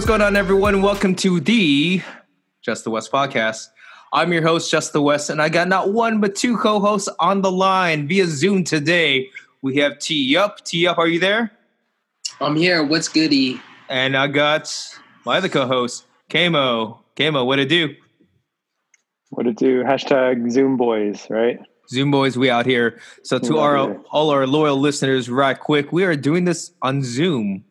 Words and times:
what's 0.00 0.08
going 0.08 0.22
on, 0.22 0.34
everyone? 0.34 0.80
Welcome 0.80 1.14
to 1.16 1.40
the 1.40 2.00
Just 2.62 2.84
the 2.84 2.90
West 2.90 3.12
podcast. 3.12 3.68
I'm 4.14 4.32
your 4.32 4.40
host, 4.40 4.70
Just 4.70 4.94
the 4.94 5.02
West, 5.02 5.28
and 5.28 5.42
I 5.42 5.50
got 5.50 5.68
not 5.68 5.92
one 5.92 6.22
but 6.22 6.34
two 6.34 6.56
co-hosts 6.56 7.10
on 7.18 7.42
the 7.42 7.52
line 7.52 8.08
via 8.08 8.24
Zoom 8.24 8.64
today. 8.64 9.28
We 9.60 9.76
have 9.76 9.98
T 9.98 10.34
Up. 10.38 10.64
T 10.64 10.86
Up, 10.86 10.96
are 10.96 11.06
you 11.06 11.20
there? 11.20 11.50
I'm 12.40 12.56
here. 12.56 12.82
What's 12.82 13.08
goody? 13.08 13.60
And 13.90 14.16
I 14.16 14.28
got 14.28 14.74
my 15.26 15.36
other 15.36 15.50
co-host, 15.50 16.06
Kamo. 16.30 17.04
Kamo, 17.14 17.44
what 17.44 17.58
it 17.58 17.68
do? 17.68 17.94
What 19.28 19.46
it 19.46 19.58
do? 19.58 19.84
Hashtag 19.84 20.50
Zoom 20.50 20.78
boys, 20.78 21.26
right? 21.28 21.60
Zoom 21.90 22.10
boys, 22.10 22.38
we 22.38 22.48
out 22.48 22.64
here. 22.64 22.98
So 23.22 23.38
to 23.38 23.52
We 23.52 23.58
out 23.58 23.62
our 23.62 23.88
here. 23.88 24.00
all 24.10 24.30
our 24.30 24.46
loyal 24.46 24.78
listeners, 24.80 25.28
right 25.28 25.60
quick, 25.60 25.92
we 25.92 26.04
are 26.04 26.16
doing 26.16 26.46
this 26.46 26.72
on 26.80 27.02
Zoom, 27.02 27.66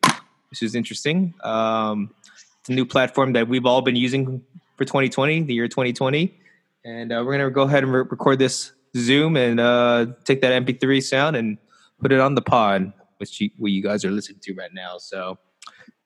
which 0.52 0.62
is 0.62 0.76
interesting. 0.76 1.34
Um, 1.44 2.12
it's 2.60 2.70
a 2.70 2.74
new 2.74 2.86
platform 2.86 3.34
that 3.34 3.48
we've 3.48 3.66
all 3.66 3.82
been 3.82 3.96
using 3.96 4.44
for 4.78 4.86
2020, 4.86 5.44
the 5.44 5.54
year 5.54 5.68
2020, 5.68 6.38
and 6.86 7.12
uh, 7.12 7.24
we're 7.26 7.38
gonna 7.38 7.50
go 7.50 7.64
ahead 7.64 7.84
and 7.84 7.94
re- 7.94 8.04
record 8.10 8.40
this 8.40 8.72
Zoom 8.98 9.38
and 9.38 9.60
uh, 9.60 10.08
take 10.26 10.42
that 10.42 10.66
MP3 10.66 11.02
sound 11.02 11.36
and 11.36 11.58
put 12.00 12.12
it 12.12 12.20
on 12.20 12.36
the 12.36 12.42
pod, 12.42 12.92
which 13.18 13.40
you, 13.42 13.50
what 13.58 13.72
you 13.72 13.84
guys 13.84 14.04
are 14.04 14.12
listening 14.12 14.40
to 14.44 14.54
right 14.54 14.74
now. 14.74 14.98
So, 14.98 15.38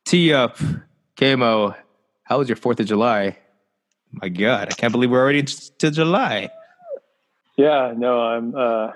tee 0.06 0.34
up, 0.34 0.58
Kamo. 1.18 1.76
How 2.24 2.40
was 2.40 2.50
your 2.50 2.56
Fourth 2.56 2.80
of 2.80 2.86
July? 2.86 3.38
My 4.12 4.30
God, 4.30 4.70
I 4.72 4.76
can't 4.76 4.92
believe 4.92 5.10
we're 5.10 5.22
already 5.22 5.44
to 5.44 5.92
July. 5.92 6.50
Yeah, 7.58 7.94
no, 7.96 8.22
I'm. 8.22 8.56
Uh, 8.56 8.92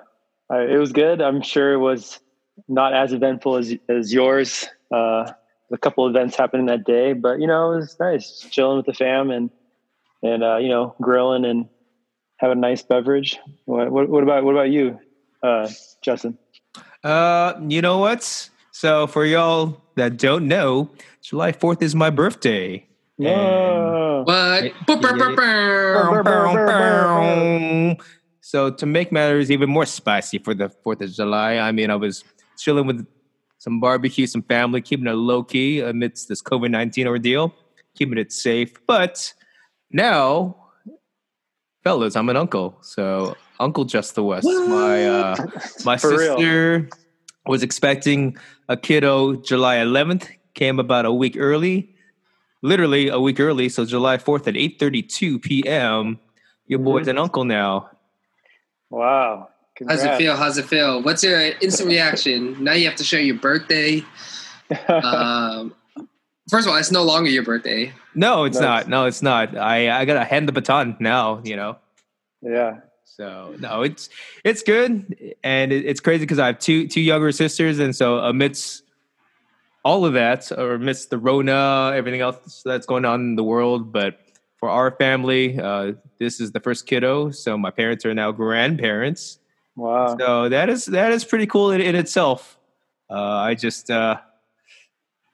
I, 0.49 0.61
it 0.63 0.77
was 0.77 0.91
good. 0.91 1.21
I'm 1.21 1.41
sure 1.41 1.73
it 1.73 1.79
was 1.79 2.19
not 2.67 2.93
as 2.93 3.13
eventful 3.13 3.57
as 3.57 3.75
as 3.89 4.13
yours. 4.13 4.67
Uh, 4.91 5.31
a 5.71 5.77
couple 5.77 6.07
events 6.07 6.35
happening 6.37 6.67
that 6.67 6.85
day, 6.85 7.13
but 7.13 7.39
you 7.39 7.47
know, 7.47 7.73
it 7.73 7.77
was 7.77 7.99
nice 7.99 8.39
Just 8.39 8.51
chilling 8.51 8.77
with 8.77 8.85
the 8.85 8.93
fam 8.93 9.31
and 9.31 9.49
and 10.23 10.43
uh, 10.43 10.57
you 10.57 10.69
know, 10.69 10.95
grilling 11.01 11.45
and 11.45 11.67
having 12.37 12.57
a 12.57 12.61
nice 12.61 12.83
beverage. 12.83 13.37
What, 13.65 13.91
what, 13.91 14.09
what 14.09 14.23
about 14.23 14.43
what 14.43 14.51
about 14.51 14.69
you, 14.69 14.99
uh, 15.43 15.69
Justin? 16.01 16.37
Uh, 17.03 17.53
you 17.67 17.81
know 17.81 17.97
what? 17.97 18.49
So 18.71 19.07
for 19.07 19.25
y'all 19.25 19.81
that 19.95 20.17
don't 20.17 20.47
know, 20.47 20.89
July 21.21 21.51
Fourth 21.51 21.81
is 21.81 21.95
my 21.95 22.09
birthday. 22.09 22.85
No. 23.17 24.23
What? 24.25 24.73
So 28.47 28.69
to 28.69 28.85
make 28.85 29.11
matters 29.11 29.51
even 29.51 29.69
more 29.69 29.85
spicy 29.85 30.37
for 30.37 30.53
the 30.53 30.69
Fourth 30.69 31.01
of 31.01 31.11
July, 31.11 31.57
I 31.57 31.73
mean, 31.73 31.89
I 31.89 31.97
was 31.97 32.23
chilling 32.57 32.87
with 32.87 33.05
some 33.57 33.79
barbecue, 33.79 34.27
some 34.27 34.43
family, 34.43 34.81
keeping 34.81 35.07
it 35.07 35.13
low 35.13 35.43
key 35.43 35.79
amidst 35.79 36.27
this 36.27 36.41
COVID 36.41 36.69
nineteen 36.71 37.07
ordeal, 37.07 37.53
keeping 37.95 38.17
it 38.17 38.31
safe. 38.31 38.73
But 38.85 39.33
now, 39.91 40.55
fellas, 41.83 42.15
I'm 42.15 42.29
an 42.29 42.37
uncle, 42.37 42.77
so 42.81 43.35
Uncle 43.59 43.85
Just 43.85 44.15
the 44.15 44.23
West, 44.23 44.47
my 44.47 45.05
uh, 45.05 45.35
my 45.85 45.97
For 45.97 46.11
real. 46.11 46.37
sister 46.37 46.89
was 47.45 47.63
expecting 47.63 48.37
a 48.67 48.75
kiddo 48.75 49.35
July 49.35 49.77
11th, 49.77 50.27
came 50.53 50.79
about 50.79 51.05
a 51.05 51.13
week 51.13 51.35
early, 51.39 51.95
literally 52.61 53.07
a 53.07 53.19
week 53.19 53.39
early. 53.39 53.69
So 53.69 53.85
July 53.85 54.17
4th 54.17 54.47
at 54.47 54.55
8:32 54.55 55.41
p.m. 55.41 56.19
Your 56.65 56.79
boy's 56.79 57.07
an 57.07 57.17
uncle 57.17 57.45
now. 57.45 57.89
Wow. 58.89 59.49
How's 59.87 60.03
it 60.03 60.17
feel? 60.17 60.35
How's 60.35 60.57
it 60.57 60.65
feel? 60.65 61.01
What's 61.03 61.23
your 61.23 61.39
instant 61.61 61.89
reaction? 61.89 62.63
Now 62.63 62.73
you 62.73 62.85
have 62.87 62.95
to 62.97 63.03
share 63.03 63.21
your 63.21 63.35
birthday. 63.35 64.03
Um, 64.87 65.73
first 66.49 66.67
of 66.67 66.71
all, 66.73 66.77
it's 66.79 66.91
no 66.91 67.03
longer 67.03 67.29
your 67.29 67.43
birthday. 67.43 67.93
No, 68.15 68.43
it's 68.45 68.55
Nice. 68.59 68.85
not. 68.85 68.89
No, 68.89 69.05
it's 69.05 69.21
not. 69.21 69.55
I 69.57 69.89
I 70.01 70.05
gotta 70.05 70.23
hand 70.25 70.47
the 70.47 70.51
baton 70.51 70.97
now. 70.99 71.41
You 71.43 71.55
know. 71.55 71.77
yeah. 72.41 72.79
So 73.05 73.55
no, 73.59 73.81
it's 73.83 74.09
it's 74.43 74.61
good, 74.63 75.35
and 75.43 75.71
it, 75.71 75.85
it's 75.85 75.99
crazy 75.99 76.23
because 76.23 76.39
I 76.39 76.47
have 76.47 76.59
two 76.59 76.87
two 76.87 77.01
younger 77.01 77.31
sisters, 77.31 77.79
and 77.79 77.95
so 77.95 78.17
amidst 78.19 78.83
all 79.83 80.05
of 80.05 80.13
that, 80.13 80.51
or 80.51 80.73
amidst 80.73 81.09
the 81.09 81.17
Rona, 81.17 81.93
everything 81.95 82.21
else 82.21 82.61
that's 82.65 82.85
going 82.85 83.05
on 83.05 83.21
in 83.21 83.35
the 83.35 83.43
world, 83.43 83.93
but 83.93 84.19
for 84.57 84.69
our 84.69 84.91
family, 84.91 85.57
uh, 85.59 85.93
this 86.19 86.41
is 86.41 86.51
the 86.51 86.59
first 86.59 86.85
kiddo, 86.87 87.31
so 87.31 87.57
my 87.57 87.71
parents 87.71 88.05
are 88.05 88.13
now 88.13 88.31
grandparents. 88.31 89.39
Wow. 89.77 90.17
So 90.17 90.49
that 90.49 90.69
is 90.69 90.85
that 90.87 91.11
is 91.11 91.23
pretty 91.23 91.45
cool 91.45 91.71
in, 91.71 91.79
in 91.79 91.95
itself. 91.95 92.57
Uh, 93.09 93.13
I 93.21 93.53
just, 93.53 93.89
uh, 93.89 94.17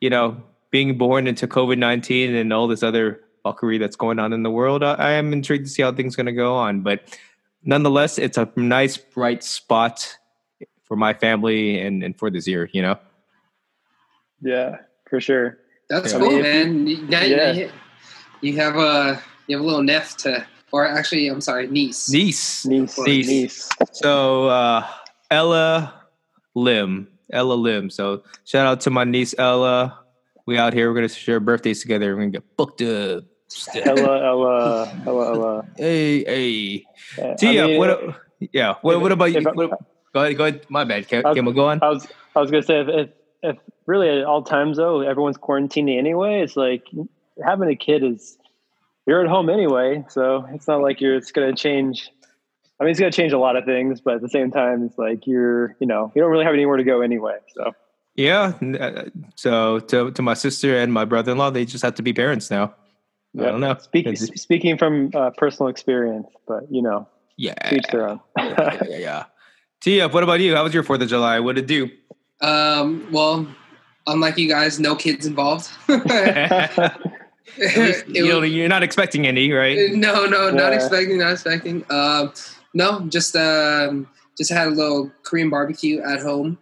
you 0.01 0.09
know, 0.09 0.43
being 0.69 0.97
born 0.97 1.25
into 1.27 1.47
COVID 1.47 1.77
nineteen 1.77 2.35
and 2.35 2.51
all 2.51 2.67
this 2.67 2.83
other 2.83 3.21
fuckery 3.45 3.79
that's 3.79 3.95
going 3.95 4.19
on 4.19 4.33
in 4.33 4.43
the 4.43 4.51
world, 4.51 4.83
I, 4.83 4.93
I 4.95 5.11
am 5.13 5.31
intrigued 5.33 5.65
to 5.65 5.71
see 5.71 5.81
how 5.81 5.93
things 5.93 6.15
going 6.15 6.27
to 6.27 6.33
go 6.33 6.55
on. 6.55 6.81
But 6.81 7.17
nonetheless, 7.63 8.17
it's 8.19 8.37
a 8.37 8.51
nice 8.57 8.97
bright 8.97 9.43
spot 9.43 10.17
for 10.83 10.97
my 10.97 11.13
family 11.13 11.79
and, 11.79 12.03
and 12.03 12.19
for 12.19 12.29
this 12.29 12.45
year. 12.45 12.69
You 12.73 12.81
know, 12.81 12.99
Yeah, 14.41 14.77
for 15.09 15.21
sure. 15.21 15.57
That's 15.89 16.11
Yeah. 16.11 16.19
cool, 16.19 16.29
I 16.29 16.41
mean, 16.41 16.85
man. 16.85 17.09
Now 17.09 17.21
yeah. 17.23 17.51
you, 17.53 17.69
you 18.41 18.55
have 18.57 18.75
a 18.75 19.21
you 19.47 19.55
have 19.55 19.63
a 19.63 19.67
little 19.67 19.83
nephew 19.83 20.17
to, 20.19 20.47
or 20.73 20.85
actually, 20.87 21.27
I'm 21.27 21.39
sorry, 21.39 21.67
niece. 21.67 22.11
niece. 22.11 22.65
Niece. 22.65 22.97
Niece. 22.99 23.27
Niece. 23.29 23.69
So 23.93 24.47
uh, 24.49 24.85
Ella 25.31 25.93
Lim, 26.55 27.07
Ella 27.31 27.53
Lim. 27.53 27.89
So 27.89 28.23
shout 28.43 28.65
out 28.65 28.81
to 28.81 28.89
my 28.89 29.03
niece 29.05 29.35
Ella. 29.37 29.99
We 30.45 30.57
out 30.57 30.73
here. 30.73 30.89
We're 30.89 30.95
gonna 30.95 31.07
share 31.09 31.39
birthdays 31.39 31.81
together. 31.81 32.13
We're 32.15 32.21
gonna 32.23 32.31
get 32.31 32.57
booked 32.57 32.81
up. 32.81 33.23
Ella, 33.75 34.25
Ella, 34.25 35.01
Ella, 35.05 35.33
Ella. 35.33 35.65
Hey, 35.77 36.23
hey. 36.25 36.83
Yeah, 37.17 37.35
Tia, 37.35 37.63
I 37.63 37.67
mean, 37.67 37.77
what? 37.77 38.15
Yeah. 38.51 38.73
What? 38.81 38.95
if- 38.95 39.01
What 39.03 39.11
about 39.11 39.25
you? 39.31 39.39
I- 39.47 39.51
What, 39.53 39.69
go 40.11 40.19
ahead. 40.23 40.37
Go 40.37 40.45
ahead. 40.45 40.65
My 40.69 40.83
bad. 40.85 41.07
Can, 41.07 41.23
I 41.23 41.29
was- 41.29 41.35
can 41.35 41.45
we 41.45 41.53
go 41.53 41.69
on? 41.69 41.79
I 41.83 41.89
was 41.89 42.07
I 42.35 42.41
was 42.41 42.49
gonna 42.49 42.63
say 42.63 42.81
if, 42.81 42.87
if 42.89 43.09
if 43.43 43.57
really 43.85 44.09
at 44.09 44.25
all 44.25 44.41
times 44.41 44.77
though 44.77 45.01
everyone's 45.01 45.37
quarantining 45.37 45.99
anyway, 45.99 46.41
it's 46.41 46.57
like 46.57 46.83
having 47.45 47.69
a 47.69 47.75
kid 47.75 48.03
is 48.03 48.37
you're 49.05 49.21
at 49.21 49.27
home 49.29 49.49
anyway, 49.49 50.03
so 50.09 50.45
it's 50.51 50.67
not 50.67 50.81
like 50.81 51.01
you're 51.01 51.15
it's 51.15 51.31
gonna 51.31 51.55
change. 51.55 52.09
I 52.79 52.83
mean, 52.83 52.91
it's 52.91 52.99
gonna 52.99 53.11
change 53.11 53.33
a 53.33 53.37
lot 53.39 53.55
of 53.55 53.65
things, 53.65 54.01
but 54.01 54.15
at 54.15 54.21
the 54.21 54.29
same 54.29 54.51
time, 54.51 54.83
it's 54.83 54.97
like 54.97 55.25
you're 55.27 55.75
you 55.79 55.87
know 55.87 56.11
you 56.15 56.21
don't 56.21 56.31
really 56.31 56.45
have 56.45 56.53
anywhere 56.53 56.77
to 56.77 56.83
go 56.83 57.01
anyway. 57.01 57.37
So 57.55 57.71
Yeah. 58.15 58.53
uh, 58.79 59.05
So 59.35 59.79
to 59.79 60.11
to 60.11 60.21
my 60.21 60.33
sister 60.35 60.77
and 60.77 60.91
my 60.93 61.05
brother 61.05 61.31
in 61.31 61.37
law, 61.37 61.49
they 61.49 61.65
just 61.65 61.83
have 61.83 61.95
to 61.95 62.03
be 62.03 62.13
parents 62.13 62.49
now. 62.51 62.73
I 63.39 63.43
don't 63.45 63.61
know. 63.61 63.75
Speaking 63.79 64.15
speaking 64.15 64.77
from 64.77 65.09
uh, 65.15 65.31
personal 65.31 65.69
experience, 65.69 66.27
but 66.47 66.71
you 66.71 66.81
know, 66.83 67.07
Yeah. 67.37 67.55
to 67.55 67.75
each 67.75 67.87
their 67.91 68.07
own. 68.09 68.19
yeah, 68.37 68.43
yeah, 68.57 68.83
yeah, 68.89 68.97
yeah. 68.97 69.23
Tia, 69.81 70.07
what 70.07 70.23
about 70.23 70.39
you? 70.39 70.55
How 70.55 70.63
was 70.63 70.73
your 70.73 70.83
Fourth 70.83 71.01
of 71.01 71.09
July? 71.09 71.39
What 71.39 71.55
did 71.55 71.65
it 71.65 71.67
do? 71.67 71.89
Um, 72.47 73.07
well, 73.11 73.47
unlike 74.07 74.37
you 74.37 74.47
guys, 74.47 74.79
no 74.79 74.95
kids 74.95 75.25
involved. 75.25 75.69
At 77.61 77.77
least, 77.77 78.07
you 78.07 78.27
know, 78.27 78.39
was- 78.41 78.51
you're 78.51 78.69
not 78.69 78.83
expecting 78.83 79.27
any, 79.27 79.51
right? 79.51 79.91
No, 79.91 80.25
no, 80.25 80.49
not 80.49 80.73
expecting, 80.73 81.19
not 81.19 81.33
expecting. 81.33 81.85
Um, 81.89 82.33
no, 82.73 83.01
just 83.07 83.35
um, 83.35 84.07
just 84.37 84.51
had 84.51 84.67
a 84.67 84.71
little 84.71 85.11
Korean 85.23 85.49
barbecue 85.49 86.01
at 86.01 86.19
home. 86.21 86.57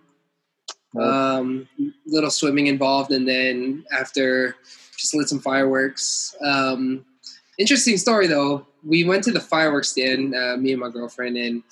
Um, 1.00 1.70
little 2.06 2.30
swimming 2.32 2.68
involved, 2.68 3.12
and 3.12 3.26
then 3.28 3.86
after, 3.98 4.58
just 4.98 5.16
lit 5.16 5.30
some 5.30 5.40
fireworks. 5.40 6.36
Um, 6.44 7.06
interesting 7.58 7.98
story 7.98 8.28
though. 8.28 8.68
We 8.84 9.04
went 9.06 9.24
to 9.26 9.32
the 9.32 9.40
fireworks 9.40 9.90
stand, 9.90 10.36
uh, 10.36 10.58
me 10.58 10.72
and 10.72 10.82
my 10.82 10.90
girlfriend, 10.90 11.38
and 11.38 11.64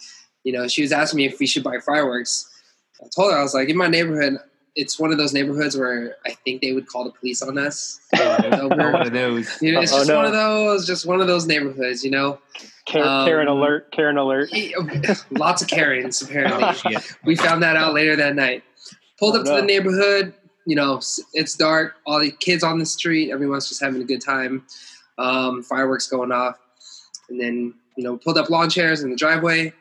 you 0.44 0.54
know 0.54 0.68
she 0.70 0.82
was 0.82 0.92
asking 0.94 1.18
me 1.18 1.26
if 1.26 1.40
we 1.40 1.48
should 1.48 1.64
buy 1.64 1.80
fireworks. 1.80 2.50
I 3.04 3.08
told 3.14 3.32
her 3.34 3.38
I 3.38 3.44
was 3.44 3.54
like, 3.54 3.68
in 3.70 3.76
my 3.78 3.88
neighborhood, 3.88 4.38
it's 4.76 5.00
one 5.00 5.12
of 5.12 5.18
those 5.18 5.34
neighborhoods 5.34 5.76
where 5.78 6.16
I 6.26 6.32
think 6.32 6.62
they 6.62 6.74
would 6.74 6.88
call 6.88 7.04
the 7.04 7.12
police 7.12 7.42
on 7.42 7.58
us. 7.58 8.00
Oh, 8.20 8.68
one 8.68 9.08
of 9.08 9.14
those. 9.14 9.62
You 9.62 9.72
know, 9.74 9.82
it's 9.82 9.92
Oh, 9.94 9.98
just 9.98 10.10
no. 10.10 10.18
one 10.18 10.26
of 10.26 10.32
those, 10.34 10.86
just 10.88 11.06
one 11.06 11.22
of 11.22 11.28
those 11.28 11.46
neighborhoods, 11.46 12.04
you 12.04 12.12
know. 12.12 12.40
Karen, 12.86 13.08
Um, 13.08 13.26
Karen 13.28 13.48
alert! 13.48 13.92
Karen 13.92 14.18
alert! 14.18 14.50
Lots 15.32 15.62
of 15.62 15.68
Karens, 15.68 16.22
apparently. 16.22 16.74
Shit. 16.74 17.16
we 17.26 17.36
found 17.36 17.62
that 17.64 17.76
out 17.76 17.94
later 17.94 18.16
that 18.16 18.36
night. 18.36 18.64
Pulled 19.20 19.36
Oh, 19.36 19.40
up 19.40 19.46
to 19.46 19.52
the 19.54 19.62
neighborhood. 19.62 20.34
You 20.66 20.76
know, 20.76 21.00
it's 21.34 21.56
dark. 21.56 21.96
All 22.06 22.20
the 22.20 22.32
kids 22.32 22.64
on 22.64 22.80
the 22.80 22.86
street. 22.86 23.32
Everyone's 23.32 23.68
just 23.70 23.82
having 23.82 24.02
a 24.02 24.06
good 24.06 24.22
time. 24.22 24.66
Um, 25.18 25.64
fireworks 25.64 26.08
going 26.08 26.32
off, 26.32 26.58
and 27.30 27.40
then 27.40 27.74
you 27.98 28.04
know, 28.04 28.18
pulled 28.18 28.38
up 28.38 28.50
lawn 28.50 28.70
chairs 28.70 29.02
in 29.04 29.10
the 29.10 29.16
driveway. 29.18 29.74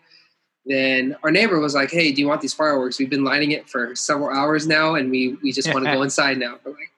Then 0.68 1.16
our 1.22 1.30
neighbor 1.30 1.58
was 1.58 1.74
like, 1.74 1.90
"Hey, 1.90 2.12
do 2.12 2.20
you 2.20 2.28
want 2.28 2.42
these 2.42 2.52
fireworks? 2.52 2.98
We've 2.98 3.08
been 3.08 3.24
lighting 3.24 3.52
it 3.52 3.68
for 3.68 3.96
several 3.96 4.28
hours 4.28 4.66
now, 4.66 4.94
and 4.94 5.10
we 5.10 5.36
we 5.42 5.50
just 5.50 5.72
want 5.72 5.86
to 5.86 5.92
go 5.92 6.02
inside 6.08 6.36
now." 6.36 6.58
We're 6.62 6.72
like, 6.72 6.92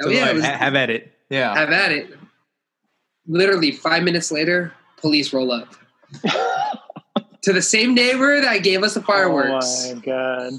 "Oh 0.00 0.04
So, 0.04 0.08
yeah, 0.08 0.24
like, 0.24 0.34
let's 0.36 0.46
ha- 0.46 0.56
have 0.56 0.74
at 0.74 0.88
it. 0.90 1.12
Yeah. 1.28 1.54
have 1.54 1.70
at 1.70 1.92
it." 1.92 2.18
Literally 3.28 3.70
five 3.70 4.02
minutes 4.02 4.32
later, 4.32 4.72
police 4.96 5.32
roll 5.32 5.52
up 5.52 5.68
to 7.42 7.52
the 7.52 7.62
same 7.62 7.94
neighbor 7.94 8.40
that 8.40 8.62
gave 8.62 8.82
us 8.82 8.94
the 8.94 9.02
fireworks. 9.02 9.90
Oh 9.90 9.94
my 9.94 10.00
god! 10.00 10.52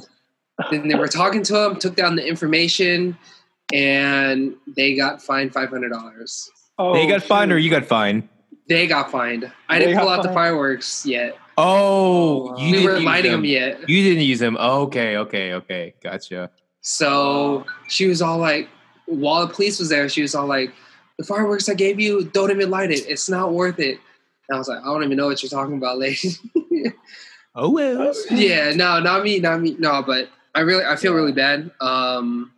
then 0.70 0.88
they 0.88 0.96
were 0.96 1.08
talking 1.08 1.42
to 1.44 1.66
him, 1.66 1.78
took 1.78 1.96
down 1.96 2.16
the 2.16 2.26
information, 2.26 3.18
and 3.74 4.56
they 4.78 4.96
got 4.96 5.24
fined 5.24 5.54
five 5.54 5.70
hundred 5.70 5.90
dollars. 5.90 6.52
Oh, 6.78 6.94
they 6.94 7.08
got 7.08 7.24
fined 7.24 7.52
or 7.52 7.58
you 7.58 7.72
got 7.72 7.86
fined? 7.86 8.30
They 8.70 8.86
got 8.86 9.10
fined. 9.12 9.52
I 9.70 9.80
They 9.80 9.86
didn't 9.86 10.00
pull 10.00 10.08
got 10.08 10.20
out 10.20 10.24
the 10.24 10.34
fireworks 10.34 11.04
yet. 11.04 11.36
Oh, 11.58 12.58
you 12.58 12.66
we 12.66 12.72
didn't 12.72 12.86
weren't 12.86 13.00
use 13.00 13.06
lighting 13.06 13.32
them. 13.32 13.42
them 13.42 13.50
yet. 13.50 13.90
You 13.90 14.04
didn't 14.04 14.24
use 14.24 14.40
them. 14.40 14.58
Okay, 14.58 15.18
okay, 15.18 15.54
okay. 15.54 15.94
Gotcha. 16.02 16.50
So 16.82 17.66
she 17.88 18.08
was 18.08 18.22
all 18.22 18.40
like, 18.40 18.70
while 19.06 19.46
the 19.46 19.54
police 19.54 19.80
was 19.80 19.90
there, 19.90 20.10
she 20.10 20.22
was 20.22 20.36
all 20.36 20.48
like, 20.48 20.74
"The 21.18 21.24
fireworks 21.24 21.70
I 21.70 21.76
gave 21.76 22.00
you, 22.00 22.26
don't 22.26 22.52
even 22.52 22.70
light 22.70 22.92
it. 22.92 23.06
It's 23.08 23.30
not 23.30 23.54
worth 23.54 23.80
it." 23.80 24.00
And 24.50 24.56
I 24.56 24.58
was 24.58 24.68
like, 24.68 24.80
"I 24.80 24.86
don't 24.86 25.04
even 25.04 25.18
know 25.18 25.28
what 25.28 25.44
you're 25.44 25.50
talking 25.50 25.78
about, 25.78 25.98
lady." 26.00 26.30
Oh 27.56 27.70
well. 27.70 28.14
yeah, 28.32 28.72
no, 28.72 29.00
not 29.00 29.24
me, 29.24 29.40
not 29.40 29.62
me, 29.62 29.76
no. 29.78 30.02
But 30.02 30.30
I 30.56 30.62
really, 30.62 30.84
I 30.84 30.96
feel 30.96 31.14
really 31.14 31.32
bad. 31.32 31.72
Um, 31.82 32.52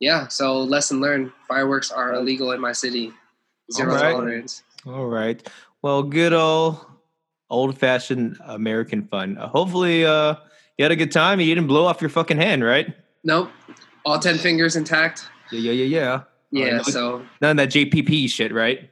yeah. 0.00 0.26
So 0.28 0.58
lesson 0.60 1.00
learned: 1.00 1.30
fireworks 1.46 1.92
are 1.92 2.14
illegal 2.14 2.52
in 2.52 2.60
my 2.60 2.72
city. 2.72 3.12
Zero 3.72 3.94
All 3.94 4.02
right. 4.02 4.12
tolerance. 4.12 4.62
All 4.84 5.06
right. 5.06 5.48
Well, 5.80 6.02
good 6.02 6.32
old 6.32 6.84
old 7.50 7.78
fashioned 7.78 8.38
American 8.44 9.06
fun. 9.06 9.38
Uh, 9.38 9.48
hopefully, 9.48 10.04
uh, 10.04 10.34
you 10.78 10.84
had 10.84 10.92
a 10.92 10.96
good 10.96 11.12
time. 11.12 11.40
You 11.40 11.54
didn't 11.54 11.68
blow 11.68 11.84
off 11.86 12.00
your 12.00 12.10
fucking 12.10 12.36
hand, 12.36 12.64
right? 12.64 12.94
Nope. 13.22 13.50
All 14.04 14.18
ten 14.18 14.38
fingers 14.38 14.76
intact. 14.76 15.28
Yeah, 15.52 15.72
yeah, 15.72 15.72
yeah, 15.84 15.84
yeah. 15.84 16.20
Yeah. 16.66 16.76
no- 16.78 16.82
So 16.82 17.26
None 17.40 17.50
of 17.52 17.56
that 17.58 17.70
JPP 17.70 18.28
shit, 18.30 18.52
right? 18.52 18.90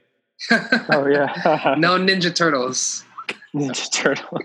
Oh 0.51 1.07
yeah. 1.07 1.75
no 1.77 1.97
Ninja 1.97 2.33
Turtles. 2.35 3.05
Ninja 3.55 3.91
Turtle. 3.91 4.39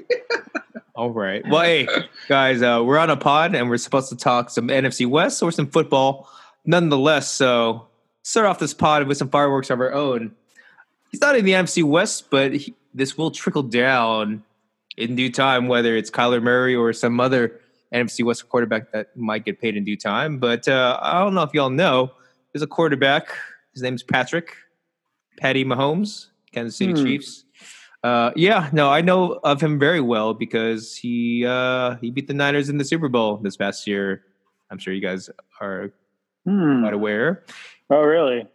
All 0.94 1.10
right. 1.10 1.42
Well, 1.48 1.62
hey, 1.62 1.86
guys, 2.28 2.60
uh, 2.60 2.82
we're 2.84 2.98
on 2.98 3.08
a 3.08 3.16
pod 3.16 3.54
and 3.54 3.68
we're 3.70 3.76
supposed 3.78 4.08
to 4.10 4.16
talk 4.16 4.50
some 4.50 4.66
NFC 4.68 5.06
West 5.06 5.42
or 5.42 5.52
some 5.52 5.68
football 5.68 6.28
nonetheless. 6.66 7.30
So, 7.32 7.86
start 8.22 8.46
off 8.46 8.58
this 8.58 8.74
pod 8.74 9.06
with 9.06 9.16
some 9.16 9.28
fireworks 9.30 9.70
of 9.70 9.78
our 9.80 9.92
own. 9.92 10.32
He's 11.10 11.20
not 11.20 11.36
in 11.36 11.44
the 11.44 11.52
NFC 11.52 11.84
West, 11.84 12.30
but 12.30 12.52
he, 12.52 12.74
this 12.94 13.16
will 13.18 13.30
trickle 13.30 13.62
down 13.62 14.42
in 14.96 15.14
due 15.16 15.30
time, 15.30 15.68
whether 15.68 15.96
it's 15.96 16.10
Kyler 16.10 16.42
Murray 16.42 16.74
or 16.74 16.92
some 16.92 17.20
other 17.20 17.60
NFC 17.94 18.24
West 18.24 18.48
quarterback 18.48 18.92
that 18.92 19.16
might 19.16 19.44
get 19.44 19.60
paid 19.60 19.76
in 19.76 19.84
due 19.84 19.96
time. 19.96 20.38
But 20.38 20.66
uh, 20.68 20.98
I 21.00 21.20
don't 21.20 21.34
know 21.34 21.42
if 21.42 21.54
y'all 21.54 21.70
know, 21.70 22.10
there's 22.52 22.62
a 22.62 22.66
quarterback. 22.66 23.28
His 23.72 23.82
name's 23.82 24.02
Patrick, 24.02 24.54
Patty 25.38 25.64
Mahomes, 25.64 26.26
Kansas 26.52 26.76
City 26.76 26.92
Hmm. 26.92 27.04
Chiefs. 27.04 27.44
Uh, 28.04 28.30
yeah, 28.36 28.70
no, 28.72 28.90
I 28.90 29.00
know 29.00 29.40
of 29.42 29.60
him 29.60 29.78
very 29.78 30.00
well 30.00 30.32
because 30.34 30.94
he 30.96 31.44
uh, 31.46 31.96
he 32.00 32.10
beat 32.10 32.28
the 32.28 32.34
Niners 32.34 32.68
in 32.68 32.78
the 32.78 32.84
Super 32.84 33.08
Bowl 33.08 33.38
this 33.38 33.56
past 33.56 33.86
year. 33.86 34.22
I'm 34.70 34.78
sure 34.78 34.92
you 34.94 35.00
guys 35.00 35.30
are 35.60 35.92
Hmm. 36.44 36.82
quite 36.82 36.94
aware. 36.94 37.44
Oh 37.90 38.02
really? 38.02 38.46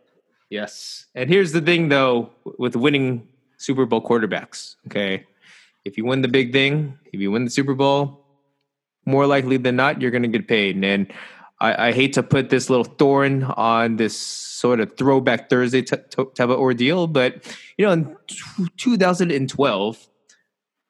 Yes. 0.49 1.07
And 1.15 1.29
here's 1.29 1.51
the 1.51 1.61
thing, 1.61 1.89
though, 1.89 2.29
with 2.59 2.75
winning 2.75 3.27
Super 3.63 3.85
Bowl 3.85 4.01
quarterbacks. 4.01 4.75
Okay, 4.87 5.25
if 5.85 5.97
you 5.97 6.05
win 6.05 6.21
the 6.21 6.27
big 6.27 6.51
thing, 6.51 6.97
if 7.11 7.19
you 7.19 7.31
win 7.31 7.45
the 7.45 7.51
Super 7.51 7.73
Bowl, 7.73 8.25
more 9.05 9.25
likely 9.25 9.57
than 9.57 9.75
not, 9.75 10.01
you're 10.01 10.11
going 10.11 10.23
to 10.23 10.27
get 10.27 10.47
paid. 10.47 10.83
And 10.83 11.11
I, 11.59 11.87
I 11.87 11.91
hate 11.91 12.13
to 12.13 12.23
put 12.23 12.49
this 12.49 12.69
little 12.69 12.83
thorn 12.83 13.43
on 13.43 13.95
this 13.95 14.15
sort 14.15 14.79
of 14.79 14.95
throwback 14.97 15.49
Thursday 15.49 15.81
t- 15.81 15.95
t- 15.95 16.25
type 16.35 16.49
of 16.49 16.59
ordeal, 16.59 17.07
but 17.07 17.45
you 17.77 17.85
know, 17.85 17.91
in 17.91 18.15
t- 18.27 18.67
2012, 18.77 20.07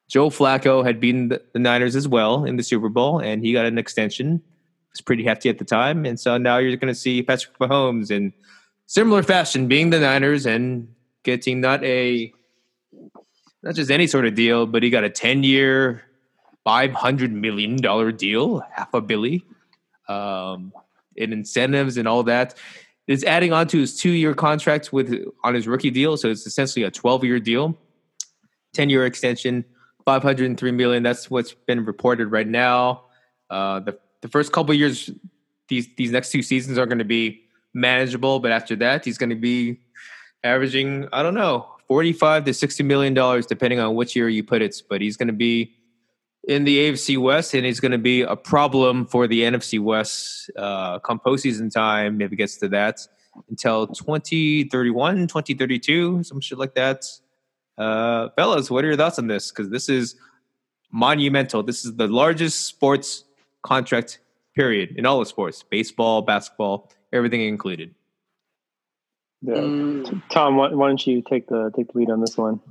Joe 0.10 0.30
Flacco 0.30 0.86
had 0.86 1.00
beaten 1.00 1.30
the, 1.30 1.42
the 1.54 1.60
Niners 1.60 1.96
as 1.96 2.08
well 2.08 2.46
in 2.46 2.58
the 2.58 2.64
Super 2.64 2.90
Bowl, 2.90 3.20
and 3.20 3.44
he 3.44 3.54
got 3.54 3.66
an 3.66 3.78
extension. 3.78 4.36
It 4.36 4.94
was 4.94 5.02
pretty 5.02 5.24
hefty 5.24 5.50
at 5.50 5.58
the 5.58 5.66
time, 5.66 6.06
and 6.06 6.20
so 6.20 6.38
now 6.38 6.58
you're 6.58 6.78
going 6.78 6.94
to 6.94 7.00
see 7.00 7.24
Patrick 7.24 7.58
Mahomes 7.58 8.12
in 8.12 8.34
similar 8.86 9.24
fashion, 9.24 9.68
being 9.68 9.90
the 9.90 10.00
Niners 10.00 10.46
and 10.46 10.88
getting 11.24 11.62
not 11.62 11.84
a 11.84 12.32
not 13.64 13.76
just 13.76 13.90
any 13.90 14.08
sort 14.08 14.26
of 14.26 14.36
deal, 14.36 14.68
but 14.68 14.84
he 14.84 14.90
got 14.90 15.04
a 15.04 15.10
10 15.10 15.44
year, 15.44 16.04
$500 16.68 17.32
million 17.32 17.78
deal, 18.16 18.60
half 18.72 18.94
a 18.94 19.02
billy, 19.02 19.46
um, 20.10 20.74
in 21.16 21.32
incentives 21.32 21.98
and 21.98 22.08
all 22.08 22.24
that. 22.24 22.56
It's 23.08 23.24
adding 23.24 23.54
on 23.54 23.68
to 23.68 23.80
his 23.80 23.98
two 23.98 24.12
year 24.12 24.34
contract 24.34 24.94
with 24.94 25.26
on 25.44 25.56
his 25.56 25.68
rookie 25.68 25.92
deal. 25.92 26.18
So 26.18 26.30
it's 26.30 26.46
essentially 26.46 26.84
a 26.84 26.92
12 26.92 27.24
year 27.24 27.40
deal, 27.40 27.78
10 28.74 28.90
year 28.90 29.06
extension, 29.06 29.66
503 30.06 30.72
million. 30.72 31.04
That's 31.04 31.30
what's 31.30 31.54
been 31.54 31.86
reported 31.86 32.28
right 32.32 32.48
now. 32.48 33.06
Uh, 33.50 33.80
the, 33.80 33.98
the 34.22 34.28
first 34.28 34.52
couple 34.52 34.74
years, 34.74 35.10
these, 35.70 35.88
these 35.98 36.12
next 36.12 36.32
two 36.32 36.42
seasons 36.42 36.78
are 36.78 36.86
going 36.86 37.00
to 37.00 37.06
be 37.06 37.42
manageable, 37.74 38.40
but 38.40 38.52
after 38.52 38.76
that, 38.78 39.06
he's 39.06 39.18
going 39.18 39.30
to 39.30 39.36
be 39.36 39.80
averaging, 40.44 41.08
I 41.12 41.24
don't 41.24 41.34
know, 41.34 41.73
45 41.88 42.46
to 42.46 42.54
60 42.54 42.84
million 42.84 43.14
dollars, 43.14 43.46
depending 43.46 43.80
on 43.80 43.96
which 43.96 44.16
year 44.16 44.30
you 44.30 44.44
put 44.44 44.62
it. 44.62 44.82
But 44.90 45.02
he's 45.02 45.18
going 45.18 45.28
to 45.28 45.34
be 45.34 45.76
in 46.48 46.64
the 46.66 46.78
AFC 46.92 47.18
West, 47.18 47.54
and 47.54 47.66
he's 47.66 47.80
going 47.80 47.92
to 47.92 47.98
be 47.98 48.22
a 48.22 48.36
problem 48.36 49.06
for 49.06 49.28
the 49.28 49.42
NFC 49.42 49.80
West 49.80 50.52
uh, 50.58 51.00
come 51.00 51.20
postseason 51.20 51.72
time 51.72 52.22
if 52.22 52.32
it 52.32 52.36
gets 52.36 52.58
to 52.58 52.70
that 52.70 53.00
until 53.50 53.88
2031, 53.88 55.28
2032, 55.28 56.24
some 56.24 56.40
shit 56.40 56.58
like 56.58 56.76
that. 56.76 57.06
Uh, 57.78 58.30
fellas, 58.36 58.70
what 58.70 58.84
are 58.84 58.88
your 58.88 58.98
thoughts 58.98 59.18
on 59.18 59.28
this? 59.28 59.52
Because 59.52 59.70
this 59.70 59.90
is 59.90 60.16
monumental. 60.92 61.64
This 61.64 61.86
is 61.86 61.96
the 61.96 62.08
largest 62.08 62.68
sports 62.68 63.24
contract 63.64 64.20
period 64.56 64.96
in 64.98 65.06
all 65.06 65.22
of 65.22 65.28
sports 65.28 65.64
baseball, 65.64 66.22
basketball, 66.22 66.92
everything 67.12 67.42
included. 67.42 67.96
Yeah. 69.46 69.56
Mm, 69.56 70.22
Tom, 70.30 70.56
why, 70.56 70.70
why 70.70 70.88
don't 70.88 71.06
you 71.06 71.22
take 71.22 71.48
the 71.48 71.70
take 71.76 71.92
the 71.92 71.98
lead 72.00 72.10
on 72.10 72.22
this 72.22 72.38
one? 72.38 72.62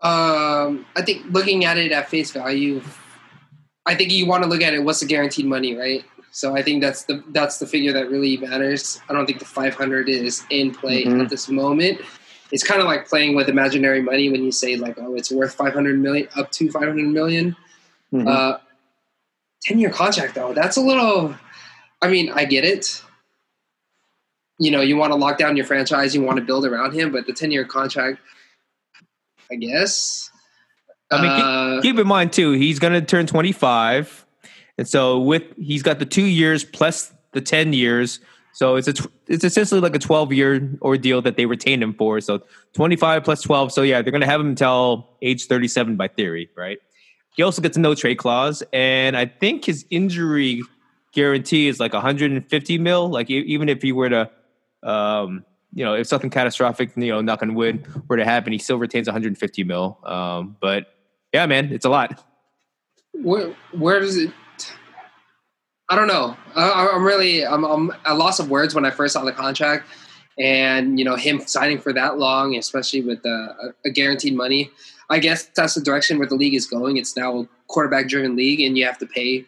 Um, 0.00 0.86
I 0.94 1.02
think 1.04 1.24
looking 1.30 1.64
at 1.64 1.78
it 1.78 1.90
at 1.92 2.08
face 2.08 2.30
value, 2.30 2.82
I 3.86 3.94
think 3.94 4.12
you 4.12 4.26
want 4.26 4.42
to 4.44 4.48
look 4.48 4.62
at 4.62 4.74
it. 4.74 4.80
What's 4.84 5.00
the 5.00 5.06
guaranteed 5.06 5.46
money, 5.46 5.74
right? 5.76 6.04
So 6.30 6.54
I 6.54 6.62
think 6.62 6.82
that's 6.82 7.04
the 7.04 7.24
that's 7.30 7.58
the 7.58 7.66
figure 7.66 7.92
that 7.94 8.10
really 8.10 8.36
matters. 8.36 9.00
I 9.08 9.14
don't 9.14 9.26
think 9.26 9.38
the 9.38 9.44
500 9.46 10.08
is 10.08 10.44
in 10.50 10.72
play 10.74 11.04
Mhm. 11.04 11.22
at 11.24 11.30
this 11.30 11.48
moment. 11.48 12.00
It's 12.52 12.62
kind 12.62 12.80
of 12.80 12.86
like 12.86 13.08
playing 13.08 13.34
with 13.34 13.48
imaginary 13.48 14.00
money 14.02 14.30
when 14.30 14.42
you 14.44 14.52
say 14.52 14.76
like, 14.76 14.96
oh, 14.98 15.14
it's 15.14 15.30
worth 15.32 15.54
500 15.54 15.98
million, 15.98 16.28
up 16.36 16.50
to 16.52 16.70
500 16.70 16.96
million. 17.08 17.56
Mhm. 18.12 18.28
Uh, 18.28 18.58
10 19.62 19.78
year 19.78 19.90
contract 19.90 20.34
though, 20.34 20.52
that's 20.52 20.76
a 20.76 20.80
little. 20.80 21.34
I 22.02 22.08
mean, 22.08 22.30
I 22.30 22.44
get 22.44 22.64
it. 22.64 23.02
You 24.58 24.70
know, 24.70 24.80
you 24.80 24.96
want 24.96 25.12
to 25.12 25.16
lock 25.16 25.38
down 25.38 25.56
your 25.56 25.66
franchise, 25.66 26.14
you 26.14 26.22
want 26.22 26.38
to 26.38 26.44
build 26.44 26.66
around 26.66 26.92
him, 26.92 27.12
but 27.12 27.26
the 27.26 27.32
10 27.32 27.50
year 27.50 27.64
contract, 27.64 28.18
I 29.50 29.54
guess. 29.54 30.30
I 31.10 31.22
mean, 31.22 31.30
Uh, 31.30 31.80
Keep 31.80 31.98
in 31.98 32.06
mind 32.06 32.32
too, 32.32 32.52
he's 32.52 32.78
going 32.78 32.92
to 32.92 33.00
turn 33.00 33.26
25, 33.26 34.26
and 34.76 34.86
so 34.86 35.18
with 35.18 35.42
he's 35.56 35.82
got 35.82 35.98
the 35.98 36.06
two 36.06 36.24
years 36.26 36.64
plus 36.64 37.12
the 37.32 37.40
10 37.40 37.72
years. 37.72 38.20
So 38.52 38.74
it's 38.76 38.88
a 38.88 38.94
it's 39.28 39.44
essentially 39.44 39.80
like 39.80 39.94
a 39.94 40.00
12 40.00 40.32
year 40.32 40.76
ordeal 40.82 41.22
that 41.22 41.36
they 41.36 41.46
retain 41.46 41.80
him 41.82 41.94
for. 41.94 42.20
So 42.20 42.42
25 42.74 43.22
plus 43.22 43.42
12. 43.42 43.72
So 43.72 43.82
yeah, 43.82 44.02
they're 44.02 44.10
going 44.10 44.22
to 44.22 44.26
have 44.26 44.40
him 44.40 44.48
until 44.48 45.08
age 45.22 45.46
37 45.46 45.96
by 45.96 46.08
theory, 46.08 46.50
right? 46.56 46.78
He 47.36 47.42
also 47.44 47.62
gets 47.62 47.76
a 47.76 47.80
no 47.80 47.94
trade 47.94 48.16
clause, 48.16 48.64
and 48.72 49.16
I 49.16 49.26
think 49.26 49.64
his 49.64 49.86
injury 49.90 50.62
guarantee 51.12 51.68
is 51.68 51.78
like 51.78 51.92
150 51.92 52.78
mil. 52.78 53.08
Like 53.08 53.30
even 53.30 53.68
if 53.68 53.80
he 53.80 53.92
were 53.92 54.08
to, 54.08 54.28
um, 54.82 55.44
you 55.72 55.84
know, 55.84 55.94
if 55.94 56.06
something 56.06 56.30
catastrophic, 56.30 56.90
you 56.96 57.08
know, 57.08 57.20
knock 57.20 57.42
on 57.42 57.54
wood, 57.54 57.86
were 58.08 58.16
to 58.16 58.24
happen, 58.24 58.52
he 58.52 58.58
still 58.58 58.78
retains 58.78 59.06
150 59.06 59.64
mil. 59.64 59.98
Um, 60.04 60.56
but 60.60 60.86
yeah, 61.32 61.46
man, 61.46 61.72
it's 61.72 61.84
a 61.84 61.90
lot. 61.90 62.24
where 63.12 63.54
where 63.72 64.00
does 64.00 64.16
it? 64.16 64.32
I 65.90 65.96
don't 65.96 66.08
know. 66.08 66.36
I, 66.54 66.90
I'm 66.94 67.04
really 67.04 67.46
I'm, 67.46 67.64
I'm 67.64 67.90
at 68.04 68.12
loss 68.12 68.38
of 68.38 68.50
words 68.50 68.74
when 68.74 68.84
I 68.84 68.90
first 68.90 69.14
saw 69.14 69.24
the 69.24 69.32
contract, 69.32 69.86
and 70.38 70.98
you 70.98 71.04
know 71.04 71.16
him 71.16 71.40
signing 71.40 71.78
for 71.78 71.92
that 71.92 72.18
long, 72.18 72.56
especially 72.56 73.02
with 73.02 73.24
a 73.24 73.90
guaranteed 73.92 74.34
money. 74.34 74.70
I 75.10 75.18
guess 75.18 75.46
that's 75.56 75.74
the 75.74 75.80
direction 75.80 76.18
where 76.18 76.28
the 76.28 76.34
league 76.34 76.54
is 76.54 76.66
going. 76.66 76.98
It's 76.98 77.16
now 77.16 77.40
a 77.40 77.48
quarterback 77.68 78.08
driven 78.08 78.36
league, 78.36 78.60
and 78.60 78.76
you 78.76 78.84
have 78.84 78.98
to 78.98 79.06
pay 79.06 79.44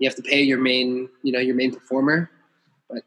you 0.00 0.08
have 0.08 0.16
to 0.16 0.22
pay 0.22 0.42
your 0.42 0.58
main 0.58 1.08
you 1.22 1.32
know 1.32 1.40
your 1.40 1.54
main 1.54 1.72
performer. 1.72 2.30
But 2.90 3.02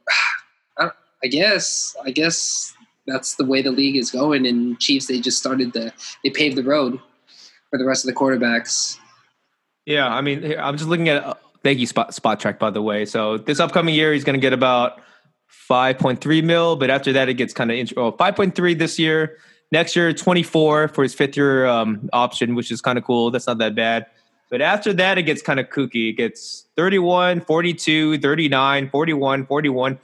I, 1.24 1.28
guess 1.28 1.96
I 2.04 2.12
guess 2.12 2.74
that's 3.08 3.36
the 3.36 3.46
way 3.46 3.62
the 3.62 3.72
league 3.72 3.96
is 3.96 4.12
going. 4.12 4.46
And 4.46 4.80
Chiefs 4.80 5.08
they 5.08 5.20
just 5.20 5.38
started 5.38 5.74
the 5.74 5.94
they 6.24 6.30
paved 6.30 6.58
the 6.58 6.64
road 6.64 7.00
for 7.70 7.78
the 7.78 7.86
rest 7.86 8.06
of 8.06 8.14
the 8.14 8.20
quarterbacks. 8.20 8.98
Yeah, 9.86 10.08
I 10.08 10.22
mean, 10.22 10.58
I'm 10.60 10.78
just 10.78 10.90
looking 10.90 11.10
at. 11.10 11.24
Uh, 11.24 11.34
thank 11.64 11.80
you, 11.80 11.88
Spot 11.88 12.10
Spotrac, 12.12 12.60
by 12.60 12.70
the 12.70 12.82
way. 12.82 13.06
So 13.06 13.38
this 13.38 13.60
upcoming 13.60 13.96
year, 13.96 14.14
he's 14.14 14.24
going 14.24 14.36
to 14.36 14.42
get 14.42 14.54
about 14.54 15.02
5.3 15.70 16.44
mil, 16.44 16.76
but 16.76 16.90
after 16.90 17.14
that, 17.14 17.30
it 17.30 17.36
gets 17.36 17.54
kind 17.54 17.72
of 17.72 17.78
int- 17.78 17.94
oh, 17.98 18.12
5.3 18.12 18.78
this 18.78 19.00
year. 19.00 19.38
Next 19.72 19.96
year, 19.96 20.12
24 20.12 20.90
for 20.90 21.02
his 21.02 21.14
fifth 21.14 21.38
year 21.38 21.66
um, 21.66 22.10
option, 22.12 22.56
which 22.56 22.72
is 22.72 22.82
kind 22.82 22.98
of 22.98 23.06
cool. 23.06 23.32
That's 23.32 23.48
not 23.48 23.58
that 23.60 23.74
bad. 23.74 24.06
But 24.50 24.62
after 24.62 24.92
that, 24.94 25.18
it 25.18 25.24
gets 25.24 25.42
kind 25.42 25.62
of 25.62 25.70
kooky. 25.70 26.10
It 26.10 26.18
gets 26.18 26.66
31, 26.76 27.42
42, 27.42 28.20
39, 28.20 28.90
41, 28.90 29.46
41. 29.46 30.00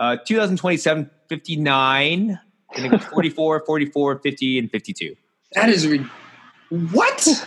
Uh, 0.00 0.16
2027, 0.26 1.08
59. 1.28 2.40
And 2.76 2.92
then 2.92 2.98
44, 2.98 3.60
44, 3.66 4.18
50, 4.20 4.58
and 4.58 4.70
52. 4.70 5.14
That 5.52 5.68
is 5.68 5.86
re- 5.86 6.06
what? 6.92 7.26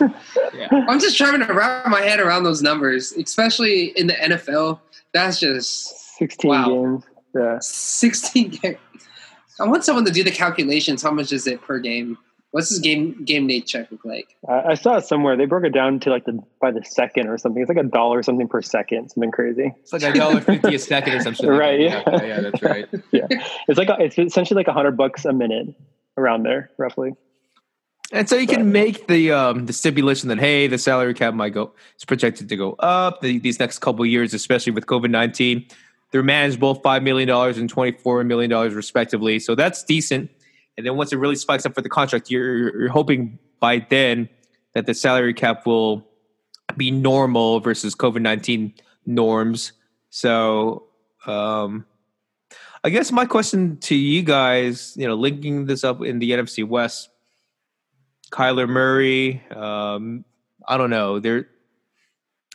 Yeah. 0.54 0.68
I'm 0.88 1.00
just 1.00 1.16
trying 1.16 1.44
to 1.44 1.52
wrap 1.52 1.88
my 1.88 2.00
head 2.00 2.20
around 2.20 2.44
those 2.44 2.62
numbers, 2.62 3.10
especially 3.12 3.86
in 3.98 4.06
the 4.06 4.12
NFL. 4.14 4.78
That's 5.12 5.40
just 5.40 6.16
16 6.18 6.48
Wow. 6.48 6.68
games. 6.68 7.04
Yeah. 7.34 7.58
16 7.60 8.50
games. 8.50 8.78
I 9.58 9.64
want 9.66 9.84
someone 9.84 10.04
to 10.04 10.12
do 10.12 10.22
the 10.22 10.30
calculations. 10.30 11.02
How 11.02 11.10
much 11.10 11.32
is 11.32 11.48
it 11.48 11.60
per 11.62 11.80
game? 11.80 12.16
What's 12.54 12.68
his 12.68 12.78
game 12.78 13.24
game 13.24 13.48
day 13.48 13.60
check 13.60 13.90
look 13.90 14.04
like? 14.04 14.36
I, 14.48 14.62
I 14.62 14.74
saw 14.74 14.98
it 14.98 15.04
somewhere. 15.04 15.36
They 15.36 15.44
broke 15.44 15.64
it 15.64 15.74
down 15.74 15.98
to 15.98 16.10
like 16.10 16.24
the 16.24 16.40
by 16.60 16.70
the 16.70 16.84
second 16.84 17.26
or 17.26 17.36
something. 17.36 17.60
It's 17.60 17.68
like 17.68 17.78
a 17.78 17.82
dollar 17.82 18.22
something 18.22 18.46
per 18.46 18.62
second, 18.62 19.10
something 19.10 19.32
crazy. 19.32 19.74
It's 19.80 19.92
like 19.92 20.04
a 20.04 20.12
dollar 20.12 20.40
fifty 20.40 20.76
a 20.76 20.78
second 20.78 21.14
or 21.14 21.20
something. 21.20 21.48
Right, 21.48 21.90
that. 21.90 22.04
yeah. 22.06 22.16
yeah, 22.16 22.24
yeah, 22.24 22.40
that's 22.42 22.62
right. 22.62 22.88
Yeah, 23.10 23.26
it's 23.66 23.76
like 23.76 23.88
a, 23.88 23.96
it's 23.98 24.16
essentially 24.16 24.54
like 24.54 24.68
a 24.68 24.72
hundred 24.72 24.96
bucks 24.96 25.24
a 25.24 25.32
minute 25.32 25.74
around 26.16 26.44
there, 26.44 26.70
roughly. 26.78 27.14
And 28.12 28.28
so 28.28 28.36
you 28.36 28.46
can 28.46 28.70
make 28.70 29.08
the 29.08 29.32
um, 29.32 29.66
the 29.66 29.72
stipulation 29.72 30.28
that 30.28 30.38
hey, 30.38 30.68
the 30.68 30.78
salary 30.78 31.14
cap 31.14 31.34
might 31.34 31.54
go. 31.54 31.72
It's 31.96 32.04
projected 32.04 32.48
to 32.50 32.56
go 32.56 32.74
up 32.78 33.20
the, 33.20 33.40
these 33.40 33.58
next 33.58 33.80
couple 33.80 34.04
of 34.04 34.08
years, 34.08 34.32
especially 34.32 34.70
with 34.70 34.86
COVID 34.86 35.10
nineteen. 35.10 35.66
They're 36.12 36.22
manageable, 36.22 36.76
five 36.76 37.02
million 37.02 37.26
dollars 37.26 37.58
and 37.58 37.68
twenty 37.68 37.98
four 37.98 38.22
million 38.22 38.48
dollars 38.48 38.74
respectively, 38.74 39.40
so 39.40 39.56
that's 39.56 39.82
decent. 39.82 40.30
And 40.76 40.86
then 40.86 40.96
once 40.96 41.12
it 41.12 41.16
really 41.16 41.36
spikes 41.36 41.64
up 41.64 41.74
for 41.74 41.82
the 41.82 41.88
contract, 41.88 42.30
you're, 42.30 42.78
you're 42.80 42.88
hoping 42.88 43.38
by 43.60 43.86
then 43.88 44.28
that 44.74 44.86
the 44.86 44.94
salary 44.94 45.34
cap 45.34 45.66
will 45.66 46.06
be 46.76 46.90
normal 46.90 47.60
versus 47.60 47.94
COVID 47.94 48.20
nineteen 48.20 48.74
norms. 49.06 49.72
So, 50.10 50.86
um, 51.26 51.86
I 52.82 52.90
guess 52.90 53.12
my 53.12 53.24
question 53.24 53.78
to 53.78 53.94
you 53.94 54.22
guys, 54.22 54.94
you 54.96 55.06
know, 55.06 55.14
linking 55.14 55.66
this 55.66 55.84
up 55.84 56.02
in 56.02 56.18
the 56.18 56.32
NFC 56.32 56.66
West, 56.66 57.08
Kyler 58.30 58.68
Murray. 58.68 59.42
Um, 59.50 60.24
I 60.66 60.76
don't 60.76 60.90
know. 60.90 61.18
There, 61.18 61.48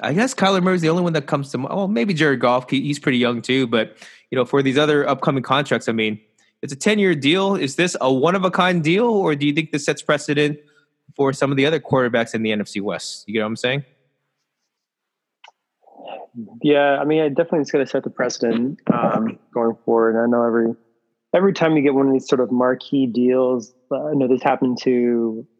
I 0.02 0.14
guess 0.14 0.34
Kyler 0.34 0.62
Murray's 0.62 0.82
the 0.82 0.90
only 0.90 1.04
one 1.04 1.14
that 1.14 1.26
comes 1.26 1.52
to 1.52 1.58
mind. 1.58 1.76
Well, 1.76 1.88
maybe 1.88 2.14
Jared 2.14 2.40
Goff. 2.40 2.70
He's 2.70 3.00
pretty 3.00 3.18
young 3.18 3.42
too. 3.42 3.66
But 3.66 3.98
you 4.30 4.36
know, 4.36 4.46
for 4.46 4.62
these 4.62 4.78
other 4.78 5.08
upcoming 5.08 5.44
contracts, 5.44 5.90
I 5.90 5.94
mean, 5.94 6.20
it's 6.62 6.74
a 6.74 6.76
ten-year 6.76 7.16
deal. 7.16 7.56
Is 7.56 7.76
this 7.76 7.96
a 8.02 8.12
one-of-a-kind 8.12 8.84
deal, 8.84 9.06
or 9.06 9.36
do 9.36 9.46
you 9.46 9.54
think 9.54 9.72
this 9.72 9.86
sets 9.86 10.02
precedent 10.02 10.60
for 11.16 11.34
some 11.34 11.52
of 11.52 11.58
the 11.58 11.66
other 11.66 11.80
quarterbacks 11.80 12.34
in 12.34 12.44
the 12.44 12.52
NFC 12.52 12.82
West? 12.82 13.26
You 13.28 13.34
get 13.34 13.42
what 13.42 13.48
I'm 13.48 13.56
saying? 13.56 13.86
Yeah, 16.62 16.98
I 17.00 17.06
mean, 17.06 17.22
I 17.22 17.30
definitely 17.30 17.62
it's 17.62 17.72
going 17.72 17.84
to 17.84 17.90
set 17.90 18.04
the 18.04 18.10
precedent 18.10 18.80
um, 18.94 19.40
going 19.54 19.76
forward. 19.86 20.22
I 20.22 20.28
know 20.28 20.44
every 20.44 20.76
every 21.34 21.54
time 21.54 21.76
you 21.76 21.84
get 21.84 21.94
one 21.94 22.08
of 22.08 22.14
these 22.14 22.28
sort 22.28 22.42
of 22.42 22.52
marquee 22.52 23.06
deals, 23.06 23.74
uh, 23.92 24.08
I 24.08 24.14
know 24.14 24.28
this 24.28 24.44
happened 24.44 24.78
to 24.84 24.90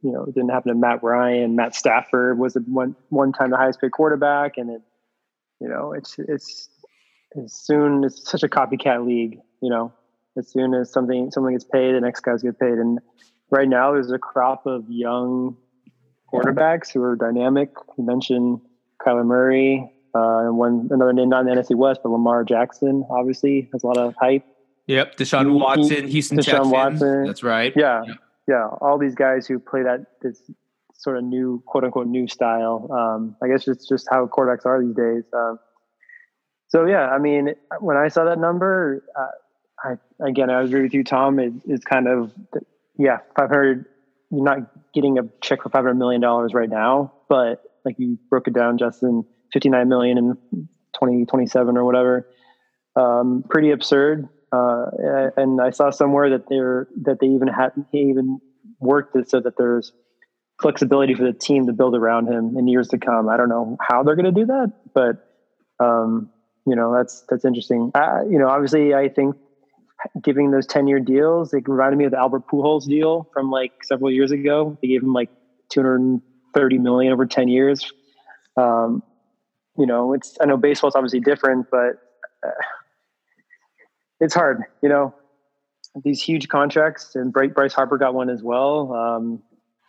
you 0.02 0.12
know 0.12 0.24
it 0.24 0.36
didn't 0.36 0.50
happen 0.50 0.70
to 0.70 0.78
Matt 0.78 1.04
Ryan. 1.04 1.56
Matt 1.56 1.76
Stafford 1.76 2.40
was 2.40 2.58
one 2.66 2.96
one 3.10 3.32
time 3.34 3.52
the 3.52 3.58
highest 3.58 3.82
paid 3.82 3.92
quarterback, 3.92 4.58
and 4.58 4.70
it 4.70 4.82
you 5.60 5.68
know 5.68 5.94
it's 5.94 6.16
it's 6.20 6.70
as 7.44 7.54
soon 7.54 8.04
it's 8.04 8.30
such 8.30 8.44
a 8.44 8.48
copycat 8.48 9.06
league. 9.06 9.40
You 9.62 9.70
know, 9.70 9.94
as 10.38 10.50
soon 10.52 10.74
as 10.74 10.92
something 10.92 11.32
someone 11.32 11.54
gets 11.54 11.66
paid, 11.66 11.94
the 11.96 12.02
next 12.02 12.22
guys 12.22 12.42
get 12.44 12.60
paid, 12.60 12.74
and 12.74 13.00
right 13.50 13.68
now 13.68 13.92
there's 13.94 14.12
a 14.12 14.20
crop 14.20 14.66
of 14.66 14.86
young 14.90 15.58
quarterbacks 16.32 16.92
who 16.94 17.02
are 17.04 17.16
dynamic. 17.16 17.72
You 17.98 18.06
mentioned 18.06 18.62
Kyler 19.06 19.26
Murray. 19.26 19.92
Uh, 20.16 20.48
and 20.48 20.58
one 20.58 20.88
another 20.92 21.14
name 21.14 21.30
not 21.30 21.42
in 21.42 21.46
the 21.46 21.52
NFC 21.62 21.76
West, 21.76 22.00
but 22.04 22.10
Lamar 22.10 22.44
Jackson 22.44 23.06
obviously 23.12 23.70
has 23.72 23.84
a 23.84 23.88
lot 23.88 23.98
of 23.98 24.16
hype. 24.20 24.44
Yep. 24.88 25.18
Deshaun 25.18 25.46
He- 25.46 25.52
Watson, 25.52 26.08
Houston 26.08 26.40
Deshaun 26.40 26.46
Texans. 26.46 26.72
Watson. 26.72 27.26
That's 27.28 27.44
right. 27.44 27.72
Yeah, 27.76 28.02
Yeah. 28.08 28.14
yeah, 28.48 28.68
all 28.82 28.98
these 28.98 29.14
guys 29.14 29.46
who 29.46 29.60
play 29.60 29.84
that 29.84 30.08
this 30.24 30.42
sort 30.96 31.18
of 31.18 31.24
new 31.26 31.62
quote 31.68 31.84
unquote 31.84 32.08
new 32.08 32.28
style. 32.28 32.88
Um, 32.92 33.36
I 33.44 33.48
guess 33.50 33.68
it's 33.68 33.88
just 33.88 34.08
how 34.10 34.26
quarterbacks 34.26 34.66
are 34.66 34.84
these 34.84 34.96
days. 34.96 35.26
Um, 35.32 35.60
so 36.70 36.86
yeah, 36.88 37.10
I 37.10 37.20
mean, 37.20 37.54
when 37.80 37.96
I 37.96 38.08
saw 38.08 38.24
that 38.26 38.40
number, 38.40 39.04
uh, 39.16 39.28
I 39.84 40.28
again 40.28 40.50
I 40.50 40.62
agree 40.62 40.84
with 40.84 40.94
you, 40.94 41.04
Tom. 41.04 41.40
It, 41.40 41.54
it's 41.66 41.86
kind 41.86 42.08
of 42.08 42.32
yeah, 42.98 43.20
five 43.36 43.50
hundred. 43.50 43.86
You're 44.32 44.44
not 44.44 44.94
getting 44.94 45.18
a 45.18 45.24
check 45.42 45.64
for 45.64 45.70
five 45.70 45.84
hundred 45.84 45.96
million 45.96 46.22
dollars 46.22 46.54
right 46.54 46.70
now, 46.70 47.14
but 47.30 47.64
like 47.86 47.96
you 47.98 48.20
broke 48.30 48.48
it 48.48 48.54
down, 48.54 48.78
Justin, 48.78 49.26
fifty 49.52 49.70
nine 49.70 49.90
million 49.90 50.18
in 50.18 50.70
twenty 50.98 51.26
twenty 51.26 51.48
seven 51.48 51.78
or 51.78 51.86
whatever. 51.86 52.28
Um, 52.96 53.44
pretty 53.50 53.72
absurd. 53.72 54.28
Uh, 54.52 54.86
and 55.38 55.62
I 55.62 55.70
saw 55.70 55.92
somewhere 55.92 56.32
that 56.32 56.50
they're 56.50 56.88
that 57.04 57.20
they 57.22 57.28
even 57.28 57.48
had 57.48 57.72
even 57.94 58.40
worked 58.80 59.16
it 59.16 59.30
so 59.30 59.40
that 59.40 59.58
there's 59.58 59.92
flexibility 60.62 61.14
for 61.14 61.24
the 61.24 61.34
team 61.34 61.68
to 61.68 61.74
build 61.74 61.96
around 61.96 62.28
him 62.28 62.58
in 62.58 62.68
years 62.68 62.90
to 62.90 62.98
come. 62.98 63.30
I 63.30 63.38
don't 63.38 63.50
know 63.50 63.78
how 63.80 64.04
they're 64.04 64.16
going 64.16 64.34
to 64.34 64.40
do 64.40 64.48
that, 64.48 64.74
but 64.94 65.26
um, 65.84 66.32
you 66.66 66.76
know 66.76 66.94
that's 66.94 67.24
that's 67.30 67.46
interesting. 67.46 67.92
You 68.30 68.40
know, 68.40 68.50
obviously, 68.50 68.94
I 68.94 69.10
think 69.10 69.36
giving 70.22 70.52
those 70.52 70.66
ten 70.66 70.88
year 70.88 71.00
deals, 71.00 71.54
it 71.54 71.68
reminded 71.68 71.98
me 71.98 72.06
of 72.06 72.12
the 72.12 72.18
Albert 72.18 72.48
Pujols 72.48 72.86
deal 72.88 73.28
from 73.34 73.52
like 73.52 73.72
several 73.84 74.12
years 74.12 74.32
ago. 74.32 74.78
They 74.82 74.88
gave 74.88 75.04
him 75.04 75.14
like 75.14 75.30
two 75.70 75.82
hundred 75.82 76.02
and 76.02 76.22
thirty 76.54 76.78
million 76.78 77.14
over 77.14 77.26
ten 77.26 77.48
years. 77.48 77.92
Um, 78.58 79.04
you 79.78 79.86
know, 79.86 80.14
it's 80.14 80.38
I 80.42 80.46
know 80.46 80.58
baseball's 80.58 80.96
obviously 80.96 81.20
different, 81.20 81.68
but 81.72 82.02
uh, 82.46 82.52
it's 84.20 84.34
hard. 84.34 84.64
You 84.82 84.90
know, 84.90 85.16
these 86.04 86.22
huge 86.22 86.48
contracts, 86.48 87.16
and 87.16 87.32
Bryce 87.32 87.52
Bryce 87.54 87.74
Harper 87.74 87.98
got 87.98 88.14
one 88.14 88.30
as 88.30 88.44
well. 88.44 88.94
Um, 88.94 89.42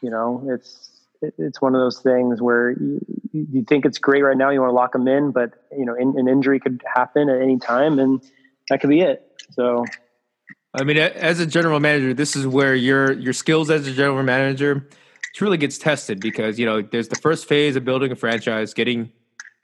you 0.03 0.11
know, 0.11 0.49
it's 0.55 0.91
it's 1.23 1.61
one 1.61 1.75
of 1.75 1.81
those 1.81 2.01
things 2.01 2.41
where 2.41 2.71
you, 2.71 3.01
you 3.33 3.65
think 3.69 3.85
it's 3.85 3.99
great 3.99 4.23
right 4.23 4.37
now, 4.37 4.51
you 4.51 4.61
want 4.61 4.71
to 4.71 4.75
lock 4.75 4.93
them 4.93 5.07
in, 5.07 5.33
but 5.33 5.51
you 5.77 5.85
know, 5.85 5.95
in, 5.95 6.19
an 6.19 6.29
injury 6.29 6.59
could 6.59 6.83
happen 6.95 7.29
at 7.29 7.41
any 7.41 7.59
time, 7.59 7.99
and 7.99 8.23
that 8.71 8.81
could 8.81 8.89
be 8.89 9.01
it. 9.01 9.23
So, 9.51 9.85
I 10.73 10.85
mean, 10.85 10.97
as 10.97 11.41
a 11.41 11.47
general 11.47 11.79
manager, 11.81 12.15
this 12.15 12.35
is 12.35 12.47
where 12.47 12.75
your 12.75 13.13
your 13.13 13.35
skills 13.35 13.69
as 13.69 13.87
a 13.87 13.93
general 13.93 14.23
manager 14.23 14.89
truly 15.35 15.59
gets 15.59 15.77
tested 15.77 16.21
because 16.21 16.59
you 16.59 16.65
know 16.65 16.81
there's 16.81 17.09
the 17.09 17.17
first 17.17 17.47
phase 17.47 17.77
of 17.77 17.85
building 17.85 18.11
a 18.11 18.17
franchise, 18.17 18.73
getting 18.73 19.13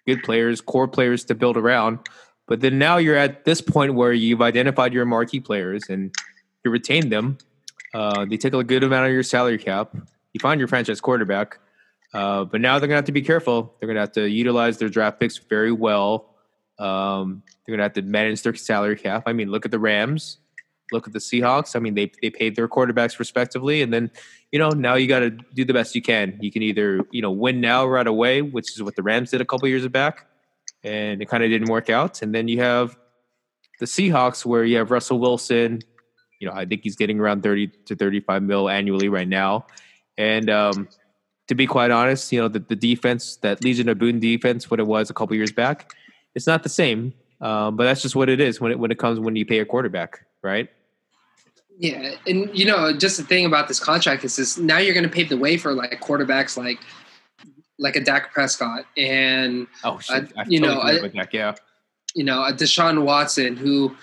good 0.06 0.22
players, 0.22 0.60
core 0.60 0.88
players 0.88 1.24
to 1.24 1.34
build 1.34 1.56
around. 1.56 2.00
But 2.46 2.60
then 2.60 2.78
now 2.78 2.98
you're 2.98 3.16
at 3.16 3.44
this 3.44 3.60
point 3.60 3.94
where 3.94 4.12
you've 4.12 4.42
identified 4.42 4.92
your 4.92 5.04
marquee 5.04 5.40
players 5.40 5.84
and 5.88 6.14
you 6.64 6.70
retain 6.70 7.08
them. 7.08 7.38
Uh, 7.94 8.24
they 8.24 8.36
take 8.36 8.52
a 8.52 8.62
good 8.62 8.84
amount 8.84 9.06
of 9.06 9.12
your 9.12 9.22
salary 9.22 9.58
cap. 9.58 9.94
You 10.32 10.40
find 10.40 10.60
your 10.60 10.68
franchise 10.68 11.00
quarterback, 11.00 11.58
uh, 12.12 12.44
but 12.44 12.60
now 12.60 12.78
they're 12.78 12.88
gonna 12.88 12.96
have 12.96 13.06
to 13.06 13.12
be 13.12 13.22
careful. 13.22 13.74
They're 13.78 13.86
gonna 13.86 14.00
have 14.00 14.12
to 14.12 14.28
utilize 14.28 14.78
their 14.78 14.88
draft 14.88 15.18
picks 15.18 15.38
very 15.38 15.72
well. 15.72 16.35
Um, 16.78 17.42
they're 17.64 17.74
gonna 17.74 17.84
have 17.84 17.94
to 17.94 18.02
manage 18.02 18.42
their 18.42 18.54
salary 18.54 18.96
cap. 18.96 19.24
I 19.26 19.32
mean, 19.32 19.50
look 19.50 19.64
at 19.64 19.70
the 19.70 19.78
Rams 19.78 20.38
look 20.92 21.06
at 21.06 21.12
the 21.12 21.18
Seahawks. 21.18 21.74
I 21.76 21.80
mean, 21.80 21.94
they 21.94 22.10
they 22.22 22.30
paid 22.30 22.56
their 22.56 22.68
quarterbacks 22.68 23.18
respectively, 23.18 23.82
and 23.82 23.92
then 23.92 24.10
you 24.52 24.58
know 24.58 24.70
now 24.70 24.94
you 24.94 25.06
got 25.06 25.20
to 25.20 25.30
do 25.30 25.64
the 25.64 25.72
best 25.72 25.94
you 25.94 26.02
can. 26.02 26.38
You 26.40 26.50
can 26.50 26.62
either 26.62 27.00
you 27.10 27.22
know 27.22 27.30
win 27.30 27.60
now 27.60 27.86
right 27.86 28.06
away, 28.06 28.42
which 28.42 28.72
is 28.72 28.82
what 28.82 28.96
the 28.96 29.02
Rams 29.02 29.30
did 29.30 29.40
a 29.40 29.44
couple 29.44 29.68
years 29.68 29.86
back, 29.88 30.26
and 30.82 31.20
it 31.20 31.28
kind 31.28 31.42
of 31.42 31.50
didn't 31.50 31.68
work 31.68 31.90
out. 31.90 32.22
And 32.22 32.34
then 32.34 32.48
you 32.48 32.60
have 32.60 32.96
the 33.80 33.86
Seahawks 33.86 34.44
where 34.44 34.64
you 34.64 34.76
have 34.78 34.90
Russell 34.90 35.18
Wilson. 35.18 35.80
You 36.40 36.48
know, 36.48 36.54
I 36.54 36.66
think 36.66 36.82
he's 36.82 36.96
getting 36.96 37.18
around 37.18 37.42
thirty 37.42 37.68
to 37.86 37.96
thirty-five 37.96 38.42
mil 38.42 38.68
annually 38.68 39.08
right 39.08 39.28
now, 39.28 39.66
and 40.18 40.50
um, 40.50 40.88
to 41.48 41.54
be 41.54 41.66
quite 41.66 41.90
honest, 41.90 42.30
you 42.32 42.40
know 42.40 42.48
the, 42.48 42.60
the 42.60 42.76
defense, 42.76 43.36
that 43.36 43.64
Legion 43.64 43.88
of 43.88 43.98
Boom 43.98 44.20
defense, 44.20 44.70
what 44.70 44.80
it 44.80 44.86
was 44.86 45.10
a 45.10 45.14
couple 45.14 45.34
years 45.34 45.52
back, 45.52 45.92
it's 46.36 46.46
not 46.46 46.62
the 46.62 46.68
same. 46.68 47.12
Um, 47.40 47.76
but 47.76 47.84
that's 47.84 48.00
just 48.00 48.14
what 48.14 48.28
it 48.28 48.40
is 48.40 48.60
when 48.60 48.70
it 48.72 48.78
when 48.78 48.90
it 48.92 48.98
comes 48.98 49.18
when 49.18 49.34
you 49.36 49.44
pay 49.44 49.58
a 49.58 49.64
quarterback, 49.64 50.24
right? 50.42 50.68
Yeah, 51.78 52.14
and 52.26 52.48
you 52.56 52.64
know, 52.64 52.96
just 52.96 53.18
the 53.18 53.24
thing 53.24 53.44
about 53.44 53.68
this 53.68 53.78
contract 53.80 54.24
is 54.24 54.36
this: 54.36 54.56
now 54.56 54.78
you're 54.78 54.94
going 54.94 55.04
to 55.04 55.10
pave 55.10 55.28
the 55.28 55.36
way 55.36 55.56
for 55.58 55.74
like 55.74 56.00
quarterbacks 56.00 56.56
like 56.56 56.78
like 57.78 57.96
a 57.96 58.00
Dak 58.00 58.32
Prescott 58.32 58.86
and 58.96 59.66
Oh, 59.84 59.98
shit. 59.98 60.32
I- 60.36 60.40
I 60.42 60.44
you 60.48 60.60
totally 60.60 60.92
know, 60.92 60.98
about 61.00 61.12
that. 61.14 61.34
Yeah. 61.34 61.54
you 62.14 62.24
know 62.24 62.42
a 62.44 62.52
Deshaun 62.52 63.04
Watson, 63.04 63.56
who 63.56 63.94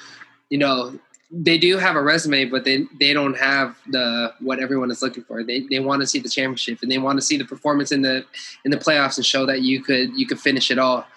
you 0.52 0.60
know 0.60 1.00
they 1.32 1.58
do 1.58 1.80
have 1.80 1.96
a 1.96 2.02
resume, 2.04 2.46
but 2.46 2.64
they 2.66 2.86
they 3.00 3.12
don't 3.14 3.36
have 3.40 3.76
the 3.88 4.32
what 4.42 4.60
everyone 4.60 4.92
is 4.92 5.02
looking 5.02 5.24
for. 5.24 5.44
They 5.44 5.62
they 5.62 5.80
want 5.80 6.02
to 6.02 6.08
see 6.08 6.20
the 6.20 6.30
championship 6.30 6.84
and 6.84 6.92
they 6.92 7.00
want 7.00 7.18
to 7.18 7.24
see 7.26 7.38
the 7.38 7.46
performance 7.46 7.92
in 7.92 8.04
the 8.04 8.24
in 8.64 8.70
the 8.70 8.78
playoffs 8.78 9.18
and 9.18 9.26
show 9.26 9.48
that 9.48 9.62
you 9.64 9.82
could 9.82 10.12
you 10.16 10.28
could 10.28 10.40
finish 10.40 10.70
it 10.70 10.78
all. 10.78 11.08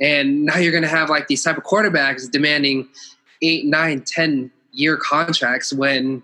And 0.00 0.44
now 0.44 0.58
you're 0.58 0.72
going 0.72 0.82
to 0.82 0.88
have 0.88 1.08
like 1.08 1.28
these 1.28 1.42
type 1.42 1.56
of 1.56 1.64
quarterbacks 1.64 2.30
demanding 2.30 2.88
eight, 3.42 3.64
nine, 3.64 4.02
ten 4.02 4.50
year 4.72 4.96
contracts 4.96 5.72
when 5.72 6.22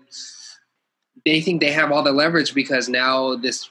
they 1.25 1.41
think 1.41 1.61
they 1.61 1.71
have 1.71 1.91
all 1.91 2.03
the 2.03 2.11
leverage 2.11 2.53
because 2.53 2.89
now 2.89 3.35
this 3.35 3.69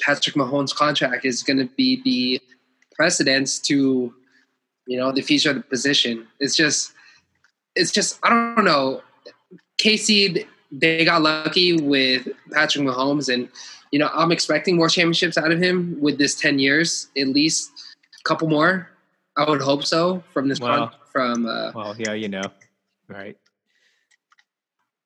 Patrick 0.00 0.36
Mahomes 0.36 0.74
contract 0.74 1.24
is 1.24 1.42
going 1.42 1.58
to 1.58 1.66
be 1.76 2.02
the 2.02 2.40
precedence 2.94 3.58
to 3.58 4.14
you 4.86 4.98
know 4.98 5.12
the 5.12 5.22
future 5.22 5.50
of 5.50 5.56
the 5.56 5.62
position. 5.62 6.26
It's 6.40 6.56
just 6.56 6.92
it's 7.74 7.90
just 7.90 8.18
I 8.22 8.30
don't 8.30 8.64
know. 8.64 9.02
KC, 9.78 10.46
they 10.70 11.04
got 11.04 11.22
lucky 11.22 11.80
with 11.80 12.28
Patrick 12.52 12.84
Mahomes, 12.86 13.32
and 13.32 13.48
you 13.90 13.98
know 13.98 14.10
I'm 14.12 14.32
expecting 14.32 14.76
more 14.76 14.88
championships 14.88 15.38
out 15.38 15.50
of 15.50 15.60
him 15.60 15.96
with 16.00 16.18
this 16.18 16.34
ten 16.34 16.58
years, 16.58 17.08
at 17.16 17.28
least 17.28 17.70
a 18.20 18.28
couple 18.28 18.48
more. 18.48 18.90
I 19.36 19.48
would 19.48 19.60
hope 19.60 19.84
so 19.84 20.22
from 20.32 20.48
this 20.48 20.60
Wow. 20.60 20.92
from. 21.12 21.46
Uh, 21.46 21.72
Well, 21.74 21.94
yeah, 21.98 22.12
you 22.12 22.28
know, 22.28 22.42
right. 23.08 23.36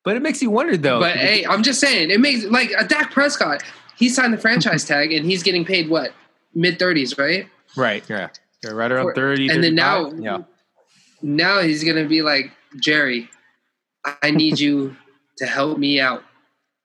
But 0.03 0.15
it 0.15 0.21
makes 0.21 0.41
you 0.41 0.49
wonder, 0.49 0.77
though. 0.77 0.99
but 0.99 1.15
hey, 1.17 1.45
I'm 1.45 1.61
just 1.63 1.79
saying 1.79 2.09
it 2.09 2.19
makes 2.19 2.45
like 2.45 2.71
a 2.77 2.85
Dak 2.87 3.11
Prescott. 3.11 3.63
He 3.97 4.07
signed 4.09 4.33
the 4.33 4.37
franchise 4.37 4.85
tag, 4.91 5.11
and 5.11 5.25
he's 5.25 5.43
getting 5.43 5.65
paid 5.65 5.89
what 5.89 6.13
mid 6.53 6.79
thirties, 6.79 7.17
right? 7.17 7.47
right, 7.75 8.03
yeah, 8.09 8.29
yeah, 8.63 8.71
right 8.71 8.91
around 8.91 9.05
For- 9.07 9.15
thirty. 9.15 9.49
and 9.49 9.63
then 9.63 9.75
now, 9.75 10.11
yeah, 10.13 10.39
now 11.21 11.59
he's 11.61 11.83
gonna 11.83 12.07
be 12.07 12.21
like 12.21 12.51
Jerry. 12.79 13.29
I 14.23 14.31
need 14.31 14.59
you 14.65 14.95
to 15.37 15.45
help 15.45 15.77
me 15.77 15.99
out 15.99 16.23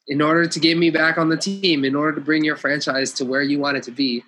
in 0.08 0.20
order 0.20 0.46
to 0.46 0.60
get 0.60 0.76
me 0.76 0.90
back 0.90 1.16
on 1.18 1.28
the 1.28 1.36
team. 1.36 1.84
In 1.84 1.94
order 1.94 2.16
to 2.16 2.20
bring 2.20 2.42
your 2.44 2.56
franchise 2.56 3.12
to 3.14 3.24
where 3.24 3.42
you 3.42 3.58
want 3.58 3.76
it 3.76 3.82
to 3.84 3.90
be. 3.92 4.24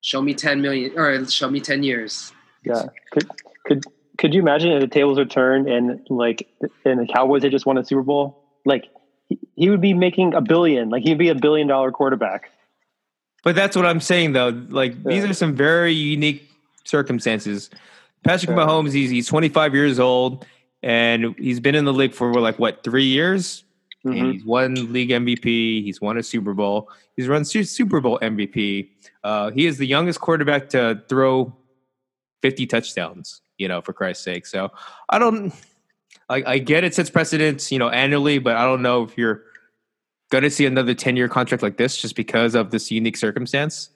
Show 0.00 0.22
me 0.22 0.34
ten 0.34 0.60
million, 0.60 0.92
or 0.96 1.24
show 1.26 1.50
me 1.50 1.60
ten 1.60 1.82
years. 1.82 2.32
Yeah. 2.64 2.86
Could 3.12 3.28
could 3.66 3.84
could 4.16 4.34
you 4.34 4.40
imagine 4.40 4.72
if 4.72 4.80
the 4.80 4.88
tables 4.88 5.18
are 5.18 5.24
turned 5.24 5.68
and 5.68 6.00
like 6.08 6.48
and 6.84 7.00
the 7.00 7.06
Cowboys 7.06 7.42
had 7.42 7.52
just 7.52 7.66
won 7.66 7.78
a 7.78 7.84
Super 7.84 8.02
Bowl? 8.02 8.42
Like 8.64 8.86
he, 9.28 9.38
he 9.56 9.70
would 9.70 9.80
be 9.80 9.94
making 9.94 10.34
a 10.34 10.40
billion. 10.40 10.90
Like 10.90 11.02
he'd 11.02 11.18
be 11.18 11.28
a 11.28 11.34
billion 11.34 11.66
dollar 11.66 11.90
quarterback. 11.92 12.50
but 13.44 13.54
that's 13.54 13.76
what 13.76 13.86
I'm 13.86 14.00
saying, 14.00 14.32
though. 14.32 14.48
Like 14.68 15.02
these 15.04 15.24
are 15.24 15.34
some 15.34 15.54
very 15.54 15.92
unique 15.92 16.48
circumstances. 16.84 17.70
Patrick 18.24 18.50
Yeah. 18.50 18.56
Mahomes, 18.64 18.92
he's 18.92 19.10
he's 19.10 19.26
25 19.28 19.74
years 19.74 19.98
old, 19.98 20.44
and 20.82 21.34
he's 21.38 21.60
been 21.60 21.74
in 21.74 21.84
the 21.84 21.92
league 21.92 22.14
for 22.14 22.32
like 22.40 22.58
what 22.58 22.82
three 22.82 23.04
years. 23.06 23.64
And 24.04 24.14
Mhm. 24.14 24.32
he's 24.32 24.44
won 24.44 24.92
league 24.92 25.10
MVP. 25.10 25.82
He's 25.82 26.00
won 26.00 26.16
a 26.18 26.22
Super 26.22 26.54
Bowl. 26.54 26.90
He's 27.16 27.28
run 27.28 27.44
Super 27.44 28.00
Bowl 28.00 28.18
MVP. 28.22 28.90
Uh, 29.24 29.50
he 29.50 29.66
is 29.66 29.78
the 29.78 29.86
youngest 29.86 30.20
quarterback 30.20 30.68
to 30.70 31.02
throw 31.08 31.56
50 32.42 32.66
touchdowns. 32.66 33.40
You 33.58 33.66
know, 33.66 33.80
for 33.80 33.92
Christ's 33.92 34.22
sake. 34.24 34.46
So 34.46 34.70
I 35.08 35.18
don't. 35.18 35.52
I, 36.30 36.42
I 36.46 36.58
get 36.58 36.84
it 36.84 36.94
sets 36.94 37.10
precedents, 37.10 37.72
you 37.72 37.78
know, 37.78 37.88
annually, 37.88 38.38
but 38.38 38.54
I 38.54 38.64
don't 38.64 38.82
know 38.82 39.02
if 39.02 39.16
you're 39.18 39.42
going 40.30 40.44
to 40.44 40.50
see 40.50 40.64
another 40.66 40.92
10 40.94 41.16
year 41.16 41.26
contract 41.28 41.62
like 41.62 41.76
this 41.78 41.96
just 42.00 42.14
because 42.14 42.54
of 42.54 42.70
this 42.70 42.90
unique 42.92 43.16
circumstance. 43.16 43.88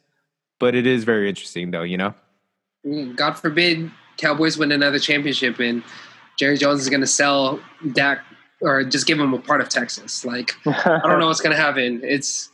But 0.58 0.74
it 0.74 0.86
is 0.86 1.04
very 1.04 1.28
interesting, 1.28 1.70
though. 1.70 1.82
You 1.82 1.98
know. 1.98 2.14
God 3.14 3.34
forbid 3.34 3.90
Cowboys 4.16 4.58
win 4.58 4.72
another 4.72 4.98
championship 4.98 5.60
and 5.60 5.84
Jerry 6.38 6.56
Jones 6.58 6.80
is 6.80 6.88
going 6.88 7.02
to 7.02 7.06
sell 7.06 7.60
Dak 7.92 8.18
or 8.62 8.84
just 8.84 9.06
give 9.06 9.18
them 9.18 9.34
a 9.34 9.38
part 9.38 9.60
of 9.60 9.68
Texas. 9.68 10.24
Like 10.24 10.52
I 10.66 11.00
don't 11.04 11.18
know 11.18 11.26
what's 11.26 11.40
going 11.40 11.54
to 11.54 11.60
happen. 11.62 12.00
It's 12.02 12.48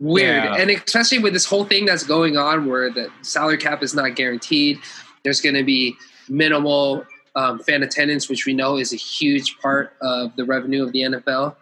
weird, 0.00 0.44
Yeah. 0.44 0.54
and 0.56 0.70
especially 0.70 1.18
with 1.18 1.32
this 1.32 1.44
whole 1.44 1.64
thing 1.64 1.84
that's 1.86 2.04
going 2.04 2.36
on, 2.36 2.66
where 2.66 2.90
the 2.90 3.10
salary 3.22 3.58
cap 3.58 3.82
is 3.82 3.94
not 3.94 4.16
guaranteed. 4.16 4.78
There's 5.24 5.40
going 5.40 5.54
to 5.56 5.64
be 5.64 5.94
minimal 6.28 7.04
um, 7.36 7.58
fan 7.60 7.82
attendance, 7.82 8.28
which 8.28 8.46
we 8.46 8.54
know 8.54 8.76
is 8.76 8.92
a 8.92 8.96
huge 8.96 9.58
part 9.58 9.92
of 10.00 10.34
the 10.36 10.44
revenue 10.44 10.82
of 10.82 10.92
the 10.92 11.00
NFL. 11.02 11.54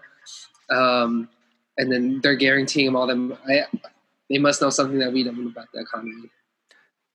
Um, 0.71 1.29
and 1.77 1.91
then 1.91 2.21
they're 2.23 2.37
guaranteeing 2.37 2.87
him 2.87 2.97
all 2.97 3.07
them. 3.07 3.37
I, 3.49 3.65
they 4.31 4.39
must 4.39 4.61
know 4.61 4.71
something 4.71 4.99
that 4.99 5.13
we 5.13 5.25
don't 5.25 5.39
know 5.39 5.49
about 5.49 5.67
the 5.73 5.81
economy. 5.81 6.31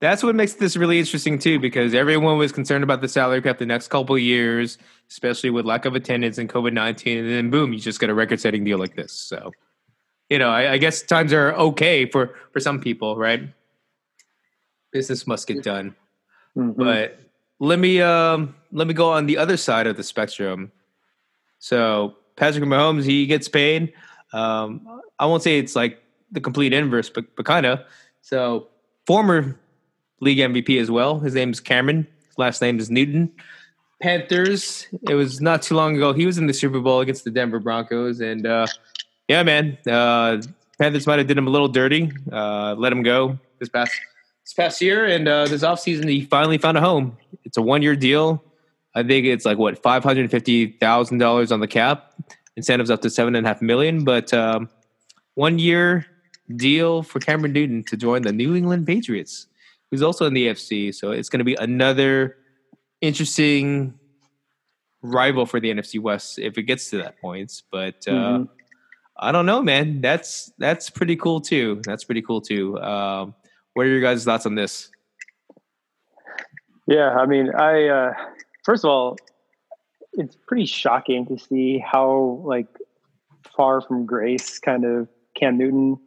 That's 0.03 0.21
what 0.21 0.35
makes 0.35 0.55
this 0.55 0.75
really 0.75 0.99
interesting 0.99 1.39
too, 1.39 1.59
because 1.59 1.93
everyone 1.93 2.37
was 2.37 2.51
concerned 2.51 2.83
about 2.83 2.99
the 2.99 3.07
salary 3.07 3.41
cap 3.41 3.57
the 3.57 3.65
next 3.65 3.87
couple 3.87 4.15
of 4.15 4.21
years, 4.21 4.77
especially 5.09 5.49
with 5.49 5.65
lack 5.65 5.85
of 5.85 5.95
attendance 5.95 6.37
and 6.37 6.49
COVID 6.49 6.73
nineteen, 6.73 7.19
and 7.19 7.29
then 7.29 7.49
boom, 7.49 7.71
you 7.71 7.79
just 7.79 8.01
get 8.01 8.09
a 8.09 8.13
record-setting 8.13 8.65
deal 8.65 8.77
like 8.77 8.97
this. 8.97 9.13
So, 9.13 9.53
you 10.29 10.37
know, 10.39 10.49
I, 10.49 10.73
I 10.73 10.77
guess 10.77 11.03
times 11.03 11.31
are 11.31 11.53
okay 11.53 12.05
for 12.05 12.35
for 12.51 12.59
some 12.59 12.81
people, 12.81 13.15
right? 13.15 13.47
Business 14.91 15.25
must 15.25 15.47
get 15.47 15.63
done, 15.63 15.95
Mhm. 16.57 16.75
but 16.75 17.17
let 17.61 17.79
me 17.79 18.01
um 18.01 18.55
let 18.73 18.87
me 18.89 18.93
go 18.93 19.09
on 19.09 19.25
the 19.25 19.37
other 19.37 19.55
side 19.55 19.87
of 19.87 19.95
the 19.95 20.03
spectrum. 20.03 20.73
So 21.59 22.17
Patrick 22.35 22.65
Mahomes, 22.65 23.05
he 23.05 23.25
gets 23.25 23.47
paid. 23.47 23.93
Um, 24.33 24.81
I 25.17 25.27
won't 25.27 25.43
say 25.43 25.59
it's 25.59 25.77
like 25.77 26.03
the 26.29 26.41
complete 26.41 26.73
inverse, 26.73 27.09
but 27.09 27.33
but 27.37 27.45
kind 27.45 27.65
of. 27.65 27.79
So 28.19 28.67
former 29.07 29.57
league 30.23 30.39
MVP 30.39 30.79
as 30.81 30.89
well. 30.89 31.19
His 31.19 31.35
name 31.35 31.51
is 31.51 31.59
Cameron. 31.59 32.07
His 32.27 32.37
last 32.37 32.61
name 32.61 32.79
is 32.79 32.89
Newton. 32.89 33.31
Panthers. 34.01 34.87
It 35.07 35.15
was 35.15 35.39
not 35.39 35.61
too 35.61 35.75
long 35.75 35.95
ago. 35.95 36.11
He 36.13 36.25
was 36.25 36.37
in 36.37 36.47
the 36.47 36.53
Super 36.53 36.79
Bowl 36.79 36.99
against 36.99 37.23
the 37.23 37.31
Denver 37.31 37.59
Broncos, 37.59 38.19
and 38.19 38.45
uh, 38.45 38.67
yeah, 39.27 39.43
man, 39.43 39.77
uh, 39.87 40.41
Panthers 40.77 41.07
might 41.07 41.19
have 41.19 41.27
did 41.27 41.37
him 41.37 41.47
a 41.47 41.49
little 41.49 41.69
dirty. 41.69 42.11
Uh, 42.31 42.75
let 42.77 42.91
him 42.91 43.03
go 43.03 43.39
this 43.59 43.69
past 43.69 43.93
this 44.43 44.53
past 44.53 44.81
year, 44.81 45.05
and 45.05 45.27
uh, 45.27 45.45
this 45.45 45.63
offseason 45.63 46.09
he 46.09 46.25
finally 46.25 46.57
found 46.57 46.77
a 46.77 46.81
home. 46.81 47.17
It's 47.45 47.57
a 47.57 47.61
one 47.61 47.81
year 47.81 47.95
deal. 47.95 48.43
I 48.95 49.03
think 49.03 49.25
it's 49.25 49.45
like 49.45 49.57
what 49.57 49.81
five 49.81 50.03
hundred 50.03 50.29
fifty 50.29 50.67
thousand 50.67 51.19
dollars 51.19 51.51
on 51.51 51.61
the 51.61 51.67
cap. 51.67 52.13
Incentives 52.55 52.91
up 52.91 53.01
to 53.01 53.09
seven 53.09 53.35
and 53.35 53.45
a 53.45 53.49
half 53.49 53.61
million, 53.61 54.03
but 54.03 54.33
um, 54.33 54.69
one 55.35 55.59
year 55.59 56.05
deal 56.55 57.03
for 57.03 57.19
Cameron 57.19 57.53
Newton 57.53 57.83
to 57.85 57.97
join 57.97 58.21
the 58.23 58.33
New 58.33 58.55
England 58.55 58.85
Patriots, 58.85 59.47
who's 59.93 60.01
also 60.01 60.25
in 60.25 60.33
the 60.33 60.47
AFC. 60.47 60.91
So 60.91 61.11
it's 61.11 61.29
going 61.29 61.37
to 61.37 61.45
be 61.45 61.53
another 61.53 62.35
interesting 62.99 63.93
rival 65.03 65.45
for 65.45 65.59
the 65.59 65.69
NFC 65.71 65.99
West 65.99 66.39
if 66.39 66.57
it 66.57 66.63
gets 66.63 66.89
to 66.89 66.97
that 66.97 67.21
point. 67.21 67.61
But 67.71 67.97
uh, 68.07 68.11
Mhm. 68.11 68.49
I 69.17 69.31
don't 69.31 69.45
know, 69.45 69.61
man. 69.61 70.01
That's 70.01 70.51
that's 70.57 70.89
pretty 70.89 71.15
cool 71.15 71.41
too. 71.41 71.79
That's 71.85 72.03
pretty 72.03 72.23
cool 72.23 72.41
too. 72.41 72.79
Um, 72.81 73.35
what 73.75 73.85
are 73.85 73.89
your 73.89 74.01
guys' 74.01 74.25
thoughts 74.25 74.47
on 74.47 74.55
this? 74.55 74.89
Yeah, 76.87 77.11
I 77.11 77.27
mean, 77.27 77.53
I 77.53 77.87
uh, 77.89 78.13
first 78.65 78.83
of 78.83 78.89
all, 78.89 79.17
it's 80.13 80.35
pretty 80.47 80.65
shocking 80.65 81.27
to 81.27 81.37
see 81.37 81.77
how 81.77 82.41
like 82.43 82.65
far 83.55 83.79
from 83.79 84.07
grace 84.07 84.57
kind 84.57 84.85
of 84.85 85.07
Cam 85.35 85.59
Newton 85.59 85.99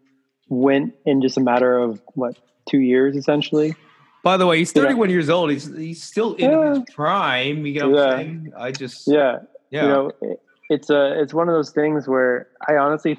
went 0.49 0.93
in 1.05 1.23
just 1.23 1.37
a 1.37 1.41
matter 1.41 1.79
of 1.79 2.03
what 2.15 2.37
two 2.69 2.81
years 2.81 3.17
essentially. 3.17 3.75
By 4.23 4.37
the 4.37 4.47
way, 4.47 4.59
he's 4.59 4.75
Yeah. 4.75 4.83
31 4.83 5.11
years 5.11 5.29
old. 5.31 5.51
He's 5.51 5.67
he's 5.77 6.03
still 6.03 6.35
in 6.35 6.51
Yeah. 6.51 6.71
his 6.71 6.81
prime. 6.93 7.65
You 7.67 7.81
know 7.81 7.91
what 7.91 7.99
Yeah. 7.99 8.05
I'm 8.07 8.17
saying? 8.19 8.53
I 8.59 8.73
just 8.73 9.07
Yeah, 9.07 9.39
yeah. 9.71 9.83
you 9.83 9.89
know, 9.89 10.11
it, 10.21 10.41
it's 10.69 10.91
a 10.91 11.21
it's 11.21 11.33
one 11.33 11.49
of 11.49 11.55
those 11.55 11.71
things 11.71 12.09
where 12.09 12.49
I 12.69 12.77
honestly, 12.77 13.19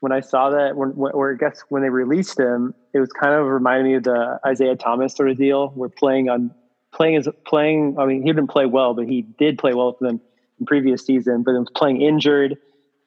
when 0.00 0.12
I 0.12 0.20
saw 0.20 0.50
that, 0.50 0.76
when 0.76 0.90
where 0.90 1.32
I 1.32 1.36
guess 1.36 1.62
when 1.70 1.82
they 1.82 1.88
released 1.88 2.38
him, 2.38 2.74
it 2.92 3.00
was 3.00 3.10
kind 3.10 3.32
of 3.34 3.46
reminding 3.46 3.92
me 3.92 3.94
of 3.96 4.02
the 4.04 4.38
Isaiah 4.46 4.76
Thomas 4.76 5.14
sort 5.14 5.30
of 5.30 5.38
deal. 5.38 5.72
We're 5.74 5.88
playing 5.88 6.28
on 6.28 6.50
playing 6.92 7.14
is 7.14 7.28
playing. 7.46 7.96
I 7.98 8.04
mean, 8.04 8.22
he 8.22 8.28
didn't 8.28 8.48
play 8.50 8.66
well, 8.66 8.92
but 8.94 9.06
he 9.08 9.22
did 9.22 9.58
play 9.58 9.72
well 9.74 9.94
for 9.98 10.06
them 10.06 10.20
in 10.60 10.66
previous 10.66 11.04
season. 11.06 11.42
But 11.42 11.52
then 11.52 11.60
was 11.62 11.70
playing 11.74 12.02
injured, 12.02 12.58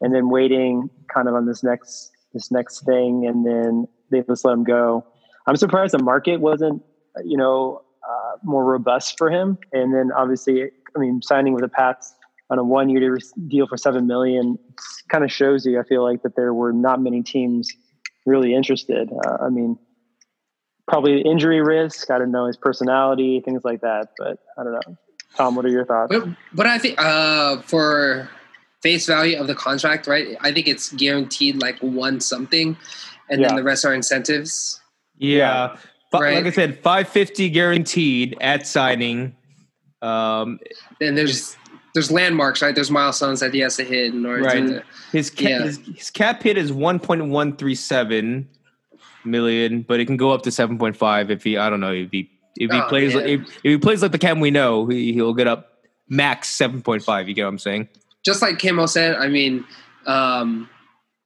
and 0.01 0.13
then 0.13 0.29
waiting 0.29 0.89
kind 1.13 1.27
of 1.27 1.35
on 1.35 1.45
this 1.45 1.63
next 1.63 2.11
this 2.33 2.49
next 2.51 2.83
thing, 2.83 3.27
and 3.27 3.45
then 3.45 3.87
they 4.09 4.21
just 4.23 4.43
let 4.43 4.53
him 4.53 4.63
go. 4.63 5.05
I'm 5.47 5.55
surprised 5.55 5.93
the 5.93 6.03
market 6.03 6.41
wasn't, 6.41 6.83
you 7.23 7.37
know, 7.37 7.81
uh, 8.07 8.37
more 8.43 8.63
robust 8.65 9.17
for 9.17 9.29
him. 9.29 9.57
And 9.73 9.93
then 9.93 10.11
obviously, 10.15 10.63
I 10.95 10.99
mean, 10.99 11.21
signing 11.21 11.53
with 11.53 11.63
the 11.63 11.69
Pats 11.69 12.13
on 12.49 12.59
a 12.59 12.63
one 12.63 12.89
year 12.89 13.17
deal 13.47 13.67
for 13.67 13.77
seven 13.77 14.07
million 14.07 14.57
kind 15.09 15.23
of 15.23 15.31
shows 15.31 15.65
you. 15.65 15.79
I 15.79 15.83
feel 15.83 16.03
like 16.03 16.21
that 16.23 16.35
there 16.35 16.53
were 16.53 16.73
not 16.73 17.01
many 17.01 17.23
teams 17.23 17.69
really 18.25 18.53
interested. 18.53 19.09
Uh, 19.25 19.37
I 19.41 19.49
mean, 19.49 19.77
probably 20.87 21.21
injury 21.21 21.61
risk. 21.61 22.11
I 22.11 22.17
don't 22.19 22.31
know 22.31 22.45
his 22.45 22.57
personality, 22.57 23.41
things 23.43 23.63
like 23.63 23.81
that. 23.81 24.09
But 24.17 24.39
I 24.57 24.63
don't 24.63 24.73
know. 24.73 24.97
Tom, 25.35 25.55
what 25.55 25.65
are 25.65 25.69
your 25.69 25.85
thoughts? 25.85 26.13
But, 26.13 26.27
but 26.53 26.67
I 26.67 26.77
think 26.77 26.99
uh, 26.99 27.61
for 27.61 28.29
face 28.81 29.05
value 29.05 29.39
of 29.39 29.47
the 29.47 29.55
contract, 29.55 30.07
right? 30.07 30.37
I 30.41 30.51
think 30.51 30.67
it's 30.67 30.91
guaranteed 30.93 31.61
like 31.61 31.77
one 31.79 32.19
something, 32.19 32.77
and 33.29 33.41
Yeah. 33.41 33.47
then 33.47 33.55
the 33.57 33.63
rest 33.63 33.85
are 33.85 33.93
incentives. 33.93 34.79
Yeah. 35.17 35.77
But 36.11 36.21
Right. 36.21 36.35
like 36.35 36.45
I 36.45 36.51
said, 36.51 36.79
550 36.79 37.49
guaranteed 37.49 38.37
at 38.39 38.65
signing. 38.65 39.35
Um, 40.01 40.59
Then 40.99 41.15
there's 41.15 41.57
there's 41.93 42.11
landmarks, 42.11 42.61
right? 42.61 42.75
There's 42.75 42.91
milestones 42.91 43.39
that 43.39 43.53
he 43.53 43.59
has 43.61 43.75
to 43.77 43.83
hit 43.83 44.13
in 44.13 44.23
order 44.25 44.43
Right. 44.43 44.67
to. 44.67 44.83
his, 45.11 45.29
ca- 45.31 45.49
Yeah. 45.49 45.63
his 45.63 45.79
his 45.95 46.09
cap 46.11 46.43
hit 46.43 46.55
is 46.57 46.71
1.137 46.71 48.45
million, 49.25 49.81
but 49.81 49.99
it 49.99 50.05
can 50.05 50.17
go 50.17 50.31
up 50.31 50.43
to 50.43 50.51
7.5 50.51 51.29
if 51.29 51.43
he 51.43 51.57
I 51.57 51.69
don't 51.69 51.79
know 51.79 51.91
if 51.93 52.11
he 52.11 52.29
if 52.59 52.71
he 52.71 52.77
Oh, 52.79 52.87
plays 52.87 53.13
like, 53.15 53.25
if, 53.25 53.41
if 53.41 53.61
he 53.63 53.77
plays 53.77 54.01
like 54.01 54.11
the 54.11 54.17
Cam 54.17 54.39
we 54.39 54.49
know, 54.51 54.87
he, 54.87 55.13
he'll 55.13 55.33
get 55.33 55.47
up 55.47 55.73
max 56.09 56.55
7.5. 56.57 57.27
You 57.27 57.33
get 57.33 57.43
what 57.43 57.49
I'm 57.49 57.59
saying? 57.59 57.87
Just 58.25 58.41
like 58.41 58.59
Kamo 58.59 58.85
said, 58.87 59.15
I 59.15 59.27
mean, 59.27 59.63
um, 60.07 60.69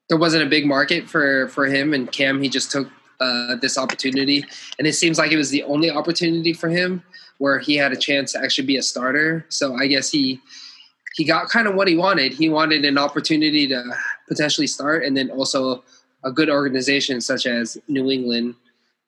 there 0.10 0.18
wasn't 0.18 0.44
a 0.44 0.50
big 0.50 0.66
market 0.66 1.10
for 1.10 1.48
for 1.50 1.66
him, 1.66 1.94
and 1.94 2.12
Cam 2.12 2.42
he 2.42 2.50
just 2.50 2.72
took 2.72 2.90
uh, 3.22 3.56
this 3.62 3.78
opportunity, 3.78 4.44
and 4.78 4.88
it 4.88 4.94
seems 4.94 5.18
like 5.18 5.32
it 5.32 5.38
was 5.38 5.50
the 5.52 5.64
only 5.64 5.90
opportunity 5.90 6.54
for 6.54 6.70
him 6.70 7.04
where 7.38 7.60
he 7.60 7.76
had 7.76 7.92
a 7.92 7.96
chance 7.96 8.34
to 8.34 8.40
actually 8.44 8.68
be 8.68 8.78
a 8.78 8.82
starter. 8.84 9.46
So 9.50 9.76
I 9.76 9.88
guess 9.88 10.10
he 10.12 10.40
he 11.16 11.24
got 11.26 11.50
kind 11.50 11.68
of 11.68 11.76
what 11.76 11.88
he 11.88 11.96
wanted. 11.96 12.34
He 12.34 12.50
wanted 12.50 12.84
an 12.86 12.98
opportunity 12.98 13.68
to 13.68 13.84
potentially 14.28 14.68
start, 14.68 15.04
and 15.06 15.16
then 15.16 15.30
also 15.32 15.84
a 16.24 16.32
good 16.32 16.50
organization 16.50 17.20
such 17.22 17.46
as 17.46 17.78
New 17.88 18.10
England 18.12 18.56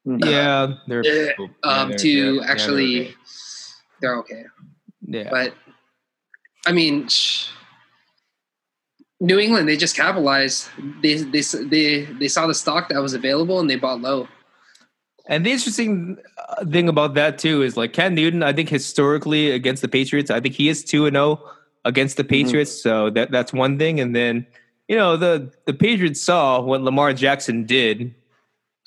Yeah, 0.06 0.74
they're 0.88 1.04
Yeah, 1.06 1.32
yeah, 1.40 1.48
um, 1.64 1.90
they're- 1.90 1.98
to 1.98 2.14
they're- 2.24 2.34
yeah, 2.36 2.52
actually 2.52 2.96
they're 4.02 4.16
okay. 4.18 4.44
they're 4.44 4.44
okay. 4.44 4.46
yeah. 5.08 5.30
But 5.32 5.54
I 6.66 6.72
mean, 6.72 7.08
sh- 7.08 7.48
New 9.24 9.40
England 9.40 9.70
they 9.70 9.78
just 9.78 9.96
capitalized. 9.96 10.68
They 11.02 11.16
they 11.16 11.42
they 11.42 12.06
they 12.20 12.28
saw 12.28 12.46
the 12.46 12.54
stock 12.54 12.90
that 12.90 13.02
was 13.02 13.14
available 13.14 13.60
and 13.62 13.70
they 13.70 13.78
bought 13.78 14.02
low. 14.02 14.28
And 15.28 15.46
the 15.46 15.52
interesting 15.52 16.18
uh, 16.50 16.66
thing 16.66 16.90
about 16.90 17.14
that 17.14 17.38
too 17.40 17.62
is 17.62 17.78
like 17.78 17.94
Cam 17.94 18.16
Newton. 18.16 18.44
I 18.44 18.52
think 18.52 18.68
historically 18.68 19.52
against 19.52 19.82
the 19.82 19.88
Patriots, 19.88 20.30
I 20.30 20.42
think 20.42 20.56
he 20.56 20.68
is 20.68 20.84
two 20.84 21.06
and 21.06 21.16
zero 21.16 21.42
against 21.86 22.18
the 22.18 22.26
Patriots. 22.26 22.72
So 22.72 23.10
that 23.12 23.32
that's 23.32 23.54
one 23.54 23.80
thing. 23.80 24.02
And 24.02 24.14
then 24.14 24.46
you 24.90 24.98
know 24.98 25.16
the 25.16 25.54
the 25.66 25.74
Patriots 25.74 26.22
saw 26.22 26.60
what 26.60 26.82
Lamar 26.82 27.14
Jackson 27.14 27.66
did 27.66 28.14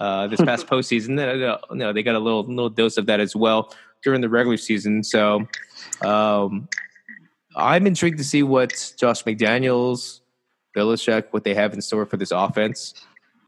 uh, 0.00 0.26
this 0.26 0.42
past 0.42 0.66
postseason. 0.70 1.18
Uh, 1.18 1.56
You 1.70 1.76
know 1.76 1.94
they 1.94 2.02
got 2.02 2.14
a 2.14 2.20
little 2.20 2.44
little 2.44 2.68
dose 2.68 2.98
of 2.98 3.06
that 3.06 3.20
as 3.20 3.34
well 3.34 3.74
during 4.04 4.20
the 4.20 4.28
regular 4.28 4.58
season. 4.58 5.02
So 5.02 5.48
um, 6.04 6.68
I'm 7.56 7.86
intrigued 7.86 8.18
to 8.18 8.24
see 8.24 8.42
what 8.42 8.92
Josh 8.98 9.24
McDaniels, 9.24 10.20
Belichick, 10.76 11.24
what 11.30 11.42
they 11.44 11.54
have 11.54 11.72
in 11.72 11.80
store 11.80 12.04
for 12.06 12.16
this 12.18 12.30
offense. 12.30 12.94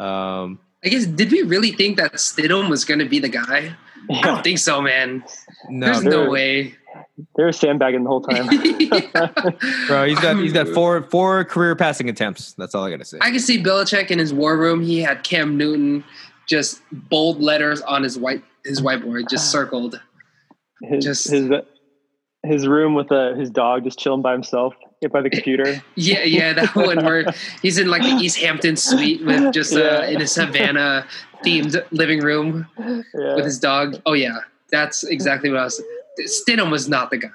Um, 0.01 0.59
I 0.85 0.89
guess 0.89 1.07
did 1.07 1.31
we 1.31 1.43
really 1.43 1.73
think 1.73 1.97
that 1.99 2.15
Stidham 2.15 2.71
was 2.71 2.85
going 2.85 3.01
to 3.01 3.05
be 3.09 3.19
the 3.19 3.29
guy? 3.29 3.75
I 4.11 4.21
don't 4.23 4.43
think 4.43 4.59
so, 4.59 4.81
man. 4.81 5.23
no, 5.69 5.87
There's 5.87 6.05
no 6.05 6.31
way. 6.31 6.75
they 7.37 7.43
were 7.45 7.53
sandbagging 7.53 8.05
the 8.05 8.09
whole 8.09 8.23
time. 8.23 8.47
Bro, 9.87 10.07
he's 10.07 10.19
got 10.21 10.37
he's 10.39 10.53
got 10.53 10.69
four 10.69 11.03
four 11.03 11.45
career 11.45 11.77
passing 11.77 12.09
attempts. 12.09 12.53
That's 12.55 12.75
all 12.75 12.85
I 12.85 12.91
gotta 12.91 13.05
say. 13.05 13.19
I 13.21 13.31
can 13.31 13.41
see 13.41 13.63
Belichick 13.63 14.11
in 14.11 14.19
his 14.19 14.33
war 14.33 14.57
room. 14.57 14.81
He 14.83 15.01
had 15.01 15.25
Cam 15.25 15.57
Newton 15.57 16.05
just 16.49 16.81
bold 17.11 17.41
letters 17.43 17.83
on 17.83 18.03
his 18.03 18.19
white 18.19 18.43
his 18.65 18.81
whiteboard, 18.81 19.29
just 19.29 19.51
circled. 19.53 20.01
his 20.83 21.05
Just- 21.05 21.31
his 21.31 21.51
his 22.45 22.69
room 22.69 22.95
with 22.95 23.11
uh, 23.13 23.35
his 23.35 23.51
dog 23.51 23.83
just 23.85 23.99
chilling 23.99 24.23
by 24.23 24.33
himself 24.33 24.73
by 25.07 25.21
the 25.23 25.31
computer. 25.31 25.83
Yeah, 25.95 26.25
yeah, 26.25 26.53
that 26.55 26.75
one 26.75 27.05
where 27.05 27.27
he's 27.63 27.79
in 27.79 27.89
like 27.89 28.03
the 28.03 28.09
East 28.09 28.39
Hampton 28.39 28.77
suite 28.77 29.25
with 29.25 29.53
just 29.53 29.75
uh, 29.75 29.79
Yeah. 29.79 30.07
in 30.09 30.21
a 30.21 30.27
Savannah 30.27 31.07
themed 31.45 31.81
living 31.93 32.21
room 32.21 32.67
Yeah. 32.79 33.37
with 33.37 33.45
his 33.45 33.59
dog. 33.61 34.01
Oh 34.07 34.15
yeah, 34.15 34.39
that's 34.71 35.05
exactly 35.05 35.51
what 35.51 35.61
I 35.61 35.65
was. 35.65 35.81
Stidham 36.27 36.71
was 36.71 36.89
not 36.89 37.11
the 37.11 37.19
guy. 37.19 37.29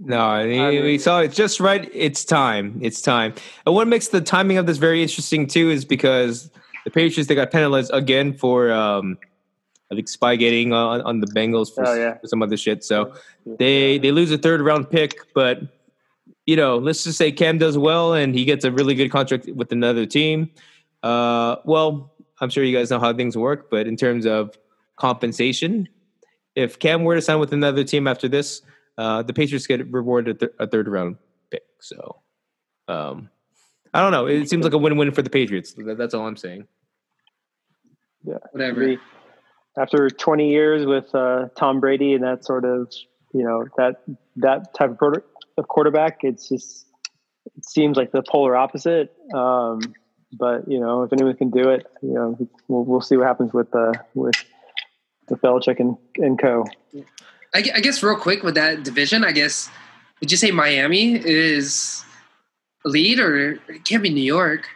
No, 0.00 0.46
he, 0.46 0.58
I 0.60 0.70
mean- 0.70 0.84
we 0.84 0.98
saw 0.98 1.20
it's 1.20 1.34
just 1.36 1.60
right. 1.60 1.90
It's 1.94 2.24
time. 2.24 2.78
It's 2.82 3.00
time. 3.00 3.34
And 3.66 3.74
what 3.74 3.88
makes 3.88 4.08
the 4.08 4.20
timing 4.20 4.58
of 4.58 4.66
this 4.66 4.76
very 4.76 5.00
interesting 5.02 5.46
too 5.46 5.70
is 5.70 5.84
because 5.84 6.50
the 6.84 6.90
Patriots 6.90 7.28
they 7.28 7.34
got 7.34 7.50
penalized 7.50 7.90
again 7.94 8.34
for 8.34 8.70
um, 8.70 9.18
I 9.90 9.94
think 9.94 10.08
spygating 10.08 10.72
on, 10.72 11.00
on 11.02 11.20
the 11.20 11.26
Bengals 11.28 11.74
for, 11.74 11.86
Oh, 11.86 11.94
yeah. 11.94 12.18
for 12.18 12.26
some 12.26 12.42
other 12.42 12.56
shit. 12.58 12.84
So 12.84 13.14
they 13.46 13.98
they 13.98 14.12
lose 14.12 14.30
a 14.30 14.38
third 14.38 14.60
round 14.60 14.90
pick, 14.90 15.16
but 15.34 15.62
you 16.48 16.56
know, 16.56 16.78
let's 16.78 17.04
just 17.04 17.18
say 17.18 17.30
Cam 17.30 17.58
does 17.58 17.76
well 17.76 18.14
and 18.14 18.34
he 18.34 18.46
gets 18.46 18.64
a 18.64 18.72
really 18.72 18.94
good 18.94 19.10
contract 19.10 19.50
with 19.54 19.70
another 19.70 20.06
team. 20.06 20.50
Uh, 21.02 21.56
well, 21.66 22.14
I'm 22.40 22.48
sure 22.48 22.64
you 22.64 22.74
guys 22.74 22.90
know 22.90 22.98
how 22.98 23.12
things 23.12 23.36
work, 23.36 23.68
but 23.70 23.86
in 23.86 23.96
terms 23.96 24.24
of 24.24 24.56
compensation, 24.96 25.90
if 26.54 26.78
Cam 26.78 27.04
were 27.04 27.16
to 27.16 27.20
sign 27.20 27.38
with 27.38 27.52
another 27.52 27.84
team 27.84 28.08
after 28.08 28.28
this, 28.28 28.62
uh, 28.96 29.22
the 29.22 29.34
Patriots 29.34 29.66
get 29.66 29.92
rewarded 29.92 30.36
a, 30.36 30.38
th- 30.38 30.52
a 30.58 30.66
third 30.66 30.88
round 30.88 31.16
pick. 31.50 31.64
So, 31.80 32.22
um, 32.88 33.28
I 33.92 34.00
don't 34.00 34.12
know. 34.12 34.24
It 34.24 34.48
seems 34.48 34.64
like 34.64 34.72
a 34.72 34.78
win-win 34.78 35.12
for 35.12 35.20
the 35.20 35.28
Patriots. 35.28 35.74
That's 35.76 36.14
all 36.14 36.26
I'm 36.26 36.38
saying. 36.38 36.66
Yeah. 38.24 38.38
Whatever. 38.52 38.96
After 39.76 40.08
20 40.08 40.48
years 40.48 40.86
with 40.86 41.14
uh, 41.14 41.48
Tom 41.58 41.78
Brady 41.78 42.14
and 42.14 42.24
that 42.24 42.46
sort 42.46 42.64
of, 42.64 42.90
you 43.34 43.42
know, 43.42 43.66
that 43.76 43.96
that 44.36 44.72
type 44.72 44.92
of, 44.92 44.98
quarter, 44.98 45.24
of 45.58 45.68
quarterback, 45.68 46.20
it's 46.22 46.48
just 46.48 46.86
it 47.56 47.64
seems 47.64 47.96
like 47.96 48.12
the 48.12 48.22
polar 48.22 48.56
opposite. 48.56 49.12
Um, 49.34 49.80
but 50.32 50.68
you 50.68 50.78
know, 50.80 51.02
if 51.02 51.12
anyone 51.12 51.36
can 51.36 51.50
do 51.50 51.68
it, 51.70 51.86
you 52.02 52.12
know, 52.14 52.48
we'll, 52.68 52.84
we'll 52.84 53.00
see 53.00 53.16
what 53.16 53.26
happens 53.26 53.52
with 53.52 53.74
uh, 53.74 53.92
with 54.14 54.34
the 55.28 55.36
Belichick 55.36 55.80
and, 55.80 55.96
and 56.16 56.38
co. 56.38 56.64
I, 57.54 57.58
I 57.74 57.80
guess 57.80 58.02
real 58.02 58.16
quick 58.16 58.42
with 58.42 58.54
that 58.54 58.82
division, 58.82 59.24
I 59.24 59.32
guess 59.32 59.68
would 60.20 60.30
you 60.30 60.36
say 60.36 60.50
Miami 60.50 61.14
is 61.14 62.04
lead 62.84 63.18
or 63.20 63.52
it 63.68 63.84
can't 63.84 64.02
be 64.02 64.10
New 64.10 64.22
York? 64.22 64.68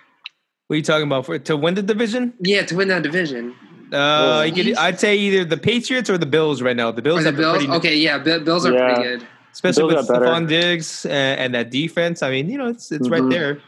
What 0.69 0.75
are 0.75 0.77
you 0.79 0.83
talking 0.83 1.07
about 1.07 1.27
for 1.27 1.39
to 1.39 1.57
win 1.57 1.75
the 1.75 1.83
division? 1.83 2.33
Yeah, 2.41 2.63
to 2.65 2.77
win 2.77 2.89
that 2.89 3.03
division. 3.03 3.55
Uh, 3.93 4.45
you 4.47 4.53
could, 4.55 4.75
I'd 4.77 4.99
say 4.99 5.17
either 5.17 5.45
the 5.45 5.59
Patriots 5.59 6.09
or 6.09 6.17
the 6.17 6.25
Bills 6.25 6.63
right 6.63 6.75
now. 6.75 6.91
The 6.91 7.03
Bills 7.03 7.21
Or 7.21 7.25
the 7.25 7.29
have 7.31 7.37
Bills? 7.37 7.59
pretty, 7.59 7.73
Okay, 7.75 7.97
yeah, 7.97 8.17
Bi- 8.17 8.39
Bills 8.39 8.65
are 8.65 8.73
Yeah. 8.73 8.87
pretty 8.95 9.03
good. 9.19 9.29
Especially 9.53 9.89
Bills 9.95 10.09
with 10.09 10.19
got. 10.21 10.23
Stefon 10.23 10.49
Diggs 10.49 11.05
and, 11.07 11.41
and 11.41 11.55
that 11.55 11.71
defense. 11.71 12.23
I 12.23 12.31
mean, 12.31 12.49
you 12.49 12.59
know, 12.59 12.69
it's 12.69 12.91
it's 12.91 13.09
right 13.09 13.23
Mhm. 13.23 13.31
there. 13.31 13.61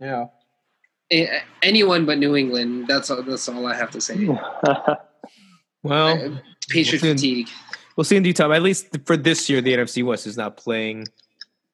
Yeah. 0.00 0.26
A- 1.12 1.42
Anyone 1.62 2.06
but 2.06 2.18
New 2.18 2.36
England. 2.36 2.86
That's 2.88 3.10
all, 3.10 3.22
that's 3.22 3.48
all 3.48 3.66
I 3.66 3.74
have 3.74 3.90
to 3.92 4.00
say. 4.00 4.28
Well, 5.82 6.08
Uh, 6.08 6.40
Patriot 6.68 7.02
we'll 7.02 7.16
see. 7.16 7.44
fatigue. 7.44 7.48
we'll 7.96 8.04
see 8.04 8.16
in 8.16 8.22
due 8.24 8.32
time. 8.32 8.50
At 8.52 8.62
least 8.62 8.86
for 9.06 9.16
this 9.16 9.48
year, 9.48 9.60
the 9.60 9.72
NFC 9.74 10.04
West 10.04 10.26
is 10.26 10.36
not 10.36 10.56
playing 10.56 11.06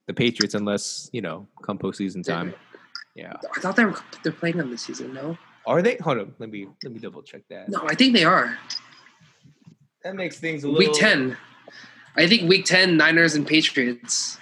the 0.06 0.12
Patriots 0.14 0.54
unless 0.54 1.08
you 1.12 1.22
know 1.22 1.46
come 1.62 1.78
postseason 1.78 2.22
time. 2.22 2.54
Yeah. 3.14 3.32
I 3.56 3.60
thought 3.60 3.76
they 3.76 3.84
were 3.86 3.96
they're 4.22 4.32
playing 4.32 4.58
them 4.58 4.70
this 4.70 4.82
season. 4.82 5.14
No, 5.14 5.38
Are 5.66 5.80
they? 5.80 5.96
Hold 5.96 6.18
on. 6.18 6.34
Let 6.38 6.50
me 6.50 6.66
let 6.82 6.92
me 6.92 6.98
double 6.98 7.22
check 7.22 7.42
that. 7.48 7.68
no, 7.70 7.80
I 7.86 7.94
think 7.94 8.12
they 8.12 8.24
are. 8.24 8.58
That 10.02 10.16
makes 10.16 10.38
things 10.38 10.64
a 10.64 10.68
little. 10.68 10.78
Week 10.78 10.92
ten. 11.00 11.36
I 12.16 12.26
think 12.28 12.48
week 12.48 12.64
ten, 12.64 12.96
Niners 12.96 13.34
and 13.34 13.46
Patriots. 13.46 14.38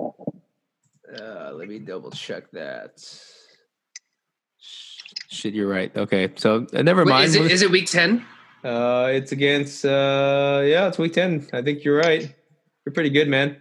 Uh, 0.00 1.52
let 1.54 1.68
me 1.68 1.78
double 1.78 2.10
check 2.10 2.50
that. 2.52 3.02
Shit, 5.28 5.54
you're 5.54 5.68
right. 5.68 5.94
Okay, 5.96 6.30
so 6.36 6.66
uh, 6.74 6.82
never 6.82 7.04
Wait, 7.04 7.10
mind. 7.10 7.24
is 7.26 7.34
it 7.36 7.50
is 7.50 7.62
it 7.62 7.70
week 7.70 7.86
ten? 7.86 8.24
uh, 8.64 9.08
it's 9.12 9.32
against. 9.32 9.84
Uh, 9.84 10.62
yeah, 10.64 10.88
it's 10.88 10.98
week 10.98 11.12
ten. 11.12 11.46
I 11.52 11.62
think 11.62 11.84
you're 11.84 11.96
right. 11.98 12.34
You're 12.84 12.92
pretty 12.92 13.10
good, 13.10 13.28
man. 13.28 13.56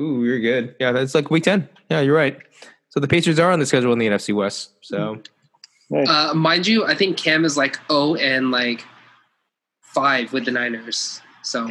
Ooh, 0.00 0.24
you're 0.24 0.40
good. 0.40 0.74
Yeah, 0.80 0.92
that's 0.92 1.14
like 1.14 1.30
week 1.30 1.44
ten. 1.44 1.68
Yeah, 1.90 2.00
you're 2.00 2.16
right. 2.16 2.38
So 2.88 3.00
the 3.00 3.08
Patriots 3.08 3.40
are 3.40 3.50
on 3.50 3.58
the 3.58 3.66
schedule 3.66 3.92
in 3.92 3.98
the 3.98 4.06
NFC 4.06 4.34
West. 4.34 4.70
So 4.82 5.20
Uh, 6.08 6.32
mind 6.34 6.66
you, 6.66 6.84
I 6.86 6.94
think 6.94 7.16
Cam 7.16 7.44
is 7.44 7.56
like 7.56 7.78
oh 7.90 8.14
and 8.16 8.50
like 8.50 8.84
five 9.80 10.32
with 10.32 10.44
the 10.46 10.50
Niners. 10.50 11.20
So 11.42 11.70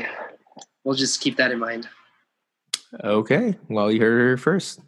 we'll 0.84 0.96
just 0.96 1.22
keep 1.22 1.38
that 1.38 1.52
in 1.52 1.60
mind. 1.60 1.88
okay, 3.04 3.56
well 3.70 3.92
you 3.92 4.02
heard 4.02 4.20
her 4.30 4.38
first. 4.38 4.80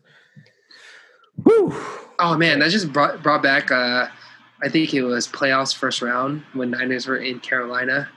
Woo! 1.43 1.73
Oh 2.19 2.37
man, 2.37 2.59
that 2.59 2.69
just 2.71 2.93
brought 2.93 3.21
brought 3.21 3.43
back. 3.43 3.71
Uh, 3.71 4.07
I 4.63 4.69
think 4.69 4.93
it 4.93 5.03
was 5.03 5.27
playoffs 5.27 5.75
first 5.75 6.01
round 6.01 6.43
when 6.53 6.71
Niners 6.71 7.07
were 7.07 7.17
in 7.17 7.39
Carolina. 7.39 8.07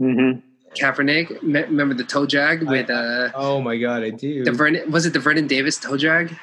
Mm-hmm. 0.00 0.40
Kaepernick, 0.74 1.42
me- 1.42 1.62
remember 1.62 1.94
the 1.94 2.04
toe 2.04 2.26
drag 2.26 2.62
with 2.62 2.90
uh, 2.90 3.30
Oh 3.34 3.60
my 3.60 3.76
god, 3.76 4.02
I 4.02 4.10
do. 4.10 4.44
the 4.44 4.52
Vernon? 4.52 4.90
Was 4.90 5.04
it 5.06 5.12
the 5.12 5.18
Vernon 5.18 5.46
Davis 5.46 5.76
toe 5.78 5.96
drag? 5.96 6.34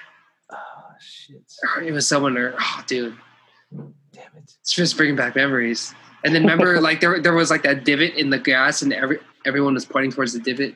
oh, 0.51 0.57
shit. 0.99 1.41
Or 1.75 1.81
It 1.81 1.91
was 1.91 2.07
someone. 2.07 2.37
Or, 2.37 2.53
oh, 2.59 2.83
dude, 2.87 3.15
Damn 3.71 4.23
it. 4.35 4.51
it's 4.61 4.73
just 4.73 4.97
bringing 4.97 5.15
back 5.15 5.35
memories. 5.35 5.93
And 6.23 6.33
then 6.33 6.43
remember, 6.43 6.81
like 6.81 6.99
there 6.99 7.19
there 7.19 7.33
was 7.33 7.49
like 7.49 7.63
that 7.63 7.83
divot 7.83 8.15
in 8.15 8.29
the 8.29 8.39
grass, 8.39 8.81
and 8.81 8.93
every 8.93 9.19
everyone 9.45 9.73
was 9.73 9.85
pointing 9.85 10.11
towards 10.11 10.33
the 10.33 10.39
divot 10.39 10.75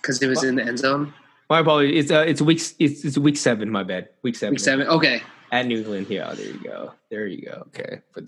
because 0.00 0.22
it 0.22 0.28
was 0.28 0.44
in 0.44 0.56
the 0.56 0.64
end 0.64 0.78
zone. 0.78 1.14
My 1.50 1.60
apologies. 1.60 2.04
It's 2.04 2.12
uh, 2.12 2.24
it's 2.26 2.40
week 2.40 2.60
it's, 2.78 3.04
it's 3.04 3.18
week 3.18 3.36
seven. 3.36 3.70
My 3.70 3.82
bad. 3.82 4.08
Week 4.22 4.36
seven. 4.36 4.52
Week 4.52 4.60
seven. 4.60 4.86
Okay. 4.86 5.22
at 5.52 5.66
New 5.66 5.78
England. 5.78 6.06
Yeah, 6.08 6.32
there 6.34 6.46
you 6.46 6.60
go. 6.62 6.92
There 7.10 7.26
you 7.26 7.46
go. 7.46 7.64
Okay. 7.68 8.00
But, 8.14 8.24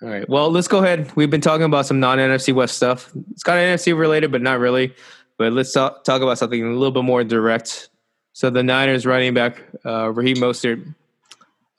all 0.00 0.08
right. 0.08 0.28
Well, 0.28 0.50
let's 0.50 0.68
go 0.68 0.78
ahead. 0.78 1.10
We've 1.16 1.30
been 1.30 1.40
talking 1.40 1.64
about 1.64 1.86
some 1.86 1.98
non 1.98 2.18
NFC 2.18 2.54
West 2.54 2.76
stuff. 2.76 3.10
It's 3.32 3.42
kind 3.42 3.58
of 3.58 3.78
NFC 3.78 3.98
related, 3.98 4.30
but 4.30 4.42
not 4.42 4.60
really. 4.60 4.94
But 5.38 5.52
let's 5.52 5.72
talk, 5.72 6.04
talk 6.04 6.20
about 6.20 6.38
something 6.38 6.62
a 6.62 6.70
little 6.72 6.90
bit 6.90 7.04
more 7.04 7.24
direct. 7.24 7.88
So 8.32 8.50
the 8.50 8.62
Niners 8.62 9.06
running 9.06 9.34
back 9.34 9.62
uh, 9.84 10.10
Raheem 10.12 10.36
Mostert. 10.36 10.94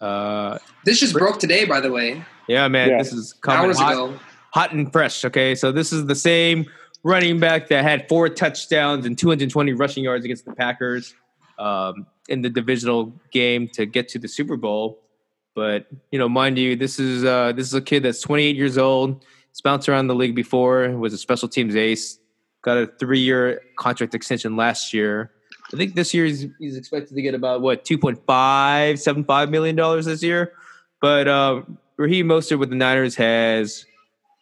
Uh, 0.01 0.57
This 0.85 0.99
just 0.99 1.13
broke 1.13 1.39
today, 1.39 1.65
by 1.65 1.79
the 1.81 1.91
way, 1.91 2.23
yeah, 2.47 2.67
man, 2.67 2.89
Yeah. 2.89 2.97
this 2.99 3.11
is 3.13 3.33
coming 3.33 3.65
hours 3.65 3.77
hot, 3.79 3.93
ago. 3.93 4.19
hot 4.53 4.71
and 4.73 4.91
fresh. 4.91 5.25
Okay, 5.25 5.55
so 5.55 5.71
this 5.71 5.91
is 5.91 6.05
the 6.05 6.15
same 6.15 6.65
running 7.03 7.39
back 7.39 7.67
that 7.69 7.83
had 7.83 8.07
four 8.07 8.29
touchdowns 8.29 9.05
and 9.05 9.17
220 9.17 9.73
rushing 9.73 10.03
yards 10.03 10.23
against 10.25 10.45
the 10.45 10.53
Packers 10.53 11.13
um, 11.57 12.05
in 12.29 12.41
the 12.41 12.49
divisional 12.49 13.13
game 13.31 13.67
to 13.73 13.85
get 13.85 14.07
to 14.09 14.19
the 14.19 14.27
Super 14.27 14.55
Bowl. 14.57 15.01
But 15.55 15.87
you 16.11 16.19
know, 16.19 16.29
mind 16.29 16.57
you, 16.57 16.75
this 16.77 16.99
is 16.99 17.25
uh, 17.25 17.51
this 17.53 17.67
is 17.67 17.73
a 17.73 17.81
kid 17.81 18.03
that's 18.03 18.21
28 18.21 18.55
years 18.55 18.77
old. 18.77 19.25
He's 19.51 19.61
bounced 19.61 19.89
around 19.89 20.07
the 20.07 20.15
league 20.15 20.35
before. 20.35 20.89
Was 20.91 21.11
a 21.13 21.17
special 21.17 21.49
teams 21.49 21.75
ace. 21.75 22.19
Got 22.61 22.77
a 22.77 22.87
three 22.87 23.19
year 23.19 23.61
contract 23.77 24.13
extension 24.15 24.55
last 24.55 24.93
year. 24.93 25.31
I 25.73 25.77
think 25.77 25.95
this 25.95 26.13
year 26.13 26.25
he's, 26.25 26.47
he's 26.59 26.77
expected 26.77 27.15
to 27.15 27.21
get 27.21 27.35
about 27.35 27.61
what 27.61 27.85
2.575 27.85 29.49
million 29.49 29.75
dollars 29.75 30.05
this 30.05 30.23
year. 30.23 30.53
But 31.01 31.27
uh, 31.27 31.61
Raheem 31.97 32.27
Mostert 32.27 32.59
with 32.59 32.69
the 32.69 32.75
Niners 32.75 33.15
has, 33.15 33.85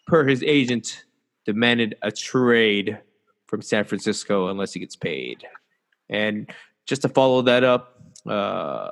per 0.07 0.25
his 0.25 0.41
agent, 0.43 1.05
demanded 1.45 1.95
a 2.01 2.11
trade 2.11 2.99
from 3.47 3.61
San 3.61 3.83
Francisco 3.83 4.47
unless 4.47 4.73
he 4.73 4.79
gets 4.79 4.95
paid. 4.95 5.45
And 6.09 6.49
just 6.85 7.01
to 7.03 7.09
follow 7.09 7.41
that 7.43 7.63
up, 7.63 8.01
uh, 8.25 8.91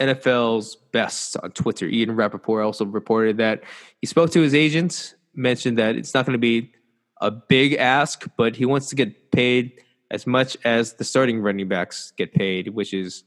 NFL's 0.00 0.76
best 0.92 1.36
on 1.42 1.52
Twitter, 1.52 1.86
Ian 1.86 2.16
Rapoport 2.16 2.64
also 2.64 2.84
reported 2.84 3.36
that 3.38 3.62
he 4.00 4.06
spoke 4.06 4.30
to 4.32 4.40
his 4.40 4.54
agent, 4.54 5.14
mentioned 5.34 5.78
that 5.78 5.96
it's 5.96 6.14
not 6.14 6.26
going 6.26 6.34
to 6.34 6.38
be 6.38 6.72
a 7.20 7.30
big 7.30 7.74
ask, 7.74 8.26
but 8.36 8.56
he 8.56 8.64
wants 8.64 8.88
to 8.88 8.96
get 8.96 9.30
paid 9.30 9.80
as 10.14 10.28
much 10.28 10.56
as 10.64 10.94
the 10.94 11.02
starting 11.02 11.40
running 11.40 11.66
backs 11.66 12.12
get 12.16 12.32
paid, 12.32 12.68
which 12.68 12.94
is, 12.94 13.24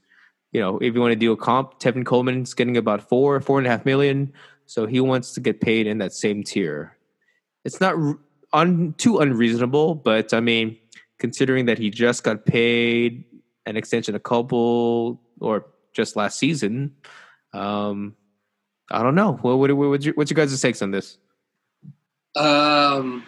you 0.54 0.62
know, 0.62 0.78
if 0.80 0.96
you 0.96 1.02
want 1.02 1.12
to 1.12 1.20
do 1.20 1.34
a 1.34 1.38
comp, 1.38 1.82
Tevin 1.82 2.06
Coleman's 2.06 2.54
getting 2.54 2.78
about 2.78 3.10
four, 3.10 3.42
four 3.42 3.58
and 3.58 3.68
a 3.68 3.70
half 3.70 3.86
million. 3.86 4.32
So 4.68 4.86
he 4.86 5.02
wants 5.02 5.34
to 5.34 5.42
get 5.42 5.60
paid 5.60 5.86
in 5.86 5.98
that 5.98 6.14
same 6.14 6.44
tier. 6.44 6.96
It's 7.66 7.82
not 7.82 7.96
un, 8.54 8.96
too 8.98 9.20
unreasonable, 9.20 9.96
but 9.96 10.34
I 10.34 10.40
mean, 10.40 10.78
considering 11.20 11.66
that 11.66 11.78
he 11.78 11.90
just 11.90 12.24
got 12.24 12.46
paid 12.46 13.26
an 13.66 13.76
extension 13.76 14.16
a 14.16 14.20
couple 14.20 15.22
or 15.42 15.66
just 15.94 16.16
last 16.16 16.40
season, 16.40 16.96
um, 17.54 18.16
I 18.90 19.04
don't 19.04 19.16
know. 19.16 19.34
What, 19.42 19.60
what, 19.60 19.74
what, 19.74 19.90
what's, 19.90 20.06
your, 20.06 20.36
guys' 20.36 20.62
takes 20.62 20.82
on 20.82 20.92
this? 20.92 21.18
Um, 22.38 23.26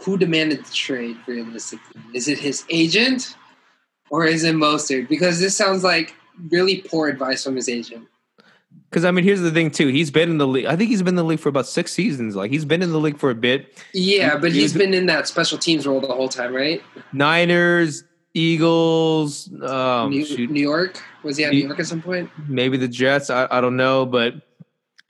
who 0.00 0.16
demanded 0.16 0.64
the 0.64 0.72
trade 0.72 1.16
realistically? 1.26 2.02
Is 2.14 2.28
it 2.28 2.38
his 2.38 2.64
agent 2.70 3.36
or 4.10 4.24
is 4.24 4.44
it 4.44 4.54
Mostert? 4.54 5.08
Because 5.08 5.40
this 5.40 5.56
sounds 5.56 5.84
like 5.84 6.14
really 6.50 6.82
poor 6.82 7.08
advice 7.08 7.44
from 7.44 7.56
his 7.56 7.68
agent. 7.68 8.06
Because 8.88 9.04
I 9.04 9.12
mean, 9.12 9.24
here's 9.24 9.40
the 9.40 9.52
thing 9.52 9.70
too. 9.70 9.86
He's 9.88 10.10
been 10.10 10.30
in 10.30 10.38
the 10.38 10.46
league. 10.46 10.66
I 10.66 10.74
think 10.74 10.90
he's 10.90 11.02
been 11.02 11.12
in 11.12 11.16
the 11.16 11.24
league 11.24 11.38
for 11.38 11.48
about 11.48 11.66
six 11.66 11.92
seasons. 11.92 12.34
Like 12.34 12.50
he's 12.50 12.64
been 12.64 12.82
in 12.82 12.90
the 12.90 12.98
league 12.98 13.18
for 13.18 13.30
a 13.30 13.34
bit. 13.34 13.78
Yeah, 13.92 14.36
but 14.36 14.52
he's 14.52 14.72
been 14.72 14.94
in 14.94 15.06
that 15.06 15.28
special 15.28 15.58
teams 15.58 15.86
role 15.86 16.00
the 16.00 16.08
whole 16.08 16.28
time, 16.28 16.52
right? 16.52 16.82
Niners, 17.12 18.02
Eagles, 18.34 19.52
um, 19.62 20.10
New, 20.10 20.48
New 20.48 20.60
York. 20.60 21.00
Was 21.22 21.36
he 21.36 21.44
at 21.44 21.52
New 21.52 21.66
York 21.66 21.78
at 21.78 21.86
some 21.86 22.02
point? 22.02 22.30
Maybe 22.48 22.76
the 22.76 22.88
Jets. 22.88 23.30
I, 23.30 23.46
I 23.50 23.60
don't 23.60 23.76
know, 23.76 24.06
but 24.06 24.34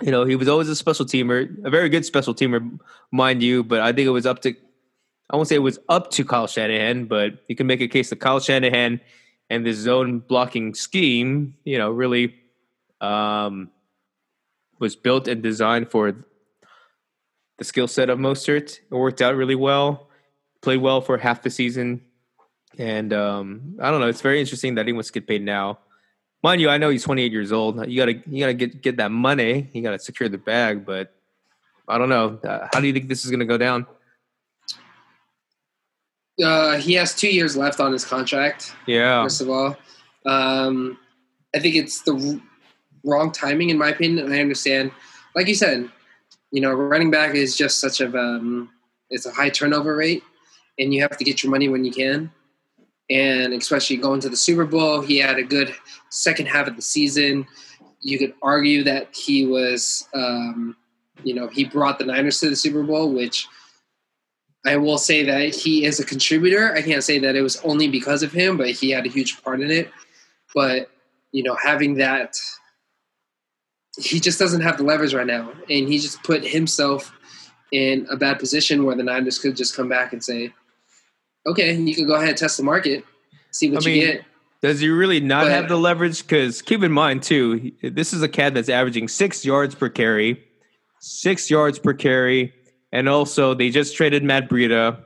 you 0.03 0.11
know, 0.11 0.25
he 0.25 0.37
was 0.37 0.49
always 0.49 0.69
a 0.69 0.77
special 0.77 1.07
teamer, 1.07 1.49
a 1.65 1.71
very 1.71 1.89
good 1.89 2.05
special 2.05 2.35
teamer, 2.35 2.79
mind 3.13 3.43
you. 3.43 3.63
But 3.63 3.81
I 3.81 3.93
think 3.93 4.07
it 4.07 4.11
was 4.11 4.27
up 4.27 4.43
to, 4.43 4.55
I 5.31 5.37
won't 5.37 5.49
say 5.49 5.55
it 5.55 5.61
was 5.61 5.79
up 5.89 6.11
to 6.13 6.25
Kyle 6.25 6.49
Shanahan, 6.49 7.05
but 7.05 7.35
you 7.47 7.55
can 7.55 7.67
make 7.69 7.81
a 7.81 7.87
case 7.87 8.11
that 8.11 8.17
Kyle 8.17 8.41
Shanahan 8.41 9.01
and 9.49 9.65
this 9.65 9.77
zone 9.77 10.19
blocking 10.19 10.75
scheme, 10.75 11.55
you 11.65 11.79
know, 11.79 11.91
really 11.91 12.35
um, 13.01 13.71
was 14.81 14.97
built 14.97 15.29
and 15.29 15.41
designed 15.41 15.89
for 15.89 16.15
the 17.59 17.65
skill 17.65 17.87
set 17.87 18.11
of 18.11 18.19
Mostert. 18.19 18.79
It 18.79 18.95
worked 18.95 19.23
out 19.23 19.37
really 19.37 19.55
well. 19.55 20.09
Played 20.63 20.79
well 20.79 21.01
for 21.01 21.17
half 21.17 21.43
the 21.43 21.51
season, 21.51 22.03
and 22.77 23.13
um, 23.13 23.77
I 23.81 23.91
don't 23.91 24.01
know. 24.01 24.09
It's 24.09 24.21
very 24.21 24.41
interesting 24.41 24.75
that 24.75 24.87
he 24.87 24.93
wants 24.93 25.09
to 25.09 25.15
get 25.15 25.27
paid 25.27 25.43
now. 25.43 25.79
Mind 26.43 26.61
you, 26.61 26.69
I 26.69 26.77
know 26.77 26.91
he's 26.91 27.03
28 27.05 27.33
years 27.33 27.51
old. 27.51 27.89
You 27.89 27.97
gotta 27.99 28.21
you 28.29 28.41
gotta 28.41 28.55
get 28.55 28.83
get 28.83 28.97
that 28.99 29.11
money. 29.11 29.71
You 29.73 29.83
gotta 29.83 29.99
secure 29.99 30.29
the 30.29 30.37
bag. 30.37 30.85
But 30.85 31.15
I 31.89 31.97
don't 31.97 32.11
know. 32.11 32.39
Uh, 32.45 32.69
how 32.73 32.81
do 32.81 32.87
you 32.87 32.93
think 32.93 33.09
this 33.09 33.25
is 33.25 33.31
gonna 33.31 33.47
go 33.47 33.57
down? 33.57 33.87
Uh, 36.43 36.77
he 36.77 36.95
has 36.95 37.15
two 37.15 37.29
years 37.29 37.57
left 37.57 37.81
on 37.81 37.93
his 37.93 38.05
contract. 38.05 38.75
Yeah. 38.87 39.23
First 39.23 39.41
of 39.41 39.51
all, 39.51 39.77
um, 40.27 40.99
I 41.55 41.59
think 41.59 41.77
it's 41.77 42.03
the 42.03 42.41
wrong 43.05 43.33
timing, 43.33 43.71
in 43.71 43.79
my 43.79 43.91
opinion. 43.91 44.25
And 44.25 44.35
I 44.35 44.41
understand, 44.41 44.93
like 45.35 45.49
you 45.49 45.55
said, 45.55 45.89
you 46.51 46.61
know, 46.61 46.73
running 46.73 47.11
back 47.11 47.35
is 47.35 47.57
just 47.57 47.81
such 47.81 48.01
a 48.01 48.07
um, 48.17 48.71
it's 49.11 49.27
a 49.27 49.31
high 49.31 49.51
turnover 49.51 49.97
rate, 49.97 50.23
and 50.79 50.95
you 50.95 51.03
have 51.03 51.17
to 51.17 51.25
get 51.25 51.43
your 51.43 51.51
money 51.51 51.69
when 51.69 51.85
you 51.85 51.93
can. 51.93 52.31
And 53.09 53.53
especially 53.53 53.97
going 53.97 54.21
to 54.21 54.29
the 54.29 54.37
Super 54.37 54.65
Bowl, 54.65 55.01
he 55.01 55.19
had 55.19 55.39
a 55.39 55.43
good 55.43 55.75
second 56.11 56.47
half 56.47 56.69
of 56.69 56.77
the 56.77 56.83
season. 56.83 57.47
You 58.01 58.19
could 58.19 58.35
argue 58.41 58.85
that 58.85 59.15
he 59.15 59.47
was, 59.47 60.09
um, 60.15 60.77
you 61.25 61.35
know, 61.35 61.49
he 61.49 61.65
brought 61.65 61.99
the 61.99 62.05
Niners 62.05 62.39
to 62.41 62.49
the 62.49 62.57
Super 62.57 62.85
Bowl, 62.85 63.13
which 63.13 63.49
I 64.67 64.77
will 64.77 64.99
say 64.99 65.25
that 65.25 65.55
he 65.55 65.85
is 65.85 66.01
a 66.01 66.05
contributor. 66.05 66.75
I 66.75 66.83
can't 66.83 67.03
say 67.03 67.19
that 67.21 67.35
it 67.35 67.43
was 67.43 67.57
only 67.63 67.89
because 67.89 68.23
of 68.23 68.33
him, 68.33 68.57
but 68.57 68.71
he 68.71 68.91
had 68.91 69.07
a 69.07 69.09
huge 69.09 69.43
part 69.43 69.61
in 69.61 69.71
it. 69.71 69.91
But 70.55 70.91
you 71.33 71.43
know, 71.43 71.57
having 71.63 71.95
that 71.95 72.37
he 73.99 74.21
just 74.21 74.39
doesn't 74.39 74.61
have 74.61 74.77
the 74.77 74.85
leverage 74.85 75.15
right 75.15 75.27
now, 75.27 75.51
and 75.69 75.89
he 75.89 75.99
just 75.99 76.23
put 76.23 76.45
himself 76.45 77.13
in 77.73 78.07
a 78.11 78.17
bad 78.17 78.39
position 78.39 78.85
where 78.85 78.97
the 78.97 79.03
Niners 79.03 79.39
could 79.39 79.57
just 79.57 79.77
come 79.77 79.89
back 79.89 80.13
and 80.13 80.23
say, 80.23 80.53
"Okay, 81.47 81.75
you 81.75 81.95
can 81.95 82.07
go 82.07 82.15
ahead 82.15 82.31
and 82.31 82.39
test 82.39 82.57
the 82.57 82.63
market, 82.63 83.05
see 83.51 83.71
what 83.71 83.87
I 83.87 83.91
you 83.91 84.01
mean, 84.01 84.13
get." 84.13 84.25
Does 84.63 84.81
he 84.81 84.89
really 84.91 85.21
not 85.21 85.45
but, 85.45 85.53
have 85.53 85.69
the 85.69 85.77
leverage? 85.77 86.23
Because 86.23 86.61
keep 86.61 86.83
in 86.83 86.93
mind 86.93 87.23
too, 87.23 87.73
this 87.83 88.13
is 88.13 88.23
a 88.23 88.29
cat 88.29 88.55
that's 88.55 88.69
averaging 88.69 89.09
six 89.09 89.45
yards 89.45 89.75
per 89.75 89.89
carry, 89.89 90.45
six 91.01 91.51
yards 91.51 91.79
per 91.79 91.95
carry, 91.95 92.53
and 92.93 93.09
also 93.09 93.55
they 93.55 93.71
just 93.71 93.97
traded 93.97 94.23
Matt 94.23 94.49
Breida, 94.49 94.99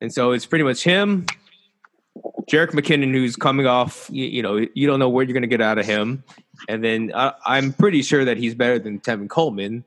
and 0.00 0.12
so 0.12 0.32
it's 0.32 0.46
pretty 0.46 0.64
much 0.64 0.82
him, 0.82 1.26
Jerick 2.46 2.70
McKinnon, 2.70 3.12
who's 3.12 3.36
coming 3.36 3.66
off, 3.66 4.08
you, 4.10 4.26
you, 4.26 4.42
know, 4.42 4.66
you 4.74 4.86
don't 4.86 4.98
know 4.98 5.08
what 5.08 5.26
you're 5.26 5.32
going 5.32 5.42
to 5.42 5.48
get 5.48 5.60
out 5.60 5.78
of 5.78 5.86
him. 5.86 6.22
And 6.68 6.84
then 6.84 7.12
I'm 7.14 7.72
pretty 7.72 8.02
sure 8.02 8.24
that 8.24 8.36
he's 8.36 8.54
better 8.54 8.78
than 8.78 9.00
Tevin 9.00 9.28
Coleman. 9.28 9.84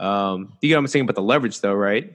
Um, 0.00 0.52
you 0.60 0.70
know 0.70 0.76
what 0.76 0.80
I'm 0.80 0.86
saying 0.88 1.04
about 1.04 1.16
the 1.16 1.22
leverage, 1.22 1.60
though, 1.60 1.74
right? 1.74 2.12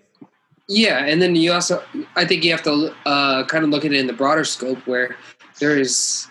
Yeah, 0.67 1.05
and 1.05 1.21
then 1.21 1.35
you 1.35 1.51
also, 1.51 1.83
I 2.15 2.25
think 2.25 2.43
you 2.43 2.51
have 2.51 2.61
to 2.63 2.93
uh, 3.05 3.45
kind 3.45 3.63
of 3.63 3.71
look 3.71 3.85
at 3.85 3.91
it 3.91 3.99
in 3.99 4.05
the 4.05 4.13
broader 4.13 4.43
scope 4.43 4.77
where 4.85 5.15
there's 5.59 6.27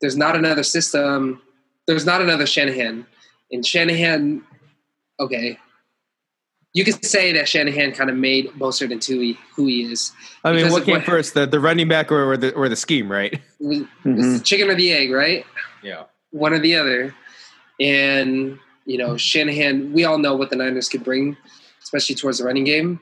there's 0.00 0.16
not 0.16 0.34
another 0.34 0.62
system, 0.62 1.42
there's 1.86 2.06
not 2.06 2.22
another 2.22 2.46
Shanahan, 2.46 3.06
and 3.52 3.64
Shanahan, 3.64 4.42
okay, 5.20 5.58
you 6.74 6.84
could 6.84 7.04
say 7.04 7.32
that 7.32 7.48
Shanahan 7.48 7.92
kind 7.92 8.08
of 8.08 8.16
made 8.16 8.48
Mostert 8.50 8.90
into 8.90 9.20
he, 9.20 9.38
who 9.54 9.66
he 9.66 9.92
is. 9.92 10.12
I 10.42 10.52
mean, 10.52 10.70
what 10.72 10.84
came 10.84 10.94
what, 10.94 11.04
first, 11.04 11.34
the, 11.34 11.46
the 11.46 11.60
running 11.60 11.88
back 11.88 12.10
or, 12.10 12.32
or, 12.32 12.36
the 12.36 12.52
or 12.54 12.68
the 12.68 12.76
scheme, 12.76 13.10
right? 13.10 13.40
mm-hmm. 13.60 14.32
the 14.32 14.40
chicken 14.40 14.70
or 14.70 14.74
the 14.74 14.92
egg, 14.92 15.10
right? 15.10 15.44
Yeah, 15.82 16.04
one 16.30 16.52
or 16.52 16.58
the 16.58 16.76
other. 16.76 17.14
And 17.80 18.58
you 18.86 18.98
know, 18.98 19.16
Shanahan, 19.16 19.92
we 19.92 20.04
all 20.04 20.18
know 20.18 20.34
what 20.34 20.50
the 20.50 20.56
Niners 20.56 20.88
could 20.88 21.04
bring, 21.04 21.36
especially 21.82 22.14
towards 22.14 22.38
the 22.38 22.44
running 22.44 22.64
game. 22.64 23.00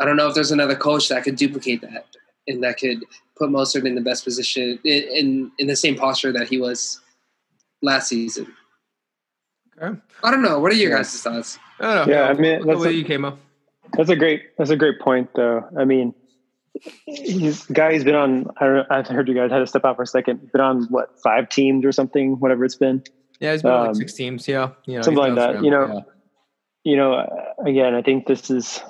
I 0.00 0.04
don't 0.04 0.16
know 0.16 0.28
if 0.28 0.34
there's 0.34 0.50
another 0.50 0.74
coach 0.74 1.08
that 1.08 1.22
could 1.24 1.36
duplicate 1.36 1.82
that 1.82 2.06
and 2.48 2.62
that 2.64 2.78
could 2.78 3.04
put 3.36 3.50
Mostert 3.50 3.86
in 3.86 3.94
the 3.94 4.00
best 4.00 4.24
position 4.24 4.78
in 4.84 5.02
in, 5.02 5.52
in 5.58 5.66
the 5.66 5.76
same 5.76 5.96
posture 5.96 6.32
that 6.32 6.48
he 6.48 6.58
was 6.58 7.00
last 7.82 8.08
season. 8.08 8.52
Okay. 9.80 9.98
I 10.22 10.30
don't 10.30 10.42
know. 10.42 10.60
What 10.60 10.72
are 10.72 10.76
your 10.76 10.90
yeah. 10.90 10.98
guys' 10.98 11.20
thoughts? 11.20 11.58
I 11.80 11.94
don't 11.94 12.08
know. 12.08 12.14
yeah, 12.14 12.28
I 12.28 12.34
mean, 12.34 12.66
that's 12.66 12.84
a, 12.84 12.92
you 12.92 13.04
came 13.04 13.24
up. 13.24 13.38
That's 13.96 14.10
a 14.10 14.16
great. 14.16 14.56
That's 14.56 14.70
a 14.70 14.76
great 14.76 15.00
point, 15.00 15.30
though. 15.34 15.68
I 15.76 15.84
mean, 15.84 16.14
he's 17.06 17.66
guy. 17.66 17.92
He's 17.92 18.04
been 18.04 18.14
on. 18.14 18.46
I 18.58 18.66
don't. 18.66 18.92
I've 18.92 19.06
heard 19.06 19.28
you 19.28 19.34
guys 19.34 19.50
had 19.50 19.58
to 19.58 19.66
step 19.66 19.84
out 19.84 19.96
for 19.96 20.02
a 20.02 20.06
second. 20.06 20.40
He's 20.40 20.50
been 20.50 20.60
on 20.60 20.84
what 20.84 21.20
five 21.20 21.48
teams 21.48 21.84
or 21.84 21.92
something, 21.92 22.38
whatever 22.40 22.64
it's 22.64 22.76
been. 22.76 23.02
Yeah, 23.40 23.52
he's 23.52 23.62
been 23.62 23.72
um, 23.72 23.80
on 23.80 23.86
like 23.88 23.96
six 23.96 24.14
teams. 24.14 24.46
Yeah, 24.46 24.70
you 24.86 24.96
know, 24.96 25.02
something 25.02 25.22
like 25.22 25.34
that. 25.34 25.54
Around. 25.54 25.64
You 25.64 25.70
know, 25.70 25.86
yeah. 25.86 26.00
you 26.84 26.96
know. 26.96 27.54
Again, 27.64 27.94
I 27.94 28.02
think 28.02 28.26
this 28.26 28.50
is 28.50 28.80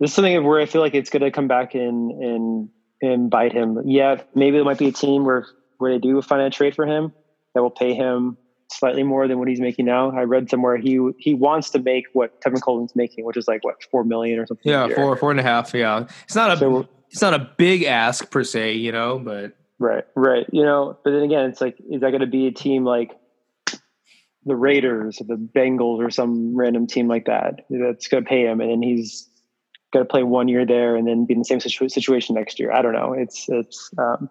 this 0.00 0.10
is 0.10 0.14
something 0.14 0.44
where 0.44 0.60
I 0.60 0.66
feel 0.66 0.80
like 0.80 0.94
it's 0.94 1.10
going 1.10 1.22
to 1.22 1.30
come 1.30 1.48
back 1.48 1.74
and 1.74 2.10
and 2.10 2.68
and 3.02 3.30
bite 3.30 3.52
him. 3.52 3.82
Yeah, 3.84 4.20
maybe 4.34 4.58
there 4.58 4.64
might 4.64 4.78
be 4.78 4.88
a 4.88 4.92
team 4.92 5.24
where 5.24 5.46
where 5.78 5.92
they 5.92 5.98
do 5.98 6.20
find 6.22 6.42
a 6.42 6.50
trade 6.50 6.74
for 6.74 6.86
him 6.86 7.12
that 7.54 7.62
will 7.62 7.70
pay 7.70 7.94
him 7.94 8.36
slightly 8.72 9.02
more 9.02 9.28
than 9.28 9.38
what 9.38 9.48
he's 9.48 9.60
making 9.60 9.86
now. 9.86 10.10
I 10.10 10.22
read 10.22 10.50
somewhere 10.50 10.76
he 10.76 11.00
he 11.18 11.34
wants 11.34 11.70
to 11.70 11.78
make 11.78 12.06
what 12.12 12.40
Tevin 12.40 12.62
Coleman's 12.62 12.94
making, 12.94 13.24
which 13.24 13.36
is 13.36 13.48
like 13.48 13.64
what 13.64 13.82
four 13.90 14.04
million 14.04 14.38
or 14.38 14.46
something. 14.46 14.70
Yeah, 14.70 14.88
four 14.88 15.16
four 15.16 15.30
and 15.30 15.40
a 15.40 15.42
half. 15.42 15.74
Yeah, 15.74 16.06
it's 16.24 16.34
not 16.34 16.52
a 16.52 16.56
so, 16.56 16.88
it's 17.10 17.22
not 17.22 17.34
a 17.34 17.50
big 17.56 17.82
ask 17.82 18.30
per 18.30 18.44
se, 18.44 18.74
you 18.74 18.92
know, 18.92 19.18
but 19.18 19.56
right, 19.78 20.04
right, 20.14 20.46
you 20.52 20.62
know. 20.62 20.98
But 21.04 21.10
then 21.10 21.22
again, 21.22 21.50
it's 21.50 21.60
like, 21.60 21.76
is 21.90 22.00
that 22.00 22.10
going 22.10 22.20
to 22.20 22.26
be 22.26 22.46
a 22.46 22.52
team 22.52 22.84
like 22.84 23.18
the 24.46 24.56
Raiders 24.56 25.20
or 25.20 25.24
the 25.24 25.36
Bengals 25.36 25.98
or 25.98 26.10
some 26.10 26.56
random 26.56 26.86
team 26.86 27.08
like 27.08 27.26
that 27.26 27.66
that's 27.68 28.08
going 28.08 28.24
to 28.24 28.28
pay 28.28 28.46
him, 28.46 28.60
and 28.60 28.70
then 28.70 28.82
he's 28.82 29.28
going 29.92 30.04
to 30.04 30.08
play 30.08 30.22
one 30.22 30.48
year 30.48 30.64
there 30.64 30.96
and 30.96 31.06
then 31.06 31.26
be 31.26 31.34
in 31.34 31.40
the 31.40 31.44
same 31.44 31.60
situ- 31.60 31.88
situation 31.88 32.34
next 32.34 32.60
year? 32.60 32.72
I 32.72 32.82
don't 32.82 32.92
know. 32.92 33.12
It's 33.12 33.46
it's 33.48 33.90
um, 33.98 34.30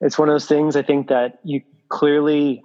it's 0.00 0.18
one 0.18 0.28
of 0.28 0.32
those 0.32 0.46
things. 0.46 0.76
I 0.76 0.82
think 0.82 1.08
that 1.08 1.38
you 1.44 1.60
clearly 1.88 2.62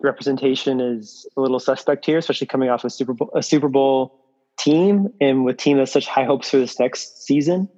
representation 0.00 0.80
is 0.80 1.26
a 1.36 1.40
little 1.40 1.60
suspect 1.60 2.04
here, 2.06 2.18
especially 2.18 2.46
coming 2.46 2.68
off 2.68 2.84
a 2.84 2.90
Super 2.90 3.12
Bowl, 3.12 3.30
a 3.34 3.42
Super 3.42 3.68
Bowl 3.68 4.20
team 4.58 5.08
and 5.20 5.44
with 5.44 5.58
team 5.58 5.76
that's 5.76 5.92
such 5.92 6.06
high 6.06 6.24
hopes 6.24 6.50
for 6.50 6.58
this 6.58 6.78
next 6.80 7.24
season. 7.24 7.68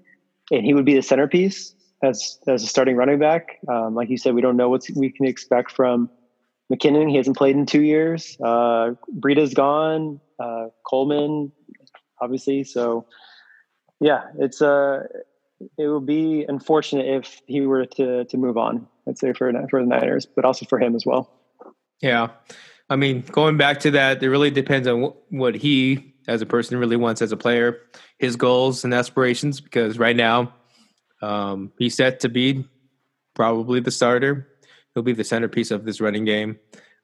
And 0.50 0.64
he 0.64 0.74
would 0.74 0.84
be 0.84 0.94
the 0.94 1.02
centerpiece 1.02 1.74
as 2.02 2.38
as 2.46 2.62
a 2.62 2.66
starting 2.66 2.96
running 2.96 3.18
back. 3.18 3.58
Um, 3.68 3.94
like 3.94 4.08
you 4.08 4.16
said, 4.16 4.34
we 4.34 4.40
don't 4.40 4.56
know 4.56 4.68
what 4.68 4.86
we 4.94 5.10
can 5.10 5.26
expect 5.26 5.72
from 5.72 6.10
McKinnon. 6.72 7.10
He 7.10 7.16
hasn't 7.16 7.36
played 7.36 7.56
in 7.56 7.66
two 7.66 7.82
years. 7.82 8.36
Uh, 8.42 8.92
Breida's 9.12 9.54
gone. 9.54 10.20
Uh, 10.38 10.68
Coleman, 10.86 11.50
obviously. 12.20 12.64
So, 12.64 13.06
yeah, 14.00 14.24
it's 14.38 14.62
uh, 14.62 15.04
it 15.76 15.88
would 15.88 16.06
be 16.06 16.44
unfortunate 16.48 17.06
if 17.06 17.40
he 17.46 17.62
were 17.62 17.86
to 17.86 18.24
to 18.24 18.36
move 18.36 18.56
on. 18.56 18.86
I'd 19.08 19.18
say 19.18 19.32
for 19.32 19.52
for 19.68 19.80
the 19.82 19.88
Niners, 19.88 20.26
but 20.26 20.44
also 20.44 20.66
for 20.66 20.78
him 20.78 20.94
as 20.94 21.04
well. 21.04 21.37
Yeah, 22.00 22.28
I 22.90 22.96
mean, 22.96 23.22
going 23.22 23.56
back 23.56 23.80
to 23.80 23.90
that, 23.92 24.22
it 24.22 24.28
really 24.28 24.50
depends 24.50 24.88
on 24.88 25.12
what 25.30 25.54
he, 25.54 26.14
as 26.26 26.42
a 26.42 26.46
person, 26.46 26.78
really 26.78 26.96
wants 26.96 27.20
as 27.20 27.32
a 27.32 27.36
player, 27.36 27.80
his 28.18 28.36
goals 28.36 28.84
and 28.84 28.94
aspirations. 28.94 29.60
Because 29.60 29.98
right 29.98 30.16
now, 30.16 30.54
um, 31.20 31.72
he's 31.78 31.96
set 31.96 32.20
to 32.20 32.28
be 32.28 32.64
probably 33.34 33.80
the 33.80 33.90
starter. 33.90 34.48
He'll 34.94 35.02
be 35.02 35.12
the 35.12 35.24
centerpiece 35.24 35.70
of 35.70 35.84
this 35.84 36.00
running 36.00 36.24
game. 36.24 36.58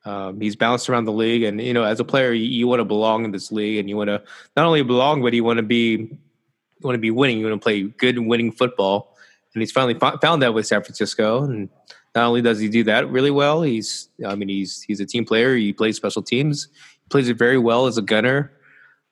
Um, 0.06 0.40
he's 0.40 0.56
bounced 0.56 0.88
around 0.88 1.04
the 1.06 1.12
league, 1.12 1.42
and 1.42 1.60
you 1.60 1.72
know, 1.72 1.84
as 1.84 2.00
a 2.00 2.04
player, 2.04 2.32
you, 2.32 2.44
you 2.44 2.66
want 2.66 2.80
to 2.80 2.84
belong 2.84 3.24
in 3.24 3.30
this 3.30 3.50
league, 3.50 3.78
and 3.78 3.88
you 3.88 3.96
want 3.96 4.08
to 4.08 4.22
not 4.56 4.66
only 4.66 4.82
belong, 4.82 5.22
but 5.22 5.32
you 5.32 5.44
want 5.44 5.58
to 5.58 5.62
be 5.62 5.90
you 5.90 6.82
want 6.82 6.94
to 6.94 7.00
be 7.00 7.10
winning. 7.10 7.38
You 7.38 7.46
want 7.46 7.60
to 7.60 7.64
play 7.64 7.82
good 7.82 8.18
winning 8.18 8.52
football, 8.52 9.16
and 9.54 9.62
he's 9.62 9.72
finally 9.72 9.94
found 9.94 10.42
that 10.42 10.52
with 10.52 10.66
San 10.66 10.82
Francisco. 10.82 11.44
And 11.44 11.70
not 12.14 12.26
only 12.26 12.42
does 12.42 12.60
he 12.60 12.68
do 12.68 12.84
that 12.84 13.10
really 13.10 13.30
well, 13.30 13.62
he's 13.62 14.08
I 14.24 14.34
mean 14.34 14.48
he's 14.48 14.82
he's 14.82 15.00
a 15.00 15.06
team 15.06 15.24
player. 15.24 15.56
He 15.56 15.72
plays 15.72 15.96
special 15.96 16.22
teams. 16.22 16.68
He 17.02 17.08
plays 17.08 17.28
it 17.28 17.36
very 17.36 17.58
well 17.58 17.86
as 17.86 17.98
a 17.98 18.02
gunner. 18.02 18.52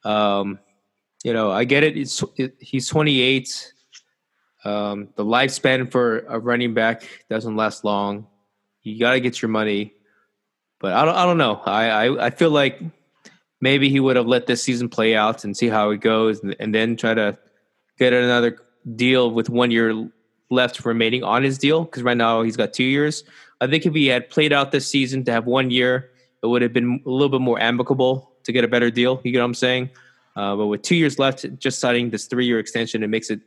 Um, 0.04 0.58
you 1.24 1.32
know, 1.32 1.50
I 1.50 1.64
get 1.64 1.84
it. 1.84 1.96
It's 1.96 2.22
it, 2.36 2.56
he's 2.60 2.88
28. 2.88 3.72
Um, 4.64 5.08
the 5.16 5.24
lifespan 5.24 5.90
for 5.90 6.20
a 6.20 6.38
running 6.38 6.74
back 6.74 7.02
doesn't 7.28 7.56
last 7.56 7.84
long. 7.84 8.28
You 8.82 8.98
got 8.98 9.12
to 9.12 9.20
get 9.20 9.42
your 9.42 9.48
money, 9.48 9.94
but 10.80 10.92
I 10.92 11.04
don't. 11.04 11.14
I 11.14 11.24
don't 11.24 11.38
know. 11.38 11.60
I, 11.64 11.88
I, 11.88 12.26
I 12.26 12.30
feel 12.30 12.50
like 12.50 12.80
maybe 13.60 13.88
he 13.88 14.00
would 14.00 14.16
have 14.16 14.26
let 14.26 14.46
this 14.46 14.62
season 14.62 14.88
play 14.88 15.14
out 15.14 15.44
and 15.44 15.56
see 15.56 15.68
how 15.68 15.90
it 15.90 16.00
goes, 16.00 16.40
and, 16.42 16.56
and 16.58 16.74
then 16.74 16.96
try 16.96 17.14
to 17.14 17.38
get 17.98 18.12
another 18.12 18.58
deal 18.96 19.30
with 19.30 19.48
one 19.48 19.70
year 19.70 20.08
left 20.52 20.84
remaining 20.84 21.24
on 21.24 21.42
his 21.42 21.58
deal 21.58 21.84
because 21.84 22.02
right 22.02 22.16
now 22.16 22.42
he's 22.42 22.56
got 22.56 22.72
two 22.72 22.84
years. 22.84 23.24
I 23.60 23.66
think 23.66 23.86
if 23.86 23.94
he 23.94 24.06
had 24.06 24.28
played 24.28 24.52
out 24.52 24.70
this 24.70 24.86
season 24.86 25.24
to 25.24 25.32
have 25.32 25.46
one 25.46 25.70
year, 25.70 26.10
it 26.42 26.46
would 26.46 26.62
have 26.62 26.72
been 26.72 27.00
a 27.06 27.10
little 27.10 27.28
bit 27.28 27.40
more 27.40 27.58
amicable 27.58 28.30
to 28.44 28.52
get 28.52 28.64
a 28.64 28.68
better 28.68 28.90
deal. 28.90 29.20
You 29.24 29.32
get 29.32 29.38
what 29.38 29.46
I'm 29.46 29.54
saying? 29.54 29.90
Uh, 30.36 30.56
but 30.56 30.66
with 30.66 30.82
two 30.82 30.96
years 30.96 31.18
left, 31.18 31.46
just 31.58 31.78
signing 31.78 32.10
this 32.10 32.26
three 32.26 32.46
year 32.46 32.58
extension, 32.58 33.02
it 33.02 33.08
makes 33.08 33.30
it 33.30 33.40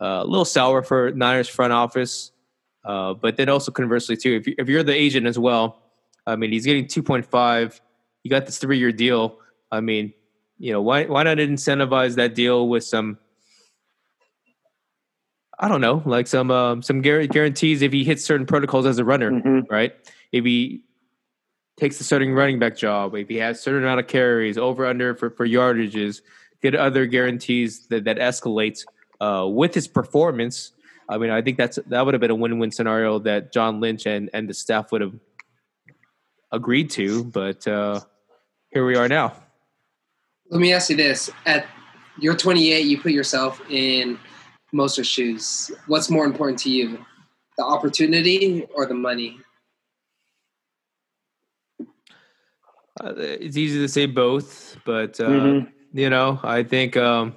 uh, 0.00 0.22
a 0.22 0.24
little 0.24 0.44
sour 0.44 0.82
for 0.82 1.12
Niners 1.12 1.48
front 1.48 1.72
office. 1.72 2.32
Uh, 2.84 3.14
but 3.14 3.36
then 3.36 3.48
also 3.48 3.70
conversely 3.70 4.16
too, 4.16 4.36
if, 4.36 4.46
you, 4.46 4.54
if 4.58 4.68
you're 4.68 4.82
the 4.82 4.94
agent 4.94 5.26
as 5.26 5.38
well, 5.38 5.82
I 6.26 6.36
mean, 6.36 6.50
he's 6.50 6.64
getting 6.64 6.86
2.5. 6.86 7.80
You 8.22 8.30
got 8.30 8.46
this 8.46 8.58
three 8.58 8.78
year 8.78 8.92
deal. 8.92 9.38
I 9.70 9.80
mean, 9.80 10.12
you 10.58 10.72
know, 10.72 10.82
why 10.82 11.04
why 11.04 11.22
not 11.22 11.38
incentivize 11.38 12.16
that 12.16 12.34
deal 12.34 12.68
with 12.68 12.84
some 12.84 13.18
I 15.60 15.68
don't 15.68 15.80
know, 15.80 16.02
like 16.04 16.26
some 16.26 16.50
um, 16.50 16.82
some 16.82 17.00
guarantees 17.00 17.82
if 17.82 17.92
he 17.92 18.04
hits 18.04 18.24
certain 18.24 18.46
protocols 18.46 18.86
as 18.86 18.98
a 18.98 19.04
runner, 19.04 19.32
mm-hmm. 19.32 19.60
right? 19.72 19.92
If 20.30 20.44
he 20.44 20.82
takes 21.76 21.98
the 21.98 22.04
starting 22.04 22.32
running 22.32 22.58
back 22.58 22.76
job, 22.76 23.14
if 23.16 23.28
he 23.28 23.36
has 23.36 23.60
certain 23.60 23.82
amount 23.82 24.00
of 24.00 24.06
carries, 24.06 24.56
over 24.56 24.86
under 24.86 25.14
for, 25.14 25.30
for 25.30 25.46
yardages, 25.46 26.20
get 26.62 26.74
other 26.74 27.06
guarantees 27.06 27.86
that 27.88 28.04
that 28.04 28.18
escalates 28.18 28.84
uh, 29.20 29.46
with 29.48 29.74
his 29.74 29.88
performance. 29.88 30.72
I 31.08 31.18
mean, 31.18 31.30
I 31.30 31.42
think 31.42 31.56
that's 31.56 31.78
that 31.86 32.04
would 32.04 32.14
have 32.14 32.20
been 32.20 32.30
a 32.30 32.36
win 32.36 32.58
win 32.60 32.70
scenario 32.70 33.18
that 33.20 33.52
John 33.52 33.80
Lynch 33.80 34.06
and 34.06 34.30
and 34.32 34.48
the 34.48 34.54
staff 34.54 34.92
would 34.92 35.00
have 35.00 35.14
agreed 36.52 36.90
to, 36.90 37.24
but 37.24 37.66
uh, 37.66 38.00
here 38.70 38.86
we 38.86 38.94
are 38.94 39.08
now. 39.08 39.32
Let 40.50 40.60
me 40.60 40.72
ask 40.72 40.88
you 40.88 40.96
this: 40.96 41.30
At 41.46 41.66
you're 42.20 42.36
28, 42.36 42.86
you 42.86 43.00
put 43.00 43.12
yourself 43.12 43.60
in 43.70 44.18
Mostert's 44.72 45.08
shoes, 45.08 45.70
what's 45.86 46.10
more 46.10 46.24
important 46.24 46.58
to 46.60 46.70
you, 46.70 47.04
the 47.56 47.64
opportunity 47.64 48.66
or 48.74 48.86
the 48.86 48.94
money? 48.94 49.38
Uh, 53.00 53.14
it's 53.16 53.56
easy 53.56 53.78
to 53.78 53.88
say 53.88 54.06
both, 54.06 54.76
but 54.84 55.20
uh, 55.20 55.28
mm-hmm. 55.28 55.98
you 55.98 56.10
know, 56.10 56.40
I 56.42 56.64
think 56.64 56.96
um, 56.96 57.36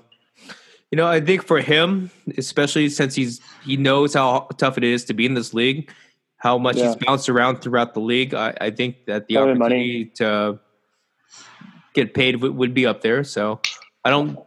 you 0.91 0.97
know, 0.97 1.07
I 1.07 1.21
think 1.21 1.43
for 1.45 1.59
him, 1.59 2.09
especially 2.37 2.89
since 2.89 3.15
he's 3.15 3.39
he 3.63 3.77
knows 3.77 4.13
how 4.13 4.47
tough 4.57 4.77
it 4.77 4.83
is 4.83 5.05
to 5.05 5.13
be 5.13 5.25
in 5.25 5.35
this 5.35 5.53
league, 5.53 5.91
how 6.37 6.57
much 6.57 6.77
yeah. 6.77 6.87
he's 6.87 6.95
bounced 6.95 7.29
around 7.29 7.61
throughout 7.61 7.93
the 7.93 7.99
league. 7.99 8.33
I, 8.33 8.53
I 8.59 8.71
think 8.71 9.05
that 9.05 9.27
the 9.27 9.35
Probably 9.35 9.51
opportunity 9.51 10.03
money. 10.03 10.11
to 10.15 10.59
get 11.93 12.13
paid 12.13 12.41
would, 12.41 12.55
would 12.55 12.73
be 12.73 12.85
up 12.85 13.01
there. 13.01 13.23
So 13.23 13.61
I 14.03 14.09
don't 14.09 14.39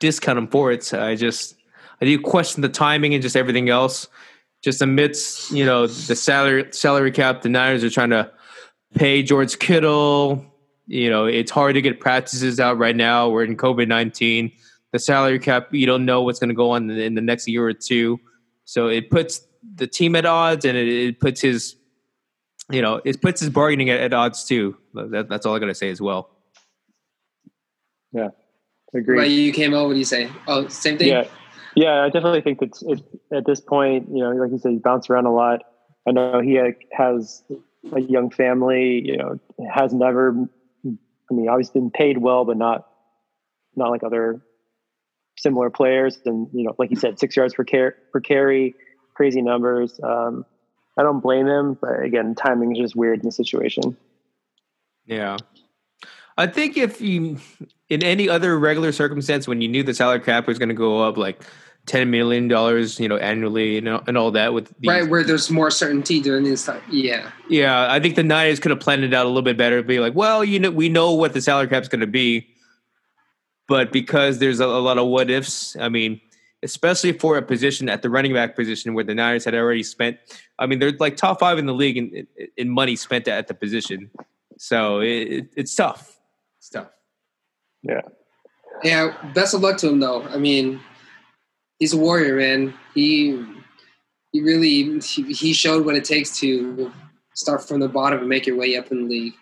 discount 0.00 0.38
him 0.38 0.48
for 0.48 0.72
it. 0.72 0.92
I 0.94 1.14
just 1.14 1.54
I 2.00 2.04
do 2.04 2.20
question 2.20 2.62
the 2.62 2.68
timing 2.68 3.14
and 3.14 3.22
just 3.22 3.36
everything 3.36 3.68
else. 3.68 4.08
Just 4.62 4.82
amidst 4.82 5.50
you 5.50 5.64
know 5.64 5.86
the 5.86 6.16
salary 6.16 6.66
salary 6.72 7.12
cap, 7.12 7.42
the 7.42 7.48
Niners 7.48 7.84
are 7.84 7.90
trying 7.90 8.10
to 8.10 8.30
pay 8.94 9.22
George 9.22 9.58
Kittle. 9.58 10.44
You 10.86 11.10
know 11.10 11.26
it's 11.26 11.50
hard 11.50 11.74
to 11.74 11.82
get 11.82 12.00
practices 12.00 12.58
out 12.58 12.78
right 12.78 12.96
now. 12.96 13.28
We're 13.28 13.44
in 13.44 13.56
COVID 13.56 13.88
nineteen. 13.88 14.52
The 14.92 14.98
salary 14.98 15.38
cap, 15.38 15.68
you 15.74 15.84
don't 15.84 16.06
know 16.06 16.22
what's 16.22 16.38
going 16.38 16.48
to 16.48 16.54
go 16.54 16.70
on 16.70 16.88
in 16.88 17.14
the 17.14 17.20
next 17.20 17.46
year 17.46 17.66
or 17.66 17.74
two. 17.74 18.18
So 18.64 18.86
it 18.86 19.10
puts 19.10 19.42
the 19.74 19.86
team 19.86 20.16
at 20.16 20.24
odds, 20.24 20.64
and 20.64 20.78
it, 20.78 20.88
it 20.88 21.20
puts 21.20 21.42
his, 21.42 21.76
you 22.70 22.80
know, 22.80 23.02
it 23.04 23.20
puts 23.20 23.42
his 23.42 23.50
bargaining 23.50 23.90
at, 23.90 24.00
at 24.00 24.14
odds 24.14 24.44
too. 24.44 24.78
That, 24.94 25.28
that's 25.28 25.44
all 25.44 25.54
I 25.54 25.58
got 25.58 25.66
to 25.66 25.74
say 25.74 25.90
as 25.90 26.00
well. 26.00 26.30
Yeah, 28.12 28.28
agree. 28.94 29.18
But 29.18 29.28
you 29.28 29.52
came 29.52 29.74
over, 29.74 29.88
what 29.88 29.92
do 29.92 29.98
you 29.98 30.06
say? 30.06 30.30
Oh, 30.46 30.68
same 30.68 30.96
thing. 30.96 31.08
Yeah, 31.08 31.28
yeah, 31.74 32.02
I 32.02 32.08
definitely 32.08 32.40
think 32.40 32.60
that 32.60 33.02
at 33.32 33.46
this 33.46 33.60
point, 33.60 34.08
you 34.10 34.22
know, 34.22 34.30
like 34.30 34.50
you 34.50 34.58
said, 34.58 34.72
he 34.72 34.78
bounced 34.78 35.10
around 35.10 35.26
a 35.26 35.32
lot. 35.32 35.62
I 36.06 36.12
know 36.12 36.40
he 36.40 36.58
has 36.92 37.42
a 37.92 38.00
young 38.00 38.30
family. 38.30 39.02
You 39.04 39.16
know, 39.16 39.40
has 39.72 39.92
never. 39.92 40.48
I 40.84 41.34
mean, 41.34 41.48
obviously 41.48 41.80
been 41.80 41.90
paid 41.90 42.18
well, 42.18 42.44
but 42.44 42.56
not 42.56 42.88
not 43.76 43.90
like 43.90 44.02
other 44.02 44.40
similar 45.38 45.70
players. 45.70 46.18
And 46.24 46.48
you 46.52 46.64
know, 46.64 46.74
like 46.78 46.90
you 46.90 46.96
said, 46.96 47.18
six 47.18 47.36
yards 47.36 47.54
per 47.54 47.64
per 47.64 48.20
carry, 48.20 48.74
crazy 49.14 49.42
numbers. 49.42 49.98
Um, 50.02 50.44
I 50.96 51.02
don't 51.02 51.20
blame 51.20 51.46
him, 51.46 51.78
but 51.80 52.02
again, 52.02 52.34
timing 52.34 52.74
is 52.74 52.78
just 52.78 52.96
weird 52.96 53.20
in 53.20 53.26
the 53.26 53.32
situation. 53.32 53.96
Yeah, 55.06 55.36
I 56.38 56.46
think 56.46 56.76
if 56.76 57.00
you 57.00 57.38
in 57.88 58.02
any 58.02 58.28
other 58.28 58.58
regular 58.58 58.92
circumstance, 58.92 59.48
when 59.48 59.60
you 59.60 59.68
knew 59.68 59.82
the 59.82 59.92
salary 59.92 60.20
cap 60.20 60.46
was 60.46 60.58
going 60.58 60.68
to 60.68 60.74
go 60.74 61.02
up, 61.02 61.16
like 61.16 61.42
ten 61.86 62.10
million 62.10 62.46
dollars, 62.46 63.00
you 63.00 63.08
know, 63.08 63.16
annually 63.16 63.78
and, 63.78 63.88
and 63.88 64.16
all 64.16 64.30
that 64.30 64.54
with 64.54 64.68
these. 64.78 64.88
right 64.88 65.08
where 65.08 65.24
there's 65.24 65.50
more 65.50 65.70
certainty 65.70 66.20
during 66.20 66.44
this 66.44 66.64
time. 66.64 66.80
Yeah, 66.90 67.32
yeah. 67.48 67.90
I 67.90 67.98
think 67.98 68.14
the 68.14 68.22
Niners 68.22 68.60
could 68.60 68.70
have 68.70 68.78
planned 68.78 69.02
it 69.02 69.12
out 69.12 69.26
a 69.26 69.28
little 69.28 69.42
bit 69.42 69.56
better. 69.56 69.82
Be 69.82 69.98
like, 69.98 70.14
well, 70.14 70.44
you 70.44 70.60
know, 70.60 70.70
we 70.70 70.88
know 70.88 71.12
what 71.12 71.32
the 71.32 71.40
salary 71.40 71.66
cap 71.66 71.82
is 71.82 71.88
going 71.88 72.00
to 72.00 72.06
be, 72.06 72.46
but 73.66 73.90
because 73.90 74.38
there's 74.38 74.60
a, 74.60 74.66
a, 74.66 74.80
lot 74.80 74.96
of 74.96 75.08
what 75.08 75.30
ifs. 75.30 75.76
I 75.76 75.88
mean, 75.88 76.20
especially 76.62 77.12
for 77.12 77.36
a 77.36 77.42
position 77.42 77.88
at 77.88 78.02
the 78.02 78.10
running 78.10 78.32
back 78.32 78.54
position 78.54 78.94
where 78.94 79.04
the 79.04 79.14
Niners 79.14 79.44
had 79.44 79.54
already 79.54 79.82
spent. 79.82 80.18
I 80.58 80.66
mean, 80.66 80.78
they're 80.78 80.92
like 81.00 81.16
top 81.16 81.40
five 81.40 81.58
in 81.58 81.66
the 81.66 81.74
league 81.74 81.96
in, 81.96 82.28
in 82.56 82.70
money 82.70 82.94
spent 82.94 83.26
at 83.26 83.48
the 83.48 83.54
position. 83.54 84.10
So 84.58 85.00
it, 85.00 85.48
it's 85.56 85.74
tough. 85.74 86.17
It's 86.68 86.74
tough. 86.74 86.90
Yeah. 87.82 88.02
Yeah. 88.84 89.32
Best 89.32 89.54
of 89.54 89.62
luck 89.62 89.78
to 89.78 89.88
him, 89.88 90.00
though. 90.00 90.22
I 90.24 90.36
mean, 90.36 90.80
he's 91.78 91.94
a 91.94 91.96
warrior, 91.96 92.36
man. 92.36 92.74
He 92.94 93.42
he 94.32 94.42
really 94.42 95.00
he 95.00 95.54
showed 95.54 95.86
what 95.86 95.94
it 95.94 96.04
takes 96.04 96.38
to 96.40 96.92
start 97.34 97.66
from 97.66 97.80
the 97.80 97.88
bottom 97.88 98.20
and 98.20 98.28
make 98.28 98.46
your 98.46 98.56
way 98.56 98.76
up 98.76 98.90
in 98.92 99.04
the 99.04 99.08
league. 99.08 99.34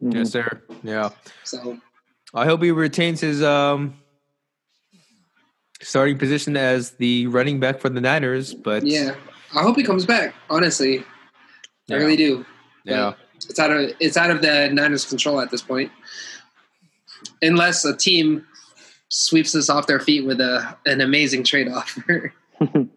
Mm-hmm. 0.00 0.18
Yes, 0.18 0.30
sir. 0.30 0.62
Yeah. 0.84 1.10
So 1.42 1.78
I 2.34 2.44
hope 2.44 2.62
he 2.62 2.70
retains 2.70 3.20
his 3.20 3.42
um 3.42 3.94
starting 5.82 6.18
position 6.18 6.56
as 6.56 6.92
the 6.92 7.26
running 7.26 7.58
back 7.58 7.80
for 7.80 7.88
the 7.88 8.00
Niners, 8.00 8.54
but 8.54 8.86
yeah, 8.86 9.16
I 9.56 9.62
hope 9.62 9.76
he 9.76 9.82
comes 9.82 10.06
back. 10.06 10.34
Honestly, 10.48 11.02
yeah. 11.88 11.96
I 11.96 11.98
really 11.98 12.16
do. 12.16 12.46
Yeah, 12.84 13.14
it's 13.34 13.58
out 13.58 13.72
of 13.72 13.90
it's 13.98 14.16
out 14.16 14.30
of 14.30 14.40
the 14.42 14.68
Niners' 14.72 15.04
control 15.04 15.40
at 15.40 15.50
this 15.50 15.62
point, 15.62 15.90
unless 17.42 17.84
a 17.84 17.96
team 17.96 18.44
sweeps 19.08 19.54
us 19.54 19.68
off 19.68 19.86
their 19.86 20.00
feet 20.00 20.24
with 20.24 20.40
a 20.40 20.76
an 20.86 21.00
amazing 21.00 21.44
trade 21.44 21.68
offer. 21.68 22.32
well, 22.60 22.88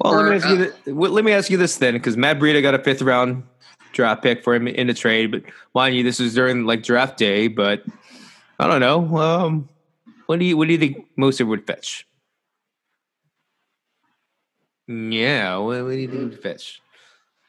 or, 0.00 0.22
let, 0.22 0.30
me 0.30 0.36
ask 0.36 0.46
uh, 0.46 0.50
you 0.86 0.92
let 0.94 1.24
me 1.24 1.32
ask 1.32 1.50
you 1.50 1.56
this 1.56 1.76
then, 1.76 1.94
because 1.94 2.16
Matt 2.16 2.38
Breida 2.38 2.62
got 2.62 2.74
a 2.74 2.78
fifth 2.78 3.02
round 3.02 3.44
draft 3.92 4.22
pick 4.22 4.44
for 4.44 4.54
him 4.54 4.68
in 4.68 4.90
a 4.90 4.94
trade. 4.94 5.30
But 5.30 5.42
mind 5.74 5.96
you, 5.96 6.02
this 6.02 6.18
was 6.18 6.34
during 6.34 6.64
like 6.64 6.82
draft 6.82 7.16
day. 7.16 7.48
But 7.48 7.84
I 8.58 8.66
don't 8.66 8.80
know. 8.80 9.16
Um, 9.16 9.68
what 10.26 10.38
do 10.38 10.44
you 10.44 10.56
what 10.56 10.68
do 10.68 10.72
you 10.72 10.78
think 10.78 11.06
Mostert 11.16 11.48
would 11.48 11.66
fetch? 11.66 12.06
Yeah, 14.86 15.56
what, 15.58 15.84
what 15.84 15.90
do 15.90 15.96
you 15.96 16.08
think 16.08 16.30
would 16.30 16.42
fetch? 16.42 16.82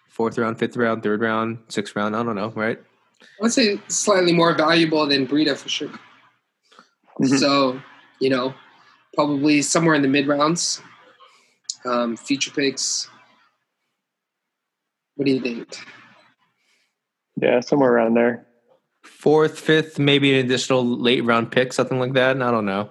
Fourth 0.10 0.38
round, 0.38 0.60
fifth 0.60 0.78
round, 0.78 1.02
third 1.02 1.22
round, 1.22 1.60
sixth 1.70 1.96
round. 1.96 2.16
I 2.16 2.22
don't 2.22 2.36
know, 2.36 2.50
right? 2.50 2.80
I 3.22 3.44
would 3.44 3.54
say 3.54 3.80
slightly 3.88 4.34
more 4.34 4.54
valuable 4.56 5.06
than 5.08 5.28
Breida 5.28 5.58
for 5.58 5.70
sure. 5.70 5.92
Mhm. 7.20 7.40
So, 7.40 7.82
you 8.20 8.30
know, 8.30 8.54
probably 9.16 9.62
somewhere 9.62 9.96
in 9.96 10.02
the 10.02 10.08
mid 10.08 10.28
rounds. 10.28 10.82
Um, 11.86 12.16
future 12.16 12.52
picks. 12.52 13.10
What 15.16 15.26
do 15.26 15.32
you 15.32 15.42
think? 15.42 15.78
Yeah, 17.42 17.60
somewhere 17.60 17.92
around 17.92 18.14
there. 18.14 18.46
Fourth, 19.04 19.60
fifth, 19.60 19.98
maybe 19.98 20.38
an 20.38 20.46
additional 20.46 20.86
late 20.86 21.24
round 21.24 21.52
pick, 21.52 21.74
something 21.74 22.00
like 22.00 22.14
that. 22.14 22.32
And 22.32 22.44
I 22.44 22.52
don't 22.52 22.66
know. 22.66 22.90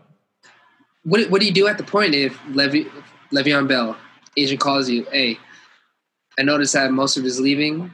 What 1.05 1.31
What 1.31 1.41
do 1.41 1.47
you 1.47 1.53
do 1.53 1.67
at 1.69 1.79
the 1.79 1.85
point 1.85 2.15
if 2.15 2.37
Le'Ve, 2.49 2.91
Le'Veon 3.33 3.69
Bell 3.69 3.97
agent 4.37 4.61
calls 4.61 4.89
you? 4.89 5.07
Hey, 5.13 5.39
I 6.39 6.43
noticed 6.43 6.73
that 6.75 6.91
Mostert 6.91 7.25
is 7.25 7.41
leaving. 7.41 7.91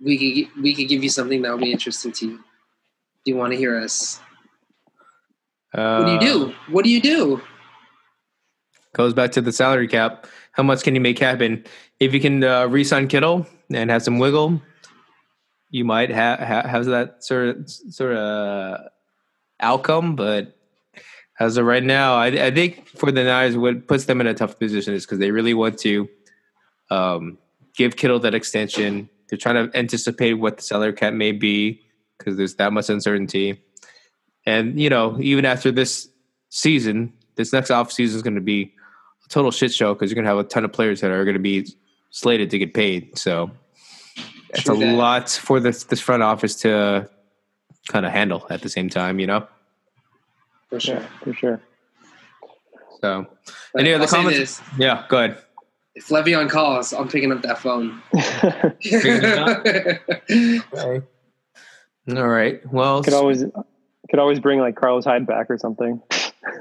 We 0.00 0.44
could 0.46 0.62
we 0.62 0.74
could 0.74 0.88
give 0.88 1.02
you 1.02 1.10
something 1.10 1.42
that 1.42 1.52
would 1.52 1.60
be 1.60 1.72
interesting 1.72 2.12
to 2.12 2.26
you. 2.26 2.36
Do 2.36 3.32
you 3.32 3.36
want 3.36 3.52
to 3.52 3.58
hear 3.58 3.76
us? 3.76 4.20
Uh, 5.74 5.98
What 5.98 6.06
do 6.06 6.12
you 6.12 6.32
do? 6.32 6.54
What 6.70 6.84
do 6.84 6.90
you 6.90 7.00
do? 7.00 7.40
Goes 8.94 9.12
back 9.12 9.32
to 9.32 9.40
the 9.40 9.52
salary 9.52 9.88
cap. 9.88 10.26
How 10.52 10.62
much 10.62 10.82
can 10.82 10.94
you 10.94 11.00
make 11.00 11.18
happen? 11.18 11.64
If 12.00 12.14
you 12.14 12.20
can 12.20 12.42
uh, 12.42 12.66
re-sign 12.66 13.08
Kittle 13.08 13.46
and 13.70 13.90
have 13.90 14.02
some 14.02 14.18
wiggle, 14.18 14.62
you 15.70 15.84
might 15.84 16.10
have 16.10 16.38
ha- 16.38 16.66
have 16.66 16.86
that 16.86 17.22
sort 17.22 17.48
of 17.48 17.70
sort 17.70 18.16
of 18.16 18.80
outcome. 19.60 20.16
But 20.16 20.56
as 21.38 21.56
of 21.56 21.66
right 21.66 21.84
now, 21.84 22.14
I, 22.14 22.26
I 22.46 22.50
think 22.50 22.88
for 22.88 23.12
the 23.12 23.24
Niners, 23.24 23.56
what 23.56 23.86
puts 23.86 24.06
them 24.06 24.20
in 24.20 24.26
a 24.26 24.34
tough 24.34 24.58
position 24.58 24.94
is 24.94 25.04
because 25.04 25.18
they 25.18 25.30
really 25.30 25.54
want 25.54 25.78
to 25.80 26.08
um, 26.90 27.38
give 27.76 27.96
Kittle 27.96 28.20
that 28.20 28.34
extension. 28.34 29.10
They're 29.28 29.38
trying 29.38 29.70
to 29.70 29.76
anticipate 29.78 30.34
what 30.34 30.56
the 30.56 30.62
salary 30.62 30.92
cap 30.92 31.12
may 31.12 31.32
be 31.32 31.82
because 32.18 32.36
there's 32.36 32.54
that 32.56 32.72
much 32.72 32.88
uncertainty. 32.90 33.62
And 34.46 34.80
you 34.80 34.88
know, 34.90 35.18
even 35.20 35.44
after 35.44 35.70
this 35.70 36.08
season, 36.48 37.12
this 37.36 37.52
next 37.52 37.70
off 37.70 37.92
season 37.92 38.16
is 38.16 38.22
going 38.22 38.34
to 38.36 38.40
be 38.40 38.72
a 39.24 39.28
total 39.28 39.50
shit 39.50 39.72
show 39.72 39.94
because 39.94 40.10
you're 40.10 40.14
going 40.14 40.24
to 40.24 40.30
have 40.30 40.38
a 40.38 40.44
ton 40.48 40.64
of 40.64 40.72
players 40.72 41.00
that 41.02 41.10
are 41.10 41.24
going 41.24 41.34
to 41.36 41.40
be 41.40 41.66
slated 42.10 42.50
to 42.50 42.58
get 42.58 42.72
paid. 42.74 43.16
So 43.18 43.50
it's 44.50 44.62
True 44.62 44.76
a 44.76 44.78
that. 44.80 44.94
lot 44.96 45.30
for 45.30 45.60
this 45.60 45.84
this 45.84 46.00
front 46.00 46.22
office 46.22 46.54
to 46.62 47.08
kind 47.88 48.06
of 48.06 48.12
handle 48.12 48.46
at 48.50 48.62
the 48.62 48.68
same 48.68 48.88
time, 48.88 49.18
you 49.20 49.26
know. 49.26 49.46
For 50.70 50.80
sure. 50.80 51.00
For 51.22 51.32
sure. 51.34 51.60
So 53.00 53.26
But 53.72 53.82
Any 53.82 53.92
other 53.94 54.06
comments? 54.06 54.38
this. 54.38 54.60
yeah, 54.78 55.04
go 55.08 55.18
ahead. 55.24 55.38
If 55.98 56.06
Le'Veon 56.10 56.48
calls, 56.48 56.92
I'm 56.92 57.08
picking 57.08 57.32
up 57.32 57.42
that 57.42 57.58
phone. 57.58 58.00
All 62.16 62.28
right. 62.28 62.60
Well, 62.72 63.02
could 63.02 63.12
always 63.14 63.44
could 64.08 64.18
always 64.18 64.40
bring 64.40 64.60
like 64.60 64.76
Carlos 64.76 65.04
Hyde 65.04 65.26
back 65.26 65.50
or 65.50 65.58
something. 65.58 66.00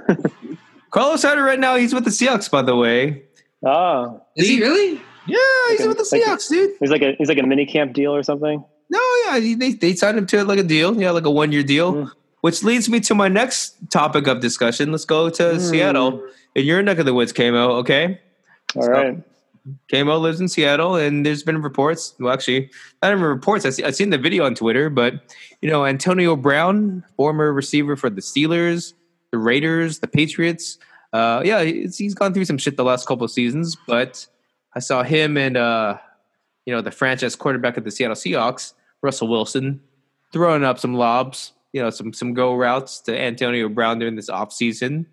Carlos 0.92 1.22
Hyde 1.22 1.40
right 1.40 1.60
now 1.60 1.76
he's 1.76 1.94
with 1.94 2.04
the 2.04 2.10
Seahawks, 2.10 2.50
by 2.50 2.62
the 2.62 2.76
way. 2.76 3.24
Oh, 3.66 4.22
Is 4.36 4.48
he 4.50 4.60
really? 4.60 5.02
Yeah, 5.28 5.38
he's 5.70 5.80
Like 5.80 5.86
a- 5.86 5.88
with 5.90 5.98
the 5.98 6.18
like 6.18 6.24
a- 6.24 6.30
Seahawks, 6.30 6.50
dude. 6.50 6.72
he's 6.80 6.90
like 6.92 7.02
a 7.02 7.14
he's 7.18 7.30
like 7.30 7.38
a 7.38 7.44
mini 7.44 7.66
camp 7.66 7.94
deal 7.94 8.14
or 8.16 8.24
something. 8.24 8.64
No, 8.90 9.00
yeah, 9.26 9.40
they 9.40 9.74
they 9.74 9.96
signed 9.96 10.18
him 10.18 10.26
to 10.28 10.44
like 10.46 10.60
a 10.60 10.64
deal, 10.64 11.00
yeah, 11.00 11.12
like 11.12 11.26
a 11.26 11.32
one 11.32 11.52
year 11.52 11.64
deal. 11.64 11.94
Mm. 11.94 12.12
Which 12.42 12.64
leads 12.64 12.88
me 12.90 13.00
to 13.02 13.16
my 13.16 13.28
next 13.28 13.76
topic 13.92 14.28
of 14.28 14.40
discussion. 14.42 14.92
Let's 14.92 15.06
go 15.06 15.30
to 15.30 15.44
Mm. 15.44 15.60
Seattle. 15.60 16.24
In 16.56 16.66
your 16.66 16.82
neck 16.82 16.98
of 16.98 17.06
the 17.06 17.14
woods, 17.14 17.34
Kamo, 17.34 17.72
okay? 17.82 18.20
All 18.76 18.84
So- 18.84 18.92
right. 18.92 19.24
Kamo 19.92 20.18
lives 20.18 20.40
in 20.40 20.48
Seattle, 20.48 20.96
and 20.96 21.26
there's 21.26 21.44
been 21.44 21.62
reports. 21.62 22.14
Well, 22.22 22.34
actually, 22.34 22.70
not 23.04 23.12
even 23.12 23.22
reports. 23.24 23.66
I 23.66 23.70
see, 23.72 23.84
I've 23.84 23.96
seen 23.98 24.12
the 24.12 24.18
video 24.18 24.46
on 24.46 24.56
Twitter, 24.56 24.90
but 24.90 25.36
you 25.62 25.70
know, 25.70 25.86
Antonio 25.86 26.38
Brown, 26.38 27.04
former 27.18 27.52
receiver 27.52 27.98
for 27.98 28.10
the 28.10 28.22
Steelers, 28.22 28.94
the 29.32 29.38
Raiders, 29.38 30.00
the 30.00 30.08
Patriots. 30.08 30.78
Uh, 31.12 31.42
yeah, 31.44 31.64
he's, 31.64 31.98
he's 31.98 32.14
gone 32.14 32.34
through 32.34 32.46
some 32.46 32.58
shit 32.58 32.78
the 32.78 32.86
last 32.86 33.08
couple 33.08 33.26
of 33.26 33.32
seasons, 33.32 33.76
but 33.88 34.26
I 34.74 34.80
saw 34.80 35.04
him 35.04 35.36
and 35.38 35.58
uh, 35.58 35.98
you 36.66 36.74
know 36.74 36.82
the 36.82 36.92
franchise 36.92 37.36
quarterback 37.36 37.76
of 37.76 37.84
the 37.84 37.92
Seattle 37.92 38.16
Seahawks, 38.16 38.72
Russell 39.02 39.28
Wilson, 39.28 39.82
throwing 40.32 40.64
up 40.64 40.80
some 40.80 40.94
lobs, 40.94 41.52
you 41.74 41.82
know, 41.82 41.90
some 41.90 42.14
some 42.14 42.34
go 42.34 42.56
routes 42.56 43.02
to 43.02 43.20
Antonio 43.20 43.68
Brown 43.68 44.00
during 44.00 44.16
this 44.16 44.30
offseason. 44.30 45.08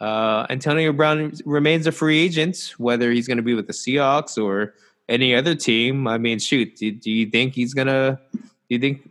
Uh, 0.00 0.46
Antonio 0.50 0.92
Brown 0.92 1.32
remains 1.44 1.86
a 1.86 1.92
free 1.92 2.18
agent, 2.18 2.74
whether 2.78 3.10
he's 3.10 3.26
going 3.26 3.38
to 3.38 3.42
be 3.42 3.54
with 3.54 3.66
the 3.66 3.72
Seahawks 3.72 4.42
or 4.42 4.74
any 5.08 5.34
other 5.34 5.54
team. 5.54 6.06
I 6.06 6.18
mean, 6.18 6.38
shoot, 6.38 6.76
do, 6.76 6.90
do 6.90 7.10
you 7.10 7.26
think 7.26 7.54
he's 7.54 7.74
gonna? 7.74 8.20
Do 8.32 8.40
you 8.68 8.78
think 8.78 9.08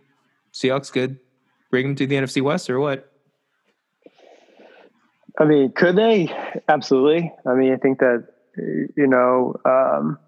Seahawks 0.54 0.92
could 0.92 1.18
bring 1.72 1.88
him 1.88 1.96
to 1.96 2.06
the 2.06 2.16
NFC 2.16 2.42
West 2.42 2.70
or 2.70 2.80
what? 2.80 3.12
I 5.40 5.46
mean, 5.46 5.72
could 5.72 5.96
they? 5.96 6.30
Absolutely. 6.70 7.34
I 7.46 7.54
mean, 7.56 7.74
I 7.74 7.78
think 7.78 8.00
that 8.00 8.28
you 8.58 9.08
know 9.08 9.56
um, 9.66 10.20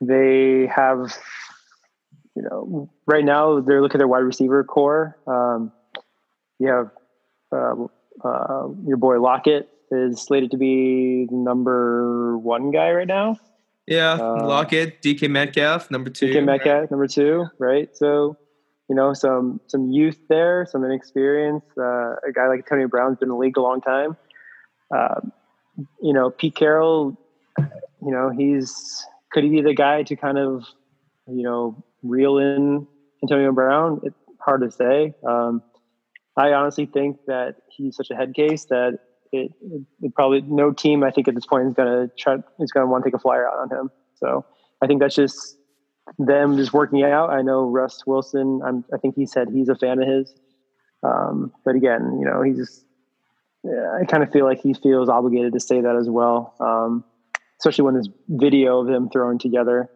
they 0.00 0.66
have. 0.74 1.16
You 2.34 2.42
know, 2.42 2.90
right 3.06 3.24
now 3.24 3.60
they're 3.60 3.82
looking 3.82 3.96
at 3.96 3.98
their 3.98 4.08
wide 4.08 4.20
receiver 4.20 4.64
core. 4.64 5.18
Um, 5.26 5.70
you 6.58 6.68
have 6.68 6.90
uh, 7.52 7.74
uh, 8.24 8.68
your 8.86 8.96
boy 8.96 9.20
Lockett 9.20 9.68
is 9.90 10.22
slated 10.22 10.50
to 10.52 10.56
be 10.56 11.26
the 11.30 11.36
number 11.36 12.38
one 12.38 12.70
guy 12.70 12.90
right 12.92 13.06
now. 13.06 13.36
Yeah, 13.86 14.12
Uh, 14.12 14.46
Lockett, 14.46 15.02
DK 15.02 15.28
Metcalf, 15.28 15.90
number 15.90 16.08
two. 16.08 16.28
DK 16.32 16.44
Metcalf, 16.44 16.90
number 16.90 17.08
two, 17.08 17.46
right? 17.58 17.88
So, 17.96 18.36
you 18.88 18.94
know, 18.94 19.12
some 19.12 19.60
some 19.66 19.90
youth 19.90 20.18
there, 20.28 20.66
some 20.70 20.84
inexperience. 20.84 21.64
Uh, 21.76 22.14
a 22.26 22.32
guy 22.34 22.48
like 22.48 22.66
Tony 22.68 22.86
Brown's 22.86 23.18
been 23.18 23.26
in 23.26 23.30
the 23.30 23.36
league 23.36 23.56
a 23.56 23.60
long 23.60 23.80
time. 23.80 24.16
Uh, 24.94 25.20
you 26.00 26.12
know, 26.12 26.30
Pete 26.30 26.54
Carroll. 26.54 27.18
You 27.58 28.10
know, 28.10 28.30
he's 28.30 29.04
could 29.32 29.44
he 29.44 29.50
be 29.50 29.62
the 29.62 29.74
guy 29.74 30.02
to 30.04 30.16
kind 30.16 30.38
of, 30.38 30.64
you 31.26 31.42
know, 31.42 31.82
reel 32.02 32.38
in 32.38 32.86
Antonio 33.22 33.52
Brown? 33.52 34.00
It's 34.04 34.16
hard 34.40 34.60
to 34.62 34.70
say. 34.70 35.14
Um, 35.26 35.62
I 36.36 36.52
honestly 36.52 36.86
think 36.86 37.18
that 37.26 37.56
he's 37.68 37.96
such 37.96 38.10
a 38.10 38.14
head 38.14 38.34
case 38.34 38.64
that 38.66 38.98
it, 39.32 39.52
it, 39.60 39.82
it 40.02 40.14
probably 40.14 40.42
no 40.42 40.72
team 40.72 41.02
I 41.04 41.10
think 41.10 41.28
at 41.28 41.34
this 41.34 41.46
point 41.46 41.68
is 41.68 41.74
going 41.74 41.88
to 41.88 42.14
try 42.18 42.34
is 42.58 42.72
going 42.72 42.86
to 42.86 42.90
want 42.90 43.04
to 43.04 43.10
take 43.10 43.14
a 43.14 43.18
flyer 43.18 43.46
out 43.46 43.58
on 43.58 43.70
him. 43.70 43.90
So 44.14 44.44
I 44.82 44.86
think 44.86 45.00
that's 45.00 45.14
just 45.14 45.56
them 46.18 46.56
just 46.56 46.72
working 46.72 47.02
out. 47.02 47.30
I 47.30 47.42
know 47.42 47.68
Russ 47.68 48.02
Wilson. 48.06 48.60
I'm, 48.64 48.84
I 48.92 48.98
think 48.98 49.14
he 49.14 49.26
said 49.26 49.48
he's 49.52 49.68
a 49.68 49.74
fan 49.74 50.02
of 50.02 50.08
his. 50.08 50.34
Um, 51.02 51.52
but 51.64 51.74
again, 51.74 52.18
you 52.18 52.26
know, 52.26 52.42
he 52.42 52.52
just. 52.52 52.84
Yeah, 53.64 53.96
I 54.00 54.04
kind 54.06 54.24
of 54.24 54.32
feel 54.32 54.44
like 54.44 54.60
he 54.60 54.74
feels 54.74 55.08
obligated 55.08 55.52
to 55.52 55.60
say 55.60 55.80
that 55.80 55.94
as 55.94 56.10
well, 56.10 56.56
um, 56.58 57.04
especially 57.60 57.84
when 57.84 57.94
there's 57.94 58.08
video 58.28 58.80
of 58.80 58.88
them 58.88 59.08
thrown 59.08 59.38
together. 59.38 59.88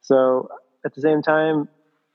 So 0.00 0.48
at 0.86 0.94
the 0.94 1.02
same 1.02 1.20
time, 1.20 1.68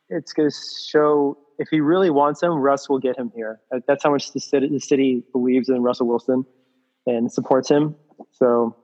it's 0.10 0.34
going 0.34 0.50
to 0.50 0.56
show 0.90 1.38
if 1.60 1.70
he 1.70 1.80
really 1.82 2.10
wants 2.10 2.42
him, 2.42 2.54
Russ 2.54 2.90
will 2.90 3.00
get 3.00 3.18
him 3.18 3.32
here. 3.36 3.60
Uh, 3.74 3.80
That's 3.88 4.04
how 4.04 4.12
much 4.12 4.34
the 4.34 4.40
city, 4.40 4.68
the 4.70 4.80
city 4.80 5.24
believes 5.32 5.70
in 5.70 5.82
Russell 5.82 6.08
Wilson 6.08 6.46
and 7.06 7.32
supports 7.32 7.70
him. 7.70 7.96
So 8.32 8.76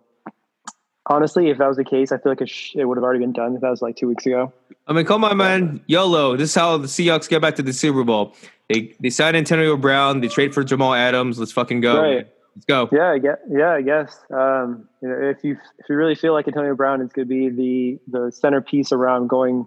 honestly, 1.08 1.50
if 1.50 1.58
that 1.58 1.68
was 1.68 1.78
the 1.78 1.84
case, 1.84 2.12
I 2.12 2.18
feel 2.18 2.32
like 2.32 2.42
it, 2.42 2.50
sh- 2.50 2.76
it 2.76 2.86
would 2.86 2.98
have 2.98 3.04
already 3.04 3.20
been 3.20 3.34
done 3.34 3.56
if 3.56 3.62
that 3.62 3.70
was 3.70 3.82
like 3.82 3.96
two 3.96 4.08
weeks 4.08 4.26
ago. 4.26 4.54
I 4.88 4.94
mean, 4.94 5.06
come 5.06 5.24
on, 5.24 5.38
man. 5.38 5.82
YOLO. 5.88 6.36
This 6.36 6.50
is 6.50 6.56
how 6.56 6.78
the 6.78 6.88
Seahawks 6.88 7.30
get 7.30 7.42
back 7.42 7.56
to 7.56 7.64
the 7.64 7.74
Super 7.74 8.04
Bowl. 8.04 8.36
They 8.70 8.96
they 9.00 9.10
sign 9.10 9.36
Antonio 9.36 9.78
Brown. 9.78 10.22
They 10.22 10.28
trade 10.28 10.54
for 10.54 10.64
Jamal 10.64 10.94
Adams. 10.94 11.40
Let's 11.40 11.52
fucking 11.52 11.82
go. 11.82 12.02
Right. 12.02 12.28
Let's 12.56 12.66
go. 12.66 12.90
Yeah, 12.92 13.12
I 13.12 13.18
guess. 13.20 13.38
Yeah, 13.50 13.72
I 13.74 13.82
guess. 13.82 14.20
Um, 14.34 14.88
you 15.02 15.10
know, 15.10 15.30
if 15.30 15.44
you 15.44 15.58
if 15.80 15.90
you 15.90 15.96
really 15.96 16.16
feel 16.16 16.34
like 16.34 16.48
Antonio 16.48 16.76
Brown 16.76 17.02
is 17.02 17.12
going 17.12 17.28
to 17.28 17.30
be 17.30 17.50
the 17.50 18.20
the 18.20 18.32
centerpiece 18.32 18.92
around 18.92 19.28
going, 19.28 19.66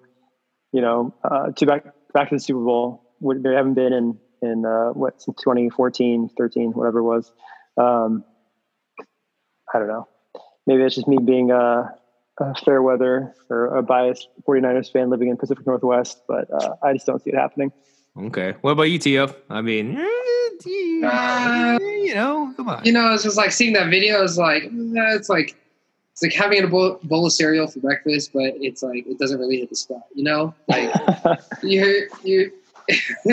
you 0.72 0.80
know, 0.80 1.14
uh, 1.24 1.50
to 1.52 1.66
back 1.66 1.84
back 2.14 2.30
to 2.30 2.36
the 2.36 2.40
Super 2.40 2.64
Bowl, 2.64 3.02
what 3.18 3.42
they 3.42 3.52
haven't 3.52 3.74
been 3.74 3.92
in 3.92 4.18
in 4.40 4.64
uh, 4.64 4.90
what 4.90 5.20
since 5.20 5.36
2014, 5.42 6.30
13, 6.36 6.72
whatever 6.72 7.00
it 7.00 7.02
was. 7.02 7.32
Um, 7.76 8.24
I 9.74 9.78
don't 9.78 9.88
know. 9.88 10.08
Maybe 10.66 10.82
it's 10.82 10.94
just 10.94 11.08
me 11.08 11.18
being 11.18 11.50
a, 11.50 11.92
a 12.38 12.54
fair 12.64 12.82
weather 12.82 13.34
or 13.50 13.76
a 13.76 13.82
biased 13.82 14.28
49ers 14.48 14.92
fan 14.92 15.10
living 15.10 15.28
in 15.28 15.36
Pacific 15.36 15.66
Northwest, 15.66 16.22
but 16.28 16.48
uh, 16.52 16.76
I 16.82 16.92
just 16.92 17.06
don't 17.06 17.22
see 17.22 17.30
it 17.30 17.36
happening. 17.36 17.72
Okay. 18.16 18.54
What 18.60 18.72
about 18.72 18.84
you, 18.84 18.98
Tio? 18.98 19.34
I 19.50 19.60
mean, 19.60 19.98
Uh, 21.04 21.78
you 21.82 22.14
know, 22.14 22.52
come 22.56 22.68
on. 22.68 22.84
You 22.84 22.92
know, 22.92 23.12
it's 23.12 23.24
just 23.24 23.36
like 23.36 23.50
seeing 23.50 23.72
that 23.74 23.90
video 23.90 24.22
is 24.22 24.38
like, 24.38 24.64
eh, 24.64 25.14
it's 25.16 25.28
like, 25.28 25.56
it's 26.14 26.22
like 26.22 26.32
having 26.32 26.62
a 26.62 26.68
bowl, 26.68 27.00
bowl 27.02 27.26
of 27.26 27.32
cereal 27.32 27.66
for 27.66 27.80
breakfast, 27.80 28.32
but 28.32 28.54
it's 28.60 28.84
like 28.84 29.04
it 29.04 29.18
doesn't 29.18 29.40
really 29.40 29.58
hit 29.58 29.68
the 29.68 29.74
spot. 29.74 30.04
You 30.14 30.22
know, 30.22 30.54
like 30.68 30.94
you're 31.64 32.06
you. 32.22 32.52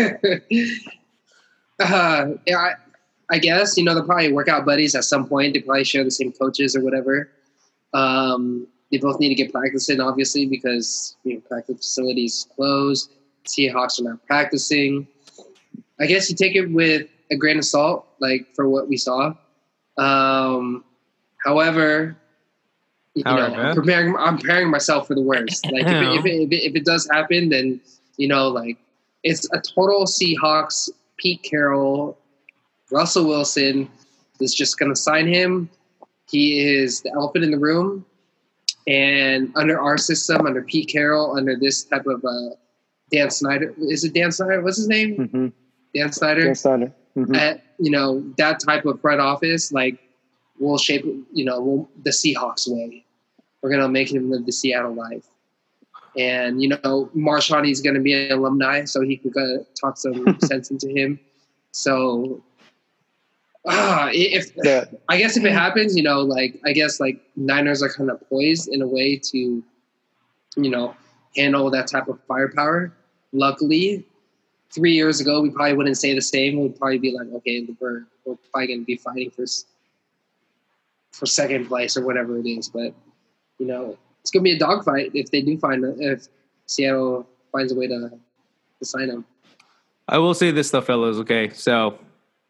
uh, 1.80 2.30
yeah, 2.48 2.58
I, 2.58 2.74
I 3.30 3.38
guess 3.38 3.78
you 3.78 3.84
know 3.84 3.94
they're 3.94 4.04
probably 4.04 4.34
workout 4.34 4.66
buddies 4.66 4.96
at 4.96 5.04
some 5.04 5.28
point. 5.28 5.54
They 5.54 5.62
probably 5.62 5.84
share 5.84 6.04
the 6.04 6.10
same 6.10 6.32
coaches 6.32 6.76
or 6.76 6.84
whatever. 6.84 7.30
Um, 7.94 8.66
they 8.92 8.98
both 8.98 9.20
need 9.20 9.30
to 9.30 9.36
get 9.36 9.52
practice 9.52 9.88
in, 9.88 10.02
obviously, 10.02 10.48
because 10.48 11.16
you 11.24 11.36
know 11.36 11.42
practice 11.42 11.78
facilities 11.78 12.48
closed. 12.56 13.12
Seahawks 13.46 14.02
are 14.02 14.06
not 14.06 14.26
practicing. 14.26 15.08
I 16.00 16.08
guess 16.08 16.32
you 16.32 16.36
take 16.36 16.56
it 16.56 16.72
with 16.72 17.08
a 17.30 17.36
grain 17.36 17.60
of 17.60 17.66
salt, 17.66 18.08
like 18.20 18.48
for 18.56 18.68
what 18.68 18.88
we 18.88 18.98
saw. 18.98 19.36
Um, 20.00 20.84
however, 21.46 22.18
you 23.16 23.24
All 23.26 23.36
know, 23.36 23.48
right. 23.48 23.58
I'm 23.58 23.76
preparing. 23.76 24.16
I'm 24.18 24.38
preparing 24.38 24.70
myself 24.70 25.08
for 25.08 25.16
the 25.16 25.22
worst. 25.22 25.66
Like 25.72 25.86
if 25.86 25.92
it, 25.92 26.20
if, 26.20 26.26
it, 26.26 26.30
if, 26.44 26.52
it, 26.52 26.64
if 26.70 26.76
it 26.76 26.86
does 26.86 27.08
happen, 27.12 27.50
then 27.50 27.82
you 28.18 28.28
know, 28.28 28.48
like 28.48 28.78
it's 29.24 29.46
a 29.54 29.60
total 29.60 30.06
Seahawks. 30.06 30.90
Pete 31.18 31.44
Carroll, 31.44 32.18
Russell 32.90 33.28
Wilson 33.28 33.88
is 34.40 34.56
just 34.56 34.80
going 34.80 34.92
to 34.92 34.96
sign 35.00 35.28
him. 35.28 35.70
He 36.32 36.60
is 36.68 37.02
the 37.02 37.12
elephant 37.12 37.44
in 37.44 37.52
the 37.52 37.60
room, 37.60 38.04
and 38.88 39.52
under 39.56 39.80
our 39.80 40.00
system, 40.00 40.48
under 40.48 40.64
Pete 40.64 40.90
Carroll, 40.90 41.38
under 41.38 41.56
this 41.56 41.84
type 41.84 42.08
of 42.08 42.26
uh, 42.26 42.56
Dan 43.12 43.30
Snyder, 43.30 43.76
is 43.78 44.04
it 44.04 44.14
Dan 44.16 44.32
Snyder? 44.32 44.62
What's 44.64 44.78
his 44.78 44.88
name? 44.88 45.28
hmm 45.28 45.48
Dan 45.94 46.12
Snyder 46.12 46.46
Dan 46.46 46.56
Snyder. 46.56 46.94
Mhm. 47.18 47.36
at 47.36 47.62
you 47.78 47.92
know 47.92 48.24
that 48.38 48.60
type 48.66 48.86
of 48.86 49.00
front 49.02 49.20
office, 49.22 49.72
like 49.72 50.00
we'll 50.62 50.78
shape 50.78 51.04
you 51.34 51.44
know 51.44 51.60
we'll, 51.60 51.90
the 52.04 52.12
Seahawks 52.12 52.68
way. 52.68 53.04
We're 53.62 53.72
gonna 53.72 53.90
make 53.90 54.12
him 54.12 54.30
live 54.32 54.46
the 54.46 54.52
Seattle 54.52 54.94
life, 54.94 55.26
and 56.18 56.62
you 56.62 56.70
know 56.70 57.10
Marshawn 57.16 57.66
he's 57.66 57.82
gonna 57.82 58.00
be 58.00 58.14
an 58.14 58.32
alumni, 58.32 58.86
so 58.86 59.02
he 59.02 59.18
can 59.18 59.32
go 59.32 59.66
talk 59.80 59.98
some 59.98 60.40
sense 60.42 60.72
into 60.72 60.88
him. 60.88 61.20
So, 61.72 62.42
ah, 63.68 64.10
if 64.14 64.52
Yeah. 64.64 64.86
I 65.10 65.18
guess 65.18 65.36
if 65.36 65.44
it 65.44 65.52
happens, 65.52 65.98
you 65.98 66.04
know, 66.04 66.22
like 66.22 66.60
I 66.66 66.74
guess 66.74 67.00
like 67.00 67.20
Niners 67.36 67.82
are 67.84 67.90
kind 67.90 68.10
of 68.10 68.22
poised 68.30 68.70
in 68.70 68.82
a 68.82 68.88
way 68.88 69.18
to, 69.18 69.38
you 69.38 70.70
know, 70.70 70.96
handle 71.36 71.70
that 71.72 71.88
type 71.88 72.08
of 72.08 72.20
firepower. 72.28 72.94
Luckily, 73.34 74.06
three 74.74 74.94
years 74.94 75.22
ago, 75.22 75.42
we 75.42 75.50
probably 75.50 75.74
wouldn't 75.74 75.98
say 75.98 76.14
the 76.14 76.22
same. 76.22 76.60
We'd 76.60 76.78
probably 76.78 76.98
be 76.98 77.12
like, 77.12 77.28
okay, 77.36 77.66
we're 77.80 78.06
we're 78.26 78.36
probably 78.52 78.68
going 78.68 78.80
to 78.82 78.86
be 78.86 78.98
fighting 78.98 79.32
for 79.32 79.46
for 81.12 81.26
second 81.26 81.68
place 81.68 81.98
or 81.98 82.06
whatever 82.06 82.38
it 82.38 82.48
is. 82.48 82.70
But 82.70 82.94
you 83.60 83.68
know, 83.68 83.98
it's 84.22 84.32
to 84.32 84.40
be 84.40 84.54
a 84.54 84.60
dogfight 84.60 85.12
if 85.14 85.32
they 85.32 85.42
do 85.42 85.58
find 85.58 85.84
if 86.00 86.28
Seattle 86.66 87.28
finds 87.52 87.72
a 87.72 87.76
way 87.76 87.88
to 87.88 88.10
to 88.10 88.86
sign 88.86 89.10
him. 89.10 89.26
I 90.08 90.18
will 90.18 90.34
say 90.34 90.52
this 90.52 90.72
though, 90.72 90.82
fellas. 90.82 91.18
Okay, 91.18 91.50
so 91.50 91.98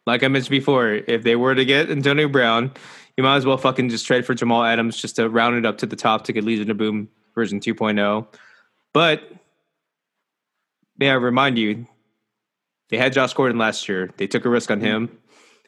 like 0.06 0.22
I 0.22 0.28
mentioned 0.28 0.50
before, 0.50 0.90
if 0.90 1.22
they 1.22 1.36
were 1.36 1.54
to 1.54 1.64
get 1.64 1.90
Antonio 1.90 2.28
Brown, 2.28 2.72
you 3.16 3.24
might 3.24 3.36
as 3.36 3.46
well 3.46 3.58
fucking 3.58 3.88
just 3.88 4.06
trade 4.06 4.26
for 4.26 4.34
Jamal 4.34 4.64
Adams 4.64 4.96
just 4.96 5.16
to 5.16 5.28
round 5.28 5.56
it 5.56 5.66
up 5.66 5.78
to 5.78 5.86
the 5.86 5.96
top 5.96 6.24
to 6.24 6.32
get 6.32 6.44
Legion 6.44 6.70
of 6.70 6.76
Boom 6.76 7.08
version 7.34 7.60
2.0. 7.60 8.26
But 8.92 9.22
may 10.98 11.10
I 11.10 11.14
remind 11.14 11.58
you, 11.58 11.86
they 12.88 12.96
had 12.98 13.12
Josh 13.12 13.32
Gordon 13.32 13.58
last 13.58 13.88
year. 13.88 14.10
They 14.16 14.26
took 14.26 14.44
a 14.44 14.48
risk 14.48 14.70
on 14.70 14.80
him. 14.80 15.18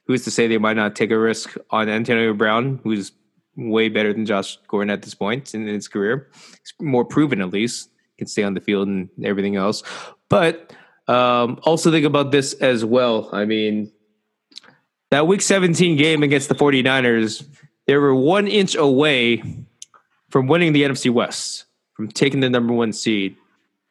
Who's 0.07 0.25
to 0.25 0.31
say 0.31 0.47
they 0.47 0.59
might 0.59 0.77
not 0.77 0.95
take 0.95 1.11
a 1.11 1.19
risk 1.19 1.57
on 1.71 1.89
Antonio 1.89 2.35
Brown, 2.35 2.81
who's 2.85 3.13
way 3.57 3.89
better 3.89 4.13
than 4.13 4.27
Josh 4.27 4.59
Gordon 4.69 4.91
at 4.91 5.03
this 5.03 5.15
point 5.15 5.55
in 5.55 5.67
his 5.67 5.89
career? 5.89 6.31
He's 6.35 6.75
more 6.81 7.05
proven, 7.05 7.41
at 7.41 7.51
least. 7.51 7.91
Can 8.19 8.27
stay 8.27 8.43
on 8.43 8.55
the 8.55 8.61
field 8.61 8.87
and 8.87 9.09
everything 9.25 9.57
else. 9.57 9.83
But 10.29 10.73
um, 11.09 11.59
also 11.63 11.91
think 11.91 12.07
about 12.07 12.31
this 12.31 12.53
as 12.55 12.85
well. 12.85 13.29
I 13.33 13.45
mean, 13.45 13.91
that 15.11 15.27
week 15.27 15.43
17 15.43 15.97
game 15.97 16.23
against 16.23 16.49
the 16.49 16.55
49ers, 16.55 17.47
they 17.87 17.97
were 17.97 18.15
one 18.15 18.47
inch 18.47 18.75
away 18.75 19.43
from 20.31 20.49
winning 20.49 20.73
the 20.73 20.83
NFC 20.83 21.11
West, 21.11 21.67
from 21.95 22.09
taking 22.09 22.41
the 22.41 22.51
number 22.51 22.73
one 22.73 22.93
seed. 22.93 23.37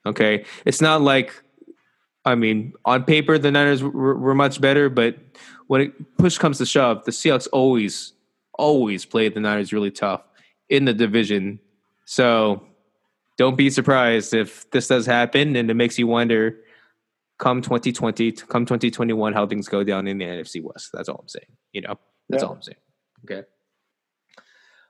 Okay. 0.05 0.45
It's 0.65 0.81
not 0.81 1.01
like, 1.01 1.33
I 2.25 2.35
mean, 2.35 2.73
on 2.83 3.03
paper, 3.03 3.37
the 3.37 3.51
Niners 3.51 3.81
were, 3.83 4.17
were 4.17 4.35
much 4.35 4.59
better, 4.59 4.89
but 4.89 5.17
when 5.67 5.81
it, 5.81 6.17
push 6.17 6.37
comes 6.37 6.57
to 6.59 6.65
shove, 6.65 7.05
the 7.05 7.11
Seahawks 7.11 7.47
always, 7.51 8.13
always 8.53 9.05
played 9.05 9.33
the 9.33 9.39
Niners 9.39 9.73
really 9.73 9.91
tough 9.91 10.21
in 10.69 10.85
the 10.85 10.93
division. 10.93 11.59
So 12.05 12.65
don't 13.37 13.57
be 13.57 13.69
surprised 13.69 14.33
if 14.33 14.69
this 14.71 14.87
does 14.87 15.05
happen 15.05 15.55
and 15.55 15.69
it 15.69 15.73
makes 15.73 15.97
you 15.97 16.07
wonder 16.07 16.57
come 17.39 17.61
2020, 17.61 18.31
come 18.33 18.65
2021, 18.65 19.33
how 19.33 19.45
things 19.47 19.67
go 19.67 19.83
down 19.83 20.07
in 20.07 20.17
the 20.17 20.25
NFC 20.25 20.61
West. 20.61 20.89
That's 20.93 21.09
all 21.09 21.17
I'm 21.21 21.27
saying. 21.27 21.45
You 21.73 21.81
know, 21.81 21.99
that's 22.29 22.41
Yeah. 22.43 22.47
all 22.47 22.55
I'm 22.55 22.61
saying. 22.61 22.77
Okay. 23.25 23.43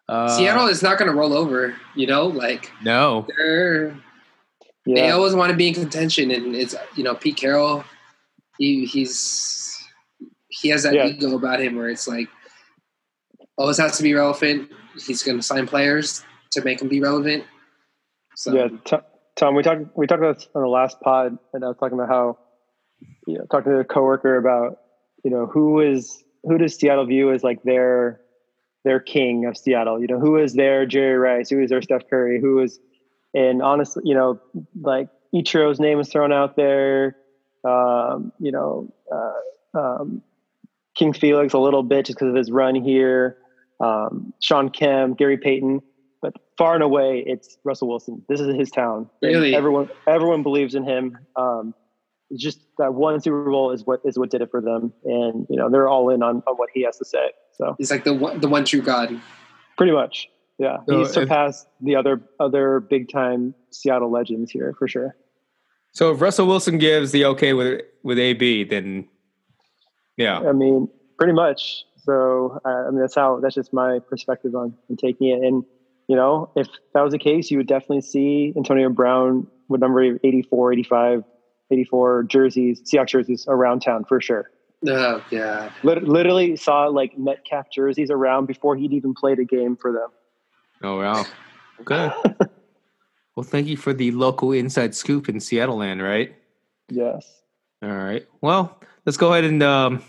Uh, 0.09 0.28
Seattle 0.28 0.67
is 0.67 0.84
not 0.84 0.97
going 0.99 1.09
to 1.09 1.15
roll 1.17 1.34
over. 1.34 1.76
You 1.95 2.07
know, 2.07 2.28
like 2.28 2.69
No. 2.84 3.26
they're 3.38 3.95
they 4.86 5.11
always 5.11 5.34
want 5.34 5.49
to 5.49 5.55
be 5.55 5.69
in 5.69 5.74
contention, 5.74 6.30
and 6.30 6.53
it's 6.53 6.76
you 6.97 7.05
know 7.05 7.15
Pete 7.15 7.38
Carroll, 7.38 7.86
he 8.57 8.84
he's 8.86 9.72
he 10.64 10.70
has 10.70 10.84
that 10.84 10.93
Yeah. 10.95 11.07
ego 11.07 11.36
about 11.36 11.59
him 11.59 11.76
where 11.76 11.89
it's 11.89 12.07
like 12.07 12.30
always 13.57 13.78
has 13.78 13.97
to 13.97 14.03
be 14.03 14.14
relevant. 14.14 14.72
He's 15.05 15.22
going 15.22 15.38
to 15.38 15.43
sign 15.43 15.68
players 15.68 16.24
to 16.51 16.64
make 16.64 16.82
him 16.82 16.88
be 16.88 17.01
relevant. 17.01 17.43
So 18.36 18.55
Yeah, 18.55 18.70
T- 18.86 18.97
Tom, 19.36 19.55
we 19.55 19.61
talked 19.61 19.95
we 19.95 20.07
talked 20.07 20.22
about 20.22 20.38
this 20.38 20.47
on 20.55 20.61
the 20.64 20.68
last 20.70 20.99
pod, 21.01 21.38
and 21.53 21.64
I 21.64 21.68
was 21.68 21.78
talking 21.78 21.99
about 21.99 22.09
how 22.09 22.39
you 23.28 23.38
know 23.38 23.45
talking 23.51 23.72
to 23.74 23.80
a 23.80 23.84
coworker 23.84 24.38
about 24.38 24.80
you 25.24 25.30
know 25.30 25.45
who 25.45 25.82
is 25.82 26.24
who 26.43 26.57
does 26.57 26.76
Seattle 26.76 27.05
view 27.05 27.32
as 27.32 27.43
like 27.43 27.61
their 27.64 28.22
their 28.86 28.99
king 28.99 29.45
of 29.45 29.57
Seattle? 29.57 29.99
You 29.99 30.07
know 30.07 30.20
who 30.20 30.38
is 30.38 30.53
their 30.53 30.86
Jerry 30.86 31.18
Rice? 31.18 31.49
Who 31.49 31.61
is 31.61 31.70
their 31.70 31.82
Steph 31.82 32.09
Curry? 32.09 32.39
Who 32.39 32.59
is 32.59 32.80
and 33.34 33.61
honestly, 33.61 34.03
you 34.05 34.16
know, 34.16 34.39
like 34.80 35.09
Ichiro's 35.36 35.80
name 35.80 35.99
is 35.99 36.09
thrown 36.09 36.32
out 36.32 36.55
there. 36.55 37.18
Um, 37.66 38.32
you 38.39 38.51
know, 38.51 38.93
uh, 39.11 39.78
um, 39.80 40.22
King 40.95 41.13
Felix 41.13 41.53
a 41.53 41.59
little 41.59 41.83
bit 41.83 42.05
just 42.05 42.17
because 42.17 42.29
of 42.29 42.35
his 42.35 42.51
run 42.51 42.75
here. 42.75 43.37
Um, 43.79 44.33
Shawn 44.41 44.69
Kemp, 44.69 45.17
Gary 45.17 45.37
Payton, 45.37 45.81
but 46.21 46.33
far 46.57 46.73
and 46.75 46.83
away, 46.83 47.23
it's 47.25 47.57
Russell 47.63 47.87
Wilson. 47.89 48.23
This 48.29 48.39
is 48.39 48.55
his 48.55 48.69
town. 48.71 49.09
And 49.21 49.33
Really? 49.33 49.55
everyone 49.55 49.89
everyone 50.07 50.43
believes 50.43 50.75
in 50.75 50.83
him. 50.83 51.17
Um, 51.35 51.73
it's 52.29 52.41
just 52.41 52.59
that 52.77 52.93
one 52.93 53.19
Super 53.19 53.43
Bowl 53.49 53.71
is 53.71 53.85
what 53.85 53.99
is 54.05 54.17
what 54.17 54.29
did 54.29 54.41
it 54.41 54.49
for 54.51 54.61
them, 54.61 54.93
and 55.03 55.45
you 55.49 55.57
know 55.57 55.69
they're 55.69 55.89
all 55.89 56.09
in 56.09 56.23
on, 56.23 56.41
on 56.47 56.55
what 56.55 56.69
he 56.73 56.83
has 56.83 56.97
to 56.99 57.05
say. 57.05 57.31
So 57.57 57.75
he's 57.77 57.91
like 57.91 58.03
the 58.05 58.13
one, 58.13 58.39
the 58.39 58.47
one 58.47 58.63
true 58.65 58.81
God. 58.81 59.19
pretty 59.77 59.91
much, 59.91 60.29
yeah, 60.59 60.77
So 60.87 60.99
he's 60.99 61.07
if- 61.09 61.13
surpassed 61.13 61.67
the 61.81 61.95
other 61.95 62.21
other 62.39 62.79
big 62.79 63.09
time 63.09 63.53
Seattle 63.71 64.11
legends 64.11 64.49
here 64.51 64.73
for 64.79 64.87
sure. 64.87 65.15
So 65.91 66.11
if 66.11 66.21
Russell 66.21 66.47
Wilson 66.47 66.77
gives 66.77 67.11
the 67.11 67.25
okay 67.25 67.53
with 67.53 67.81
with 68.03 68.17
AB, 68.17 68.63
then 68.63 69.07
yeah. 70.18 70.39
I 70.39 70.51
mean, 70.51 70.89
pretty 71.18 71.34
much. 71.34 71.86
So 72.03 72.59
uh, 72.66 72.70
I 72.70 72.89
mean, 72.91 72.99
that's 72.99 73.16
how 73.16 73.39
that's 73.39 73.55
just 73.55 73.74
my 73.74 73.99
perspective 73.99 74.55
on, 74.55 74.76
on 74.89 74.97
taking 74.97 75.30
it. 75.30 75.45
And 75.45 75.64
you 76.07 76.16
know, 76.16 76.51
if 76.55 76.68
that 76.93 77.01
was 77.01 77.11
the 77.14 77.20
case, 77.20 77.49
you 77.49 77.57
would 77.57 77.68
definitely 77.68 78.01
see 78.01 78.53
Antonio 78.55 78.89
Brown 78.89 79.47
with 79.70 79.82
number 79.82 80.20
84, 80.24 80.74
85, 80.74 81.24
84 81.72 82.24
jerseys, 82.24 82.82
Seahawks 82.82 83.07
jerseys 83.07 83.45
around 83.47 83.82
town 83.82 84.03
for 84.05 84.20
sure. 84.20 84.51
Oh 84.86 85.24
God. 85.32 85.72
Lit- 85.84 86.03
literally 86.03 86.55
saw 86.57 86.88
like 86.88 87.18
Metcalf 87.18 87.72
jerseys 87.72 88.11
around 88.11 88.47
before 88.47 88.76
he'd 88.76 88.91
even 88.91 89.14
played 89.14 89.39
a 89.39 89.45
game 89.45 89.78
for 89.78 89.93
them. 89.93 90.09
Oh 90.84 90.99
wow. 90.99 91.26
Okay. 91.80 92.11
well, 93.36 93.43
thank 93.43 93.68
you 93.68 93.78
for 93.78 93.93
the 93.93 94.11
local 94.11 94.51
inside 94.51 94.93
scoop 94.93 95.30
in 95.30 95.39
Seattle 95.39 95.78
land, 95.78 96.01
right? 96.01 96.36
Yes. 96.89 97.41
All 97.82 97.89
right. 97.89 98.28
Well, 98.41 98.80
let's 99.06 99.18
go 99.18 99.34
ahead 99.34 99.43
and 99.43 99.62
um, 99.64 100.04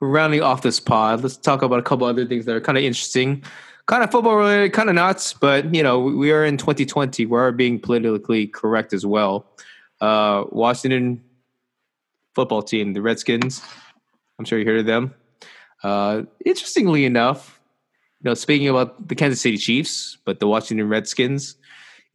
we're 0.00 0.08
rounding 0.08 0.42
off 0.42 0.62
this 0.62 0.80
pod. 0.80 1.22
Let's 1.22 1.36
talk 1.36 1.62
about 1.62 1.78
a 1.78 1.82
couple 1.82 2.06
other 2.06 2.26
things 2.26 2.44
that 2.46 2.56
are 2.56 2.60
kind 2.60 2.78
of 2.78 2.84
interesting, 2.84 3.42
kind 3.86 4.02
of 4.02 4.10
football 4.10 4.36
related, 4.36 4.72
kind 4.72 4.88
of 4.88 4.94
nuts. 4.94 5.32
But 5.32 5.74
you 5.74 5.82
know, 5.82 6.00
we 6.00 6.14
we 6.14 6.32
are 6.32 6.44
in 6.44 6.56
2020. 6.56 7.26
We 7.26 7.38
are 7.38 7.52
being 7.52 7.78
politically 7.78 8.46
correct 8.46 8.92
as 8.92 9.06
well. 9.06 9.46
Uh, 10.00 10.44
Washington 10.50 11.22
football 12.34 12.62
team, 12.62 12.92
the 12.92 13.02
Redskins. 13.02 13.62
I'm 14.38 14.44
sure 14.44 14.58
you 14.58 14.64
heard 14.64 14.80
of 14.80 14.86
them. 14.86 15.14
Uh, 15.82 16.22
interestingly 16.44 17.04
enough, 17.04 17.60
you 18.20 18.30
know, 18.30 18.34
speaking 18.34 18.68
about 18.68 19.08
the 19.08 19.14
Kansas 19.14 19.40
City 19.40 19.56
Chiefs, 19.56 20.16
but 20.24 20.40
the 20.40 20.46
Washington 20.46 20.88
Redskins, 20.88 21.56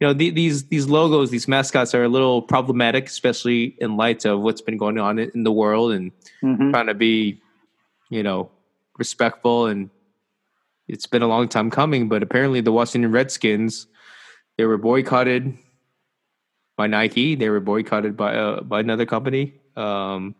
you 0.00 0.06
know, 0.06 0.12
the, 0.12 0.30
these 0.30 0.64
these 0.68 0.86
logos, 0.88 1.30
these 1.30 1.48
mascots 1.48 1.94
are 1.94 2.04
a 2.04 2.08
little 2.08 2.40
problematic, 2.42 3.06
especially 3.06 3.76
in 3.78 3.96
light 3.96 4.24
of 4.24 4.40
what's 4.40 4.60
been 4.60 4.76
going 4.78 4.98
on 4.98 5.18
in 5.18 5.42
the 5.42 5.52
world 5.52 5.92
and 5.92 6.12
Mhm. 6.42 6.70
trying 6.70 6.86
to 6.86 6.94
be, 6.94 7.40
you 8.10 8.22
know, 8.22 8.50
respectful 8.96 9.66
and 9.66 9.90
it's 10.86 11.06
been 11.06 11.22
a 11.22 11.26
long 11.26 11.48
time 11.48 11.70
coming, 11.70 12.08
but 12.08 12.22
apparently 12.22 12.60
the 12.60 12.72
Washington 12.72 13.10
Redskins 13.12 13.86
they 14.56 14.64
were 14.66 14.78
boycotted 14.78 15.56
by 16.76 16.86
Nike. 16.88 17.34
They 17.36 17.48
were 17.50 17.60
boycotted 17.60 18.16
by 18.16 18.34
uh, 18.36 18.62
by 18.62 18.80
another 18.80 19.06
company. 19.06 19.54
Um, 19.76 20.34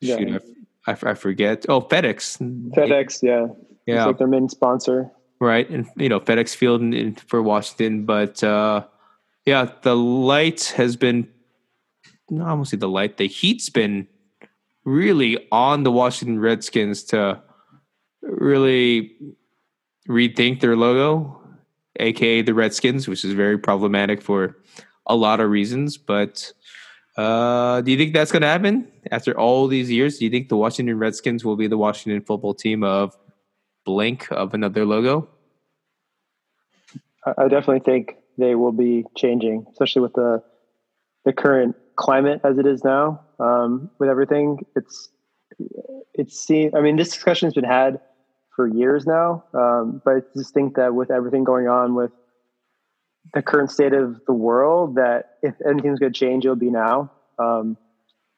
Yeah. 0.00 0.16
shoot, 0.18 0.42
I, 0.86 0.92
I, 0.92 1.10
I 1.10 1.14
forget. 1.14 1.66
Oh, 1.68 1.80
FedEx. 1.80 2.38
FedEx, 2.74 3.22
yeah, 3.22 3.46
Yeah, 3.86 3.96
it's 4.02 4.06
like 4.06 4.18
their 4.18 4.28
main 4.28 4.48
sponsor. 4.48 5.10
Right. 5.40 5.68
And 5.68 5.86
you 5.96 6.08
know 6.08 6.20
FedEx 6.20 6.54
Field 6.54 6.80
in, 6.80 6.92
in, 6.92 7.14
for 7.14 7.42
Washington, 7.42 8.04
but 8.04 8.42
uh, 8.42 8.84
yeah, 9.44 9.70
the 9.82 9.96
light 9.96 10.74
has 10.76 10.96
been. 10.96 11.28
I 12.30 12.52
won't 12.52 12.68
say 12.68 12.76
the 12.76 12.88
light. 12.88 13.16
The 13.16 13.26
heat's 13.26 13.70
been 13.70 14.06
really 14.84 15.46
on 15.50 15.82
the 15.82 15.92
Washington 15.92 16.38
Redskins 16.38 17.02
to 17.04 17.42
really 18.22 19.16
rethink 20.08 20.60
their 20.60 20.76
logo, 20.76 21.40
aka 22.00 22.42
the 22.42 22.54
Redskins, 22.54 23.08
which 23.08 23.24
is 23.24 23.32
very 23.32 23.58
problematic 23.58 24.22
for 24.22 24.58
a 25.06 25.16
lot 25.16 25.40
of 25.40 25.50
reasons. 25.50 25.96
But 25.96 26.52
uh, 27.16 27.80
do 27.80 27.90
you 27.90 27.98
think 27.98 28.14
that's 28.14 28.30
going 28.30 28.42
to 28.42 28.48
happen 28.48 28.88
after 29.10 29.38
all 29.38 29.66
these 29.66 29.90
years? 29.90 30.18
Do 30.18 30.24
you 30.24 30.30
think 30.30 30.48
the 30.48 30.56
Washington 30.56 30.98
Redskins 30.98 31.44
will 31.44 31.56
be 31.56 31.66
the 31.66 31.78
Washington 31.78 32.22
football 32.22 32.54
team 32.54 32.84
of 32.84 33.16
blank 33.88 34.30
of 34.30 34.52
another 34.52 34.84
logo? 34.84 35.26
I, 37.24 37.44
I 37.44 37.48
definitely 37.48 37.80
think 37.80 38.16
they 38.36 38.54
will 38.54 38.72
be 38.72 39.06
changing, 39.16 39.64
especially 39.70 40.02
with 40.02 40.12
the 40.12 40.42
the 41.24 41.32
current 41.32 41.74
climate 41.96 42.42
as 42.44 42.58
it 42.58 42.66
is 42.66 42.84
now. 42.84 43.22
Um, 43.40 43.90
with 43.98 44.10
everything, 44.10 44.66
it's 44.76 45.08
it's 46.12 46.38
seen. 46.38 46.72
I 46.76 46.82
mean, 46.82 46.96
this 46.96 47.08
discussion 47.08 47.46
has 47.46 47.54
been 47.54 47.64
had 47.64 48.00
for 48.54 48.66
years 48.66 49.06
now, 49.06 49.44
um, 49.54 50.02
but 50.04 50.16
I 50.16 50.20
just 50.36 50.52
think 50.52 50.76
that 50.76 50.94
with 50.94 51.10
everything 51.10 51.44
going 51.44 51.66
on 51.66 51.94
with 51.94 52.10
the 53.32 53.40
current 53.40 53.70
state 53.70 53.94
of 53.94 54.20
the 54.26 54.34
world, 54.34 54.96
that 54.96 55.38
if 55.42 55.54
anything's 55.66 55.98
going 55.98 56.12
to 56.12 56.18
change, 56.18 56.44
it'll 56.44 56.56
be 56.56 56.70
now. 56.70 57.10
Um, 57.38 57.78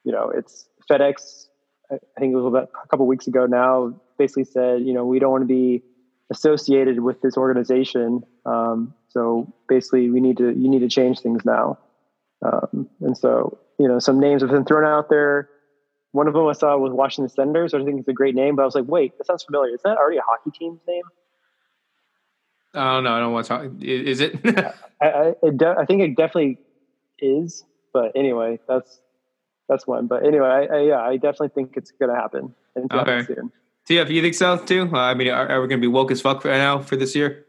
you 0.05 0.13
know, 0.13 0.31
it's 0.33 0.69
FedEx. 0.89 1.47
I 1.91 2.19
think 2.19 2.33
it 2.33 2.35
was 2.35 2.45
about 2.45 2.69
a 2.83 2.87
couple 2.87 3.05
weeks 3.07 3.27
ago 3.27 3.45
now. 3.45 3.93
Basically 4.17 4.45
said, 4.45 4.81
you 4.81 4.93
know, 4.93 5.05
we 5.05 5.19
don't 5.19 5.31
want 5.31 5.41
to 5.41 5.47
be 5.47 5.83
associated 6.31 7.01
with 7.01 7.21
this 7.21 7.37
organization. 7.37 8.23
Um, 8.45 8.93
so 9.09 9.53
basically, 9.67 10.09
we 10.09 10.21
need 10.21 10.37
to 10.37 10.49
you 10.49 10.69
need 10.69 10.79
to 10.79 10.89
change 10.89 11.19
things 11.19 11.43
now. 11.45 11.79
Um, 12.43 12.89
and 13.01 13.17
so, 13.17 13.59
you 13.77 13.87
know, 13.87 13.99
some 13.99 14.19
names 14.19 14.41
have 14.41 14.51
been 14.51 14.65
thrown 14.65 14.85
out 14.85 15.09
there. 15.09 15.49
One 16.13 16.27
of 16.27 16.33
them 16.33 16.45
I 16.47 16.53
saw 16.53 16.77
was 16.77 16.91
Washington 16.91 17.29
Senators. 17.29 17.73
I 17.73 17.83
think 17.83 17.99
it's 17.99 18.07
a 18.07 18.13
great 18.13 18.35
name, 18.35 18.55
but 18.55 18.63
I 18.63 18.65
was 18.65 18.75
like, 18.75 18.87
wait, 18.87 19.17
that 19.17 19.25
sounds 19.25 19.43
familiar. 19.43 19.73
Is 19.73 19.81
that 19.83 19.97
already 19.97 20.17
a 20.17 20.23
hockey 20.27 20.51
team's 20.57 20.81
name? 20.87 21.03
I 22.73 22.93
don't 22.95 23.03
know. 23.03 23.13
I 23.13 23.19
don't 23.19 23.33
want 23.33 23.45
to 23.45 23.49
talk. 23.49 23.65
Is 23.81 24.21
it? 24.21 24.35
I, 25.01 25.05
I, 25.07 25.33
it 25.43 25.57
de- 25.57 25.75
I 25.77 25.85
think 25.85 26.01
it 26.01 26.15
definitely 26.15 26.57
is. 27.19 27.63
But 27.93 28.13
anyway, 28.15 28.59
that's 28.67 29.01
that's 29.71 29.87
one. 29.87 30.05
But 30.05 30.25
anyway, 30.25 30.47
I, 30.47 30.65
I, 30.65 30.81
yeah, 30.81 30.99
I 30.99 31.15
definitely 31.15 31.49
think 31.49 31.77
it's 31.77 31.91
going 31.91 32.09
to 32.09 32.15
happen. 32.15 32.53
And 32.75 32.85
it's 32.85 32.93
Okay. 32.93 33.23
soon. 33.23 33.51
TF, 33.89 34.09
you 34.09 34.21
think 34.21 34.35
so 34.35 34.57
too? 34.57 34.89
Uh, 34.93 34.97
I 34.97 35.13
mean, 35.13 35.29
are, 35.29 35.47
are 35.47 35.61
we 35.61 35.67
going 35.67 35.79
to 35.79 35.87
be 35.87 35.87
woke 35.87 36.11
as 36.11 36.21
fuck 36.21 36.43
right 36.45 36.57
now 36.57 36.79
for 36.79 36.97
this 36.97 37.15
year? 37.15 37.45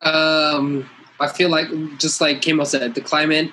Um, 0.00 0.88
I 1.20 1.28
feel 1.28 1.50
like 1.50 1.68
just 1.98 2.20
like 2.20 2.42
Kamo 2.42 2.64
said, 2.64 2.94
the 2.94 3.00
climate, 3.00 3.52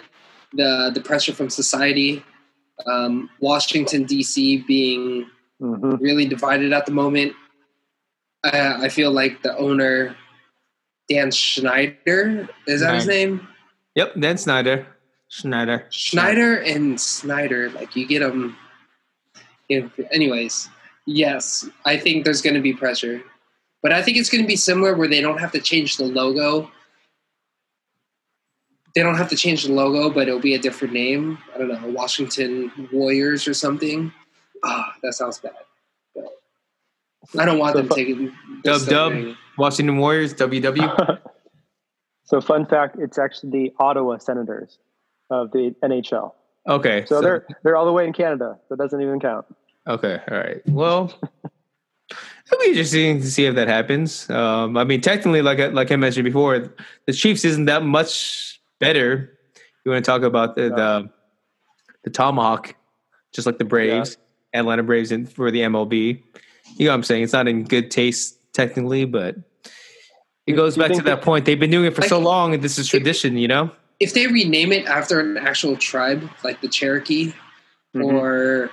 the 0.54 0.92
the 0.94 1.02
pressure 1.02 1.34
from 1.34 1.50
society, 1.50 2.24
um, 2.86 3.30
Washington 3.40 4.06
D.C. 4.06 4.64
being 4.68 5.30
Mhm. 5.62 6.00
really 6.02 6.26
divided 6.26 6.74
at 6.74 6.86
the 6.86 6.92
moment. 6.92 7.34
Uh, 8.44 8.78
I 8.82 8.90
feel 8.90 9.12
like 9.12 9.42
the 9.44 9.56
owner, 9.58 10.16
Dan 11.08 11.32
Schneider, 11.32 12.50
is 12.68 12.82
that 12.82 12.96
his 12.96 13.08
name? 13.08 13.48
Yep, 13.96 14.16
Dan 14.20 14.38
Snyder. 14.38 14.88
Schneider. 15.44 15.88
Schneider 15.90 16.58
and 16.58 17.02
Snyder, 17.02 17.72
like 17.72 17.96
you 17.96 18.06
get 18.06 18.20
them. 18.20 18.56
anyways, 20.12 20.70
yes, 21.08 21.68
I 21.86 21.98
think 21.98 22.24
there's 22.24 22.44
going 22.44 22.54
to 22.54 22.62
be 22.62 22.72
pressure, 22.72 23.20
but 23.82 23.92
I 23.92 24.04
think 24.04 24.18
it's 24.18 24.30
going 24.30 24.44
to 24.44 24.48
be 24.48 24.56
similar 24.56 24.96
where 24.96 25.08
they 25.08 25.22
don't 25.22 25.40
have 25.40 25.52
to 25.54 25.60
change 25.60 25.98
the 25.98 26.04
logo. 26.06 26.70
They 28.94 29.02
don't 29.02 29.16
have 29.16 29.30
to 29.30 29.36
change 29.36 29.64
the 29.66 29.74
logo, 29.74 30.12
but 30.14 30.28
it'll 30.28 30.40
be 30.40 30.54
a 30.54 30.60
different 30.60 30.94
name. 30.94 31.40
I 31.56 31.58
don't 31.58 31.70
know, 31.70 31.88
Washington 31.90 32.72
Warriors 32.94 33.48
or 33.48 33.56
something. 33.56 34.14
Ah, 34.64 34.94
that 35.02 35.14
sounds 35.14 35.40
bad. 35.40 35.54
But 36.14 36.28
I 37.40 37.46
don't 37.46 37.58
want 37.58 37.74
So 37.74 37.80
them 37.80 37.90
fu- 37.90 37.96
taking 37.96 38.32
Dub 38.64 38.86
dub. 38.86 39.14
thing. 39.14 39.36
Washington 39.58 39.98
Warriors, 39.98 40.36
WW. 40.36 41.20
so, 42.26 42.40
fun 42.40 42.68
fact: 42.68 42.98
it's 43.00 43.18
actually 43.18 43.50
the 43.50 43.74
Ottawa 43.80 44.18
Senators 44.20 44.78
of 45.34 45.52
the 45.52 45.76
NHL. 45.84 46.34
Okay. 46.68 47.06
So, 47.06 47.22
they're 47.22 47.46
they're 47.64 47.76
all 47.76 47.86
the 47.86 47.92
way 47.92 48.06
in 48.06 48.14
Canada. 48.14 48.58
So 48.68 48.76
it 48.76 48.78
doesn't 48.78 49.02
even 49.02 49.20
count. 49.20 49.46
Okay, 49.88 50.20
all 50.32 50.38
right. 50.38 50.62
Well, 50.70 51.14
it'll 52.46 52.60
be 52.62 52.70
interesting 52.70 53.20
to 53.20 53.30
see 53.30 53.46
if 53.46 53.56
that 53.56 53.68
happens. 53.68 54.30
Um, 54.30 54.78
I 54.78 54.86
mean, 54.86 55.02
technically, 55.02 55.42
like 55.42 55.60
I, 55.60 55.68
like 55.68 55.92
I 55.92 55.98
mentioned 55.98 56.24
before, 56.24 56.74
the 57.06 57.14
Chiefs 57.14 57.44
isn't 57.44 57.66
that 57.66 57.84
much 57.84 58.62
better. 58.80 59.38
You 59.84 59.92
want 59.92 60.06
to 60.06 60.10
talk 60.10 60.22
about 60.22 60.56
the 60.56 60.70
the, 60.70 61.10
the 62.06 62.10
tomahawk, 62.10 62.76
just 63.34 63.46
like 63.46 63.58
the 63.58 63.66
Braves, 63.66 64.18
Atlanta 64.54 64.84
Braves, 64.84 65.12
in, 65.12 65.26
for 65.26 65.52
the 65.52 65.62
MLB. 65.62 66.24
You 66.78 66.86
know 66.86 66.92
what 66.92 66.96
I'm 66.96 67.04
saying? 67.04 67.24
It's 67.24 67.34
not 67.34 67.50
in 67.50 67.66
good 67.66 67.92
taste 67.92 68.38
technically, 68.54 69.04
but 69.04 69.36
it 70.48 70.54
goes 70.54 70.78
back 70.78 70.92
to 70.92 70.98
that 70.98 71.04
that- 71.04 71.22
point. 71.22 71.44
They've 71.44 71.60
been 71.60 71.72
doing 71.72 71.86
it 71.86 71.96
for 71.96 72.04
so 72.04 72.20
long, 72.20 72.54
and 72.54 72.64
this 72.64 72.80
is 72.80 72.88
tradition. 72.88 73.38
You 73.38 73.50
know? 73.50 73.72
If 74.00 74.14
they 74.14 74.28
rename 74.28 74.72
it 74.72 74.86
after 74.86 75.20
an 75.20 75.38
actual 75.38 75.76
tribe, 75.78 76.30
like 76.44 76.62
the 76.62 76.68
Cherokee, 76.68 77.34
Mhm. 77.96 78.04
or 78.14 78.72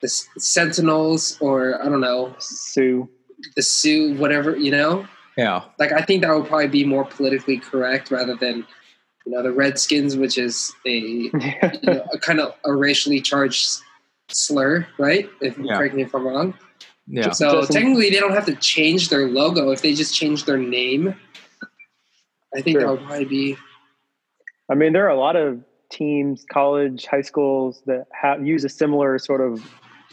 the 0.00 0.06
S- 0.06 0.26
Sentinels, 0.38 1.36
or 1.40 1.80
I 1.82 1.88
don't 1.88 2.00
know, 2.00 2.34
Sioux. 2.38 3.08
the 3.56 3.62
Sioux, 3.62 4.14
whatever, 4.14 4.56
you 4.56 4.70
know? 4.70 5.06
Yeah. 5.36 5.62
Like, 5.78 5.92
I 5.92 6.02
think 6.02 6.22
that 6.22 6.34
would 6.34 6.46
probably 6.46 6.68
be 6.68 6.84
more 6.84 7.04
politically 7.04 7.58
correct 7.58 8.10
rather 8.10 8.34
than, 8.36 8.66
you 9.26 9.32
know, 9.32 9.42
the 9.42 9.50
Redskins, 9.52 10.16
which 10.16 10.36
is 10.38 10.72
a, 10.86 10.98
you 10.98 11.30
know, 11.32 12.04
a 12.12 12.18
kind 12.18 12.38
of 12.40 12.54
a 12.64 12.72
racially 12.74 13.20
charged 13.20 13.80
slur, 14.28 14.86
right? 14.98 15.28
If 15.40 15.56
Yeah. 15.58 15.76
correct 15.76 15.94
me 15.94 16.02
if 16.02 16.14
I'm 16.14 16.26
wrong. 16.26 16.54
Yeah. 17.06 17.30
So 17.32 17.60
Justin- 17.62 17.76
technically, 17.76 18.10
they 18.10 18.20
don't 18.20 18.32
have 18.34 18.46
to 18.46 18.54
change 18.56 19.08
their 19.08 19.26
logo 19.28 19.70
if 19.72 19.82
they 19.82 19.94
just 19.94 20.14
change 20.14 20.44
their 20.44 20.58
name. 20.58 21.14
I 22.54 22.60
think 22.62 22.74
Sure. 22.78 22.82
that 22.82 22.90
would 22.92 23.06
probably 23.06 23.24
be 23.24 23.56
I 24.70 24.74
mean, 24.74 24.92
there 24.92 25.04
are 25.06 25.10
a 25.10 25.18
lot 25.18 25.36
of 25.36 25.60
teams, 25.90 26.44
college, 26.50 27.06
high 27.06 27.22
schools 27.22 27.82
that 27.86 28.06
have 28.12 28.46
use 28.46 28.64
a 28.64 28.68
similar 28.68 29.18
sort 29.18 29.40
of, 29.40 29.60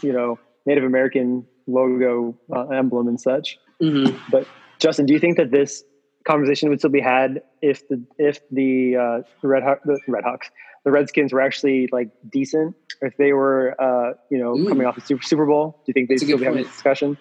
you 0.01 0.11
know, 0.11 0.39
Native 0.65 0.83
American 0.83 1.45
logo 1.67 2.35
uh, 2.53 2.67
emblem 2.69 3.07
and 3.07 3.19
such. 3.19 3.57
mhm. 3.81 4.45
Justin, 4.79 5.05
do 5.07 5.13
you 5.13 5.19
think 5.19 5.37
that 5.37 5.49
this 5.49 5.83
conversation 6.27 6.69
would 6.69 6.79
still 6.79 6.91
be 6.91 7.01
had 7.01 7.41
if 7.61 7.87
the 7.87 8.03
if 8.19 8.39
the 8.51 8.95
uh, 8.95 9.21
Red 9.41 9.63
Haw- 9.63 9.79
the 9.85 9.99
Red 10.07 10.23
Hawks, 10.23 10.49
the 10.85 10.91
Redskins 10.91 11.33
were 11.33 11.41
actually 11.41 11.89
like 11.91 12.09
decent? 12.29 12.75
If 13.01 13.17
they 13.17 13.33
were, 13.33 13.75
uh, 13.81 14.13
you 14.29 14.37
know, 14.37 14.55
Ooh. 14.55 14.67
coming 14.67 14.85
off 14.85 14.95
the 14.95 15.01
Super 15.01 15.23
Super 15.23 15.45
Bowl, 15.47 15.81
do 15.85 15.89
you 15.89 15.93
think 15.93 16.09
they'd 16.09 16.19
still 16.19 16.37
be 16.37 16.45
having 16.45 16.59
a 16.59 16.63
discussion? 16.63 17.17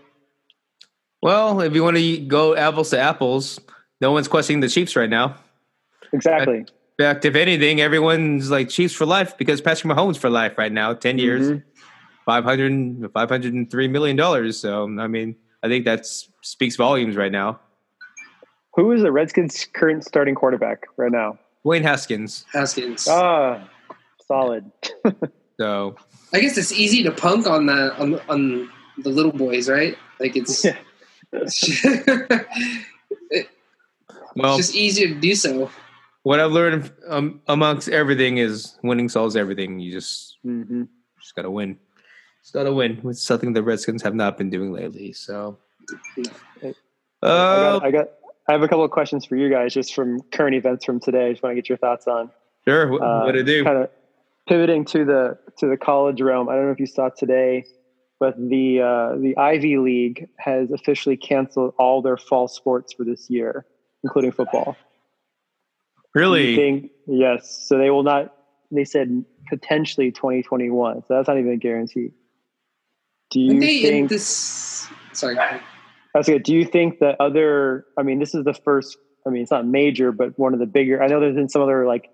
Well, 1.22 1.61
if 1.61 1.74
you 1.74 1.82
want 1.82 1.97
to 1.97 2.18
go 2.18 2.55
apples 2.55 2.91
to 2.91 2.99
apples, 2.99 3.59
no 4.01 4.12
one's 4.12 4.28
questioning 4.28 4.61
the 4.61 4.68
Chiefs 4.68 4.97
right 4.97 5.11
now. 5.11 5.37
Exactly. 6.12 6.66
In 6.99 7.05
fact, 7.05 7.24
if 7.26 7.34
anything, 7.34 7.80
everyone's 7.80 8.51
like 8.51 8.70
Chiefs 8.70 8.94
for 8.94 9.05
life 9.05 9.36
because 9.36 9.61
Patrick 9.61 9.92
Mahomes 9.92 10.16
for 10.16 10.30
life 10.30 10.57
right 10.57 10.72
now, 10.72 10.94
10 10.94 11.18
years, 11.18 11.51
Mhm. 11.51 11.62
500, 12.24 13.12
503 13.12 13.88
million 13.88 14.16
dollars. 14.16 14.59
So, 14.59 14.84
I 14.99 15.07
mean, 15.07 15.36
I 15.62 15.68
think 15.68 15.84
that 15.84 16.07
speaks 16.07 16.76
volumes 16.76 17.16
right 17.16 17.32
now. 17.32 17.61
Who 18.76 18.90
is 18.92 19.03
the 19.03 19.12
Redskins' 19.12 19.66
current 19.74 20.05
starting 20.05 20.34
quarterback 20.34 20.86
right 20.97 21.12
now? 21.12 21.38
Dwayne 21.64 21.82
Haskins. 21.82 22.44
Haskins. 22.53 23.07
Ah, 23.09 23.68
solid. 24.26 24.70
So, 25.59 25.97
I 26.34 26.40
guess 26.40 26.59
it's 26.59 26.70
easy 26.70 27.03
to 27.05 27.11
punk 27.11 27.47
on 27.47 27.64
the 27.64 27.97
on, 27.99 28.20
on 28.28 28.68
the 28.99 29.09
little 29.09 29.32
boys, 29.32 29.70
right? 29.70 29.97
Like 30.20 30.36
it's 30.36 30.62
Yeah. 30.66 30.76
it's 31.32 31.82
well, 34.36 34.59
just 34.59 34.74
easier 34.74 35.09
to 35.09 35.14
do 35.14 35.34
so. 35.34 35.70
What 36.27 36.41
I've 36.41 36.51
learned 36.51 36.91
um, 37.07 37.41
amongst 37.47 37.89
everything 37.89 38.39
is 38.39 38.77
winning 38.83 39.09
solves 39.09 39.37
everything. 39.37 39.79
You 39.79 39.93
just 39.93 40.39
hmm 40.43 40.83
just 41.20 41.37
got 41.37 41.43
to 41.43 41.51
win. 41.53 41.79
Just 42.43 42.53
got 42.53 42.64
to 42.64 42.72
win. 42.72 43.01
It's 43.05 43.22
something 43.22 43.53
the 43.53 43.62
Redskins 43.62 44.03
have 44.03 44.14
not 44.16 44.37
been 44.37 44.51
doing 44.51 44.72
lately. 44.72 45.12
So, 45.12 45.59
I, 46.18 46.74
uh, 47.22 47.79
got, 47.79 47.85
I 47.85 47.91
got. 47.93 48.07
I 48.49 48.53
have 48.53 48.62
a 48.62 48.68
couple 48.68 48.83
of 48.85 48.91
questions 48.91 49.24
for 49.24 49.37
you 49.37 49.49
guys, 49.51 49.72
just 49.72 49.95
from 49.95 50.20
current 50.33 50.57
events 50.57 50.85
from 50.85 50.99
today. 50.99 51.29
I 51.29 51.31
just 51.31 51.45
want 51.45 51.53
to 51.53 51.55
get 51.62 51.68
your 51.68 51.79
thoughts 51.79 52.09
on. 52.09 52.31
sure. 52.66 52.91
What, 52.91 53.03
Uh, 53.03 53.22
what 53.24 53.33
to 53.33 53.45
do? 53.45 53.62
Kind 53.62 53.79
of 53.79 53.91
pivoting 54.49 54.85
to 54.87 55.05
the 55.05 55.39
to 55.59 55.68
the 55.68 55.77
college 55.77 56.20
realm. 56.20 56.49
I 56.49 56.57
don't 56.57 56.64
know 56.66 56.72
if 56.72 56.81
you 56.81 56.87
saw 56.87 57.09
today. 57.09 57.64
but 58.18 58.35
the 58.37 58.81
uh, 58.81 59.16
the 59.16 59.37
Ivy 59.37 59.79
League 59.79 60.27
has 60.39 60.72
officially 60.72 61.16
canceled 61.16 61.74
all 61.79 62.03
their 62.03 62.16
fall 62.16 62.49
sports 62.49 62.93
for 62.95 63.05
this 63.05 63.31
year, 63.31 63.64
including 64.03 64.33
football. 64.33 64.77
Really? 66.16 66.56
Think, 66.56 66.90
yes. 67.06 67.66
So 67.68 67.76
they 67.76 67.90
will 67.90 68.02
not. 68.02 68.34
They 68.70 68.84
said 68.84 69.24
potentially 69.50 70.10
2021. 70.10 71.02
So 71.02 71.14
that's 71.14 71.28
not 71.28 71.38
even 71.38 71.52
a 71.52 71.58
guarantee. 71.58 72.12
Do 73.30 73.40
you 73.40 73.60
they 73.60 73.82
think 73.82 74.08
this? 74.08 74.88
Sorry. 75.12 75.36
That's 76.14 76.26
good. 76.26 76.42
Do 76.42 76.54
you 76.54 76.64
think 76.64 77.00
that 77.00 77.20
other? 77.20 77.84
I 77.98 78.02
mean, 78.02 78.18
this 78.18 78.34
is 78.34 78.44
the 78.44 78.54
first. 78.54 78.96
I 79.26 79.30
mean, 79.30 79.42
it's 79.42 79.50
not 79.50 79.66
major, 79.66 80.10
but 80.10 80.38
one 80.38 80.54
of 80.54 80.58
the 80.58 80.66
bigger. 80.66 81.02
I 81.02 81.06
know 81.06 81.20
there's 81.20 81.34
been 81.34 81.50
some 81.50 81.60
other 81.60 81.86
like 81.86 82.08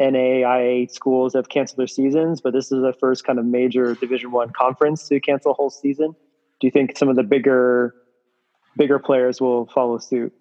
NAIA 0.00 0.90
schools 0.90 1.34
that 1.34 1.38
have 1.38 1.48
canceled 1.48 1.78
their 1.78 1.86
seasons, 1.86 2.40
but 2.40 2.52
this 2.52 2.72
is 2.72 2.82
the 2.82 2.92
first 2.98 3.24
kind 3.24 3.38
of 3.38 3.44
major 3.44 3.94
Division 3.94 4.32
One 4.32 4.50
conference 4.50 5.06
to 5.08 5.20
cancel 5.20 5.52
a 5.52 5.54
whole 5.54 5.70
season. 5.70 6.16
Do 6.60 6.66
you 6.66 6.72
think 6.72 6.98
some 6.98 7.08
of 7.08 7.14
the 7.14 7.22
bigger, 7.22 7.94
bigger 8.76 8.98
players 8.98 9.40
will 9.40 9.66
follow 9.66 9.98
suit? 9.98 10.32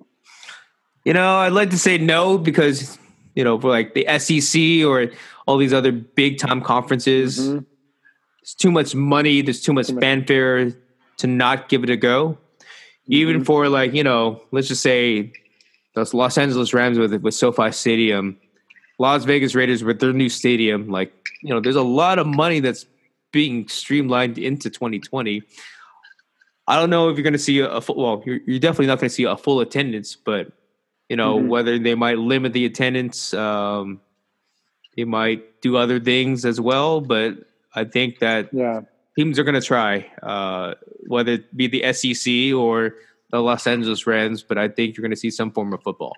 You 1.05 1.13
know, 1.13 1.37
I'd 1.37 1.51
like 1.51 1.69
to 1.71 1.77
say 1.77 1.97
no 1.97 2.37
because 2.37 2.97
you 3.35 3.43
know, 3.43 3.59
for 3.59 3.69
like 3.69 3.93
the 3.93 4.05
SEC 4.19 4.85
or 4.85 5.11
all 5.47 5.57
these 5.57 5.73
other 5.73 5.91
big 5.91 6.37
time 6.37 6.61
conferences, 6.61 7.39
mm-hmm. 7.39 7.59
there's 8.39 8.55
too 8.55 8.71
much 8.71 8.95
money, 8.95 9.41
there's 9.41 9.61
too 9.61 9.73
much 9.73 9.91
fanfare 9.91 10.71
to 11.17 11.27
not 11.27 11.69
give 11.69 11.83
it 11.83 11.89
a 11.89 11.97
go. 11.97 12.29
Mm-hmm. 12.29 13.13
Even 13.13 13.43
for 13.43 13.69
like 13.69 13.93
you 13.93 14.03
know, 14.03 14.41
let's 14.51 14.67
just 14.67 14.81
say 14.81 15.33
those 15.95 16.13
Los 16.13 16.37
Angeles 16.37 16.73
Rams 16.73 16.97
with 16.97 17.13
with 17.21 17.33
SoFi 17.33 17.71
Stadium 17.71 18.37
Las 18.99 19.25
Vegas 19.25 19.55
Raiders 19.55 19.83
with 19.83 19.99
their 19.99 20.13
new 20.13 20.29
stadium, 20.29 20.89
like 20.89 21.11
you 21.41 21.49
know, 21.49 21.59
there's 21.59 21.75
a 21.75 21.83
lot 21.83 22.19
of 22.19 22.27
money 22.27 22.59
that's 22.59 22.85
being 23.31 23.67
streamlined 23.67 24.37
into 24.37 24.69
2020. 24.69 25.43
I 26.67 26.79
don't 26.79 26.89
know 26.89 27.09
if 27.09 27.17
you're 27.17 27.23
going 27.23 27.33
to 27.33 27.39
see 27.39 27.59
a, 27.59 27.67
a 27.69 27.81
full, 27.81 27.95
well, 27.95 28.23
you're, 28.25 28.39
you're 28.45 28.59
definitely 28.59 28.87
not 28.87 28.99
going 28.99 29.09
to 29.09 29.13
see 29.13 29.23
a 29.23 29.35
full 29.35 29.59
attendance, 29.59 30.15
but 30.15 30.51
you 31.09 31.15
know 31.15 31.37
mm-hmm. 31.37 31.47
whether 31.47 31.79
they 31.79 31.95
might 31.95 32.17
limit 32.17 32.53
the 32.53 32.65
attendance, 32.65 33.33
um, 33.33 34.01
they 34.95 35.05
might 35.05 35.61
do 35.61 35.77
other 35.77 35.99
things 35.99 36.45
as 36.45 36.59
well. 36.59 37.01
But 37.01 37.35
I 37.75 37.83
think 37.85 38.19
that 38.19 38.49
yeah. 38.53 38.81
teams 39.17 39.39
are 39.39 39.43
going 39.43 39.59
to 39.59 39.61
try, 39.61 40.11
uh, 40.21 40.75
whether 41.07 41.33
it 41.33 41.55
be 41.55 41.67
the 41.67 41.93
SEC 41.93 42.53
or 42.55 42.95
the 43.31 43.41
Los 43.41 43.65
Angeles 43.67 44.05
Rams. 44.05 44.43
But 44.43 44.57
I 44.57 44.67
think 44.67 44.95
you're 44.95 45.03
going 45.03 45.11
to 45.11 45.17
see 45.17 45.31
some 45.31 45.51
form 45.51 45.73
of 45.73 45.81
football. 45.83 46.15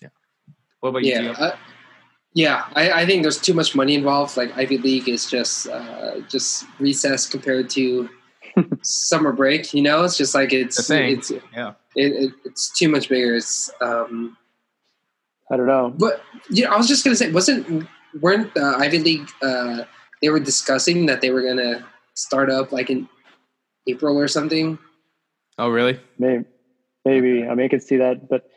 Yeah. 0.00 0.08
What 0.80 0.90
about 0.90 1.04
you? 1.04 1.12
Yeah, 1.12 1.56
yeah, 2.34 2.64
I, 2.74 3.02
I, 3.02 3.06
think 3.06 3.22
there's 3.22 3.38
too 3.38 3.52
much 3.52 3.74
money 3.74 3.94
involved. 3.94 4.36
Like 4.36 4.56
Ivy 4.56 4.78
League 4.78 5.08
is 5.08 5.30
just 5.30 5.68
uh, 5.68 6.20
just 6.28 6.64
recess 6.78 7.26
compared 7.26 7.68
to 7.70 8.08
summer 8.82 9.32
break. 9.32 9.74
You 9.74 9.82
know, 9.82 10.02
it's 10.04 10.16
just 10.16 10.34
like 10.34 10.52
it's 10.52 10.90
it's 10.90 11.30
yeah, 11.54 11.74
it, 11.96 12.12
it, 12.12 12.32
it's 12.44 12.70
too 12.70 12.88
much 12.88 13.08
bigger. 13.08 13.36
It's 13.36 13.70
um, 13.80 14.36
I 15.50 15.56
don't 15.56 15.66
know, 15.66 15.92
but 15.96 16.22
yeah, 16.50 16.72
I 16.72 16.76
was 16.76 16.88
just 16.88 17.04
gonna 17.04 17.16
say, 17.16 17.30
wasn't 17.30 17.88
weren't 18.20 18.54
the 18.54 18.74
Ivy 18.78 18.98
League 18.98 19.30
uh, 19.42 19.84
they 20.20 20.30
were 20.30 20.40
discussing 20.40 21.06
that 21.06 21.20
they 21.20 21.30
were 21.30 21.42
gonna 21.42 21.84
start 22.14 22.50
up 22.50 22.72
like 22.72 22.90
in 22.90 23.08
April 23.86 24.18
or 24.18 24.28
something? 24.28 24.78
Oh, 25.58 25.68
really? 25.68 25.98
Maybe, 26.18 26.44
maybe. 27.04 27.44
I 27.46 27.54
mean, 27.54 27.66
I 27.66 27.68
could 27.68 27.82
see 27.82 27.96
that, 27.96 28.28
but 28.28 28.48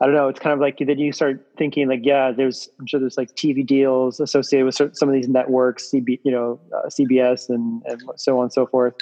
I 0.00 0.06
don't 0.06 0.14
know. 0.14 0.28
It's 0.28 0.40
kind 0.40 0.54
of 0.54 0.60
like 0.60 0.78
then 0.78 0.98
you 0.98 1.12
start 1.12 1.46
thinking 1.58 1.88
like, 1.88 2.00
yeah, 2.02 2.32
there's 2.32 2.68
I'm 2.78 2.86
sure 2.86 2.98
there's 2.98 3.18
like 3.18 3.34
TV 3.34 3.66
deals 3.66 4.18
associated 4.18 4.64
with 4.64 4.96
some 4.96 5.08
of 5.08 5.14
these 5.14 5.28
networks, 5.28 5.90
CB, 5.90 6.20
you 6.24 6.32
know, 6.32 6.58
uh, 6.74 6.88
CBS 6.88 7.50
and, 7.50 7.82
and 7.84 8.02
so 8.16 8.38
on 8.38 8.44
and 8.44 8.52
so 8.52 8.66
forth. 8.66 8.94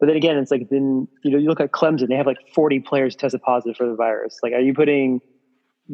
But 0.00 0.06
then 0.06 0.16
again, 0.16 0.36
it's 0.36 0.50
like 0.50 0.68
then 0.70 1.08
you 1.24 1.30
know 1.30 1.38
you 1.38 1.48
look 1.48 1.60
at 1.60 1.72
Clemson, 1.72 2.08
they 2.08 2.14
have 2.14 2.26
like 2.26 2.38
40 2.54 2.80
players 2.80 3.16
tested 3.16 3.42
positive 3.42 3.76
for 3.76 3.86
the 3.86 3.94
virus. 3.94 4.38
Like, 4.42 4.52
are 4.52 4.60
you 4.60 4.72
putting 4.72 5.20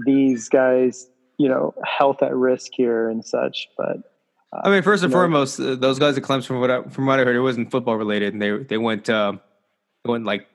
these 0.07 0.48
guys, 0.48 1.09
you 1.38 1.48
know, 1.48 1.74
health 1.84 2.22
at 2.22 2.34
risk 2.34 2.72
here 2.74 3.09
and 3.09 3.24
such? 3.24 3.68
But 3.78 3.96
uh, 4.52 4.61
I 4.64 4.70
mean, 4.70 4.82
first 4.82 5.02
and 5.05 5.12
foremost, 5.12 5.59
uh, 5.59 5.76
those 5.76 5.98
guys 5.98 6.18
at 6.18 6.22
Clemson, 6.22 6.46
from 6.46 6.61
what 6.61 6.70
I, 6.70 6.82
from 6.82 7.07
what 7.07 7.18
I 7.18 7.24
heard, 7.24 7.36
it 7.36 7.40
wasn't 7.40 7.70
football 7.70 7.96
related, 7.96 8.34
and 8.34 8.42
they 8.42 8.59
they 8.59 8.78
went 8.78 9.09
um, 9.09 9.40
they 10.05 10.11
went 10.11 10.24
like 10.24 10.48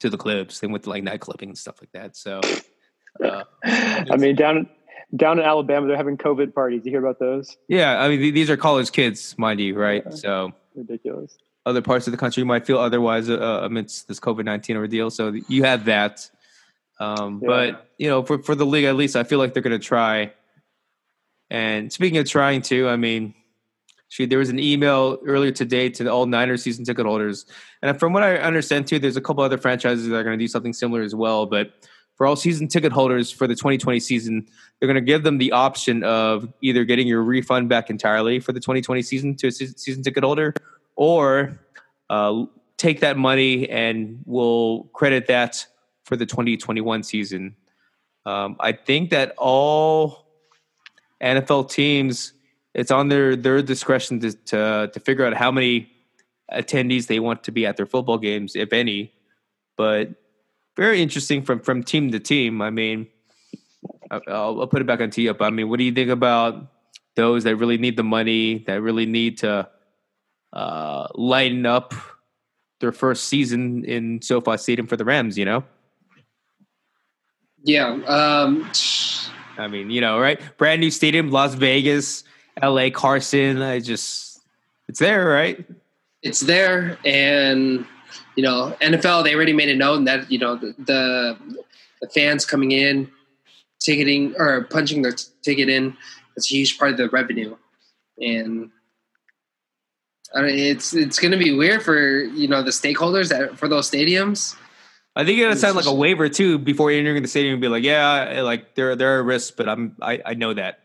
to 0.00 0.10
the 0.10 0.18
clubs, 0.18 0.60
they 0.60 0.68
went 0.68 0.84
to 0.84 0.90
like 0.90 1.02
night 1.02 1.20
clubbing 1.20 1.48
and 1.48 1.58
stuff 1.58 1.76
like 1.80 1.90
that. 1.92 2.16
So. 2.16 2.40
Uh, 3.22 3.44
I 3.64 4.16
mean, 4.18 4.36
down 4.36 4.68
down 5.14 5.38
in 5.38 5.44
Alabama, 5.44 5.86
they're 5.86 5.96
having 5.96 6.18
COVID 6.18 6.54
parties. 6.54 6.82
You 6.84 6.92
hear 6.92 7.00
about 7.00 7.18
those? 7.18 7.56
Yeah, 7.68 8.00
I 8.00 8.08
mean, 8.08 8.34
these 8.34 8.50
are 8.50 8.56
college 8.56 8.92
kids, 8.92 9.34
mind 9.38 9.58
you, 9.58 9.76
right? 9.76 10.02
Yeah. 10.04 10.14
So 10.14 10.52
ridiculous. 10.74 11.36
Other 11.66 11.82
parts 11.82 12.06
of 12.06 12.12
the 12.12 12.16
country 12.16 12.44
might 12.44 12.64
feel 12.64 12.78
otherwise 12.78 13.28
uh, 13.28 13.60
amidst 13.62 14.06
this 14.06 14.20
COVID 14.20 14.44
nineteen 14.44 14.76
ordeal. 14.76 15.10
So 15.10 15.34
you 15.48 15.64
have 15.64 15.86
that. 15.86 16.30
Um, 17.00 17.40
yeah. 17.42 17.48
But 17.48 17.90
you 17.98 18.08
know, 18.08 18.22
for 18.22 18.40
for 18.40 18.54
the 18.54 18.64
league, 18.64 18.84
at 18.84 18.94
least 18.94 19.16
I 19.16 19.24
feel 19.24 19.40
like 19.40 19.52
they're 19.52 19.64
going 19.64 19.78
to 19.78 19.84
try. 19.84 20.32
And 21.50 21.92
speaking 21.92 22.18
of 22.18 22.28
trying 22.28 22.62
to, 22.62 22.88
I 22.88 22.96
mean, 22.96 23.34
shoot, 24.08 24.30
there 24.30 24.38
was 24.38 24.48
an 24.48 24.58
email 24.58 25.18
earlier 25.26 25.50
today 25.50 25.88
to 25.90 26.08
all 26.08 26.26
Niners 26.26 26.62
season 26.62 26.84
ticket 26.84 27.04
holders, 27.04 27.46
and 27.82 27.98
from 27.98 28.12
what 28.12 28.22
I 28.22 28.36
understand 28.36 28.86
too, 28.86 29.00
there's 29.00 29.16
a 29.16 29.20
couple 29.20 29.42
other 29.42 29.58
franchises 29.58 30.08
that 30.08 30.16
are 30.16 30.24
going 30.24 30.38
to 30.38 30.42
do 30.42 30.48
something 30.48 30.72
similar 30.72 31.02
as 31.02 31.14
well. 31.16 31.46
But 31.46 31.72
for 32.16 32.26
all 32.26 32.36
season 32.36 32.66
ticket 32.68 32.92
holders 32.92 33.30
for 33.30 33.46
the 33.46 33.54
2020 33.54 34.00
season, 34.00 34.46
they're 34.78 34.86
going 34.86 34.94
to 34.94 35.00
give 35.00 35.22
them 35.22 35.38
the 35.38 35.52
option 35.52 36.02
of 36.02 36.48
either 36.62 36.84
getting 36.84 37.06
your 37.06 37.22
refund 37.22 37.68
back 37.68 37.90
entirely 37.90 38.40
for 38.40 38.52
the 38.52 38.60
2020 38.60 39.02
season 39.02 39.34
to 39.36 39.48
a 39.48 39.52
season 39.52 40.02
ticket 40.02 40.24
holder, 40.24 40.54
or 40.96 41.60
uh, 42.10 42.44
take 42.76 43.00
that 43.00 43.16
money 43.16 43.68
and 43.68 44.20
we'll 44.24 44.84
credit 44.92 45.26
that 45.28 45.66
for 46.04 46.16
the 46.16 46.26
2021 46.26 47.02
season. 47.02 47.56
Um, 48.24 48.56
I 48.60 48.72
think 48.72 49.10
that 49.10 49.34
all 49.38 50.26
NFL 51.22 51.70
teams, 51.70 52.32
it's 52.74 52.90
on 52.90 53.08
their 53.08 53.36
their 53.36 53.62
discretion 53.62 54.20
to, 54.20 54.32
to 54.32 54.90
to 54.92 55.00
figure 55.00 55.24
out 55.24 55.34
how 55.34 55.50
many 55.50 55.90
attendees 56.52 57.06
they 57.06 57.20
want 57.20 57.44
to 57.44 57.52
be 57.52 57.66
at 57.66 57.76
their 57.76 57.86
football 57.86 58.18
games, 58.18 58.54
if 58.54 58.72
any. 58.72 59.12
But 59.76 60.10
very 60.76 61.00
interesting 61.00 61.42
from 61.42 61.60
from 61.60 61.82
team 61.82 62.10
to 62.12 62.20
team. 62.20 62.60
I 62.60 62.70
mean, 62.70 63.06
I'll, 64.10 64.60
I'll 64.60 64.66
put 64.66 64.82
it 64.82 64.86
back 64.86 65.00
on 65.00 65.10
tee 65.10 65.28
up. 65.28 65.40
I 65.40 65.50
mean, 65.50 65.68
what 65.68 65.78
do 65.78 65.84
you 65.84 65.92
think 65.92 66.10
about 66.10 66.66
those 67.14 67.44
that 67.44 67.56
really 67.56 67.78
need 67.78 67.96
the 67.96 68.04
money, 68.04 68.58
that 68.66 68.82
really 68.82 69.06
need 69.06 69.38
to 69.38 69.68
uh, 70.56 71.06
lighten 71.14 71.66
up 71.66 71.94
their 72.80 72.92
first 72.92 73.24
season 73.24 73.84
in 73.84 74.22
SoFi 74.22 74.56
Stadium 74.56 74.86
for 74.86 74.96
the 74.96 75.04
Rams? 75.04 75.36
You 75.36 75.44
know. 75.44 75.64
Yeah. 77.62 77.98
Um, 78.06 78.70
I 79.58 79.68
mean, 79.68 79.90
you 79.90 80.00
know, 80.00 80.18
right? 80.18 80.40
Brand 80.56 80.80
new 80.80 80.90
stadium, 80.90 81.30
Las 81.30 81.54
Vegas, 81.54 82.24
L.A., 82.62 82.90
Carson. 82.90 83.60
I 83.60 83.80
just, 83.80 84.40
it's 84.88 85.00
there, 85.00 85.26
right? 85.26 85.64
It's 86.22 86.40
there, 86.40 86.98
and 87.04 87.84
you 88.36 88.42
know, 88.42 88.76
NFL 88.80 89.24
they 89.24 89.34
already 89.34 89.52
made 89.52 89.68
it 89.68 89.76
known 89.76 90.04
that 90.04 90.30
you 90.30 90.38
know 90.38 90.56
the 90.56 90.74
the, 90.78 91.64
the 92.00 92.08
fans 92.08 92.44
coming 92.44 92.72
in, 92.72 93.10
ticketing 93.80 94.34
or 94.38 94.64
punching 94.64 95.02
their 95.02 95.14
ticket 95.42 95.68
in, 95.68 95.96
that's 96.34 96.50
a 96.50 96.54
huge 96.54 96.78
part 96.78 96.92
of 96.92 96.96
the 96.96 97.08
revenue, 97.08 97.56
and 98.20 98.70
I 100.36 100.42
mean, 100.42 100.58
it's 100.58 100.94
it's 100.94 101.18
going 101.18 101.32
to 101.32 101.38
be 101.38 101.56
weird 101.56 101.82
for 101.82 102.20
you 102.20 102.46
know 102.46 102.62
the 102.62 102.70
stakeholders 102.70 103.30
that 103.30 103.58
for 103.58 103.68
those 103.68 103.90
stadiums. 103.90 104.56
I 105.16 105.24
think 105.24 105.38
you 105.38 105.44
got 105.46 105.54
to 105.54 105.58
sign 105.58 105.74
like 105.74 105.86
a 105.86 105.94
waiver 105.94 106.28
too 106.28 106.58
before 106.58 106.90
entering 106.90 107.22
the 107.22 107.28
stadium 107.28 107.54
and 107.54 107.60
be 107.60 107.68
like, 107.68 107.82
yeah, 107.82 108.42
like 108.42 108.74
there 108.74 108.94
there 108.94 109.18
are 109.18 109.22
risks, 109.22 109.50
but 109.50 109.68
I'm 109.68 109.96
I, 110.02 110.20
I 110.24 110.34
know 110.34 110.52
that. 110.52 110.80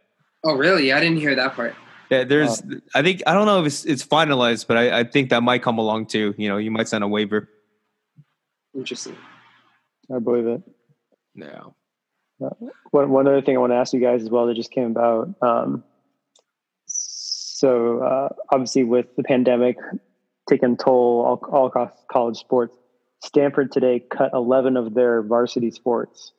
Oh 0.46 0.56
really? 0.56 0.94
I 0.94 1.00
didn't 1.02 1.18
hear 1.18 1.36
that 1.36 1.54
part. 1.54 1.76
Yeah, 2.10 2.24
there's. 2.24 2.62
I 2.96 3.02
think 3.02 3.24
I 3.28 3.34
don't 3.34 3.46
know 3.46 3.62
if 3.62 3.68
it's 3.68 3.86
it's 3.86 4.06
finalized, 4.06 4.68
but 4.68 4.78
I, 4.78 5.00
I 5.00 5.04
think 5.04 5.30
that 5.30 5.44
might 5.44 5.62
come 5.62 5.78
along 5.78 6.08
too. 6.08 6.34
You 6.38 6.50
know, 6.50 6.58
you 6.58 6.72
might 6.72 6.88
sign 6.88 7.04
a 7.04 7.08
waiver. 7.08 7.50
Interesting. 8.76 9.18
I 10.14 10.20
believe 10.20 10.48
it. 10.48 10.62
No. 11.36 11.76
Uh, 12.44 12.50
one 12.92 13.10
one 13.12 13.28
other 13.28 13.42
thing 13.42 13.56
I 13.56 13.60
want 13.60 13.72
to 13.72 13.78
ask 13.78 13.94
you 13.94 14.00
guys 14.00 14.24
as 14.24 14.30
well 14.30 14.48
that 14.48 14.56
just 14.56 14.72
came 14.72 14.92
about. 14.92 15.36
Um, 15.42 15.84
so 17.62 18.00
uh, 18.00 18.30
obviously, 18.52 18.84
with 18.84 19.06
the 19.18 19.24
pandemic 19.24 19.78
taking 20.50 20.78
toll 20.78 21.24
all, 21.24 21.56
all 21.56 21.68
across 21.68 21.92
college 22.12 22.38
sports, 22.38 22.76
Stanford 23.24 23.72
today 23.72 24.00
cut 24.10 24.32
eleven 24.34 24.76
of 24.76 24.96
their 24.96 25.22
varsity 25.22 25.70
sports, 25.70 26.32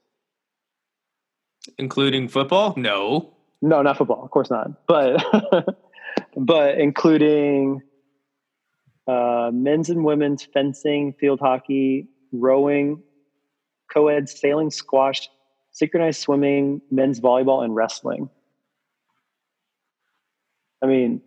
including 1.79 2.27
football. 2.27 2.75
No. 2.77 3.35
No, 3.65 3.83
not 3.83 3.99
football. 3.99 4.25
Of 4.25 4.33
course 4.33 4.51
not. 4.51 4.85
But 4.89 5.25
but 6.37 6.81
including 6.81 7.83
uh, 9.07 9.53
men's 9.55 9.91
and 9.91 10.05
women's 10.05 10.43
fencing, 10.43 11.13
field 11.21 11.39
hockey, 11.39 12.09
rowing, 12.33 13.01
co-ed 13.95 14.29
sailing, 14.29 14.73
squash, 14.73 15.29
synchronized 15.71 16.21
swimming, 16.21 16.83
men's 16.91 17.21
volleyball, 17.21 17.63
and 17.63 17.77
wrestling. 17.77 18.29
I 20.83 20.87
mean, 20.87 21.23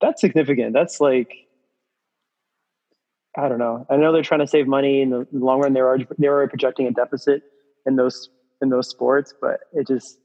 that's 0.00 0.20
significant. 0.20 0.72
That's 0.72 1.00
like 1.00 1.32
I 3.38 3.48
don't 3.48 3.58
know. 3.58 3.86
I 3.90 3.96
know 3.96 4.12
they're 4.12 4.22
trying 4.22 4.40
to 4.40 4.46
save 4.46 4.66
money 4.66 5.02
in 5.02 5.10
the 5.10 5.26
long 5.32 5.60
run. 5.60 5.74
They 5.74 5.80
are 5.80 5.98
they 6.18 6.26
are 6.26 6.48
projecting 6.48 6.86
a 6.86 6.90
deficit 6.90 7.42
in 7.84 7.96
those 7.96 8.30
in 8.62 8.70
those 8.70 8.88
sports, 8.88 9.34
but 9.40 9.60
it 9.72 9.86
just 9.86 10.18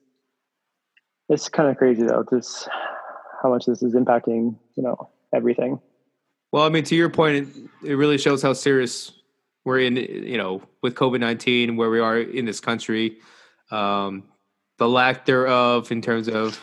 it's 1.29 1.49
kind 1.49 1.69
of 1.69 1.77
crazy 1.77 2.03
though. 2.03 2.23
This 2.31 2.67
how 3.43 3.49
much 3.49 3.65
this 3.65 3.83
is 3.83 3.95
impacting 3.95 4.55
you 4.75 4.83
know 4.83 5.09
everything. 5.35 5.79
Well, 6.51 6.63
I 6.63 6.69
mean, 6.69 6.83
to 6.85 6.95
your 6.95 7.09
point, 7.09 7.47
it, 7.83 7.91
it 7.91 7.93
really 7.95 8.17
shows 8.17 8.41
how 8.41 8.53
serious 8.53 9.11
we're 9.65 9.79
in. 9.79 9.97
You 9.97 10.37
know, 10.37 10.61
with 10.81 10.95
COVID 10.95 11.19
nineteen, 11.19 11.75
where 11.75 11.89
we 11.89 11.99
are 11.99 12.17
in 12.17 12.45
this 12.45 12.61
country, 12.61 13.17
um, 13.71 14.23
the 14.77 14.87
lack 14.87 15.25
thereof 15.25 15.91
in 15.91 16.01
terms 16.01 16.29
of 16.29 16.61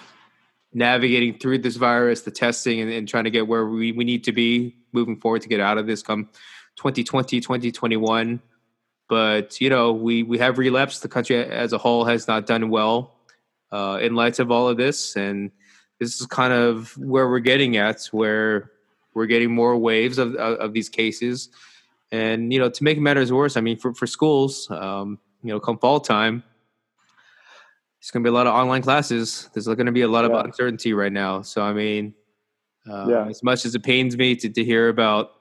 navigating 0.73 1.39
through 1.39 1.59
this 1.59 1.77
virus, 1.77 2.23
the 2.23 2.31
testing, 2.31 2.81
and, 2.81 2.91
and, 2.91 3.09
trying 3.09 3.25
to 3.25 3.31
get 3.31 3.47
where 3.47 3.67
we, 3.67 3.93
we 3.93 4.05
need 4.05 4.25
to 4.25 4.33
be 4.33 4.77
moving 4.93 5.17
forward 5.17 5.43
to 5.43 5.49
get 5.49 5.61
out 5.61 5.79
of 5.79 5.87
this 5.87 6.03
come 6.03 6.29
2020, 6.77 7.41
2021. 7.41 8.41
But, 9.09 9.61
you 9.61 9.71
know, 9.71 9.93
we, 9.93 10.23
we 10.23 10.39
have 10.39 10.59
relapsed. 10.59 11.03
The 11.03 11.09
country 11.09 11.37
as 11.37 11.73
a 11.73 11.79
whole 11.79 12.05
has 12.05 12.29
not 12.29 12.47
done 12.47 12.69
well 12.69 13.15
uh, 13.73 13.99
in 14.03 14.15
light 14.15 14.39
of 14.39 14.51
all 14.51 14.69
of 14.69 14.77
this. 14.77 15.17
And 15.17 15.51
this 15.99 16.21
is 16.21 16.27
kind 16.27 16.53
of 16.53 16.97
where 16.99 17.29
we're 17.29 17.39
getting 17.39 17.79
at, 17.79 18.05
where 18.13 18.71
we're 19.15 19.27
getting 19.27 19.51
more 19.51 19.77
waves 19.77 20.19
of, 20.19 20.35
of, 20.35 20.59
of 20.59 20.73
these 20.75 20.91
cases. 20.91 21.49
And, 22.13 22.53
you 22.53 22.59
know, 22.59 22.69
to 22.69 22.85
make 22.85 22.99
matters 22.99 23.33
worse, 23.33 23.57
I 23.57 23.61
mean, 23.63 23.79
for, 23.79 23.95
for 23.95 24.07
schools, 24.07 24.71
um, 24.71 25.19
you 25.43 25.51
know, 25.51 25.61
come 25.61 25.79
fall 25.79 26.01
time, 26.01 26.43
it's 28.01 28.11
going 28.11 28.23
to 28.23 28.29
be 28.29 28.33
a 28.33 28.35
lot 28.35 28.47
of 28.47 28.55
online 28.55 28.83
classes. 28.83 29.49
There's 29.53 29.67
going 29.67 29.87
to 29.87 29.93
be 29.93 30.03
a 30.03 30.09
lot 30.09 30.25
yeah. 30.25 30.37
of 30.37 30.45
uncertainty 30.45 30.93
right 30.93 31.13
now. 31.13 31.43
So, 31.43 31.63
I 31.63 31.73
mean, 31.73 32.15
uh, 32.89 33.07
yeah. 33.09 33.27
as 33.29 33.43
much 33.43 33.65
as 33.65 33.75
it 33.75 33.83
pains 33.83 34.17
me 34.17 34.37
to, 34.37 34.49
to 34.49 34.65
hear 34.65 34.89
about, 34.89 35.33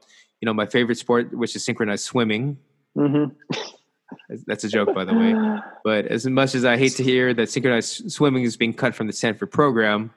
you 0.41 0.45
know, 0.45 0.53
my 0.53 0.65
favorite 0.65 0.97
sport, 0.97 1.33
which 1.33 1.55
is 1.55 1.63
synchronized 1.63 2.03
swimming. 2.03 2.57
Mm-hmm. 2.97 3.59
That's 4.45 4.63
a 4.63 4.69
joke, 4.69 4.93
by 4.93 5.05
the 5.05 5.13
way. 5.13 5.35
But 5.83 6.07
as 6.07 6.25
much 6.25 6.55
as 6.55 6.65
I 6.65 6.77
hate 6.77 6.95
to 6.95 7.03
hear 7.03 7.33
that 7.33 7.49
synchronized 7.49 8.11
swimming 8.11 8.43
is 8.43 8.57
being 8.57 8.73
cut 8.73 8.95
from 8.95 9.07
the 9.07 9.13
Stanford 9.13 9.51
program, 9.51 10.13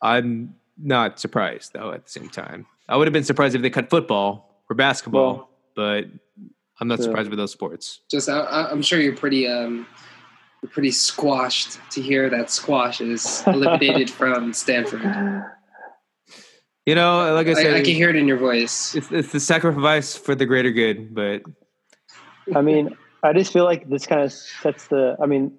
I'm 0.00 0.54
not 0.76 1.18
surprised, 1.18 1.72
though, 1.72 1.92
at 1.92 2.04
the 2.04 2.10
same 2.10 2.28
time. 2.28 2.66
I 2.88 2.96
would 2.96 3.06
have 3.06 3.12
been 3.12 3.24
surprised 3.24 3.54
if 3.54 3.62
they 3.62 3.70
cut 3.70 3.90
football 3.90 4.62
or 4.70 4.76
basketball, 4.76 5.34
well, 5.34 5.50
but 5.74 6.04
I'm 6.80 6.88
not 6.88 6.98
yeah. 6.98 7.04
surprised 7.04 7.30
with 7.30 7.38
those 7.38 7.52
sports. 7.52 8.00
Just, 8.10 8.28
I, 8.28 8.70
am 8.70 8.82
sure 8.82 9.00
you're 9.00 9.16
pretty 9.16 9.46
um, 9.46 9.86
we're 10.62 10.68
pretty 10.70 10.90
squashed 10.90 11.78
to 11.90 12.02
hear 12.02 12.28
that 12.30 12.50
squash 12.50 13.00
is 13.00 13.42
eliminated 13.46 14.10
from 14.18 14.52
Stanford. 14.52 15.02
You 16.86 16.94
know, 16.94 17.34
like 17.34 17.46
I 17.48 17.54
said, 17.54 17.74
I, 17.74 17.78
I, 17.78 17.82
can 17.82 17.94
hear 17.94 18.08
it 18.08 18.16
in 18.16 18.26
your 18.26 18.38
voice. 18.38 18.94
It's, 18.94 19.12
it's 19.12 19.32
the 19.32 19.40
sacrifice 19.40 20.16
for 20.16 20.34
the 20.34 20.46
greater 20.46 20.70
good, 20.70 21.14
but 21.14 21.42
I 22.54 22.62
mean, 22.62 22.96
I 23.22 23.32
just 23.32 23.52
feel 23.52 23.64
like 23.64 23.88
this 23.88 24.06
kind 24.06 24.22
of 24.22 24.32
sets 24.32 24.88
the. 24.88 25.16
I 25.22 25.26
mean, 25.26 25.52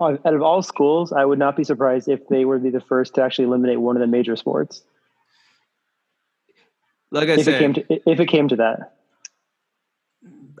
out 0.00 0.20
of 0.24 0.42
all 0.42 0.62
schools, 0.62 1.12
I 1.12 1.24
would 1.24 1.38
not 1.38 1.56
be 1.56 1.64
surprised 1.64 2.08
if 2.08 2.26
they 2.28 2.44
were 2.44 2.58
the 2.58 2.80
first 2.80 3.14
to 3.14 3.22
actually 3.22 3.44
eliminate 3.46 3.80
one 3.80 3.96
of 3.96 4.00
the 4.00 4.06
major 4.06 4.34
sports. 4.34 4.82
Like 7.10 7.28
I 7.28 7.32
if 7.32 7.44
said, 7.44 7.54
it 7.54 7.58
came 7.58 7.74
to, 7.74 8.10
if 8.10 8.20
it 8.20 8.26
came 8.26 8.48
to 8.48 8.56
that, 8.56 8.94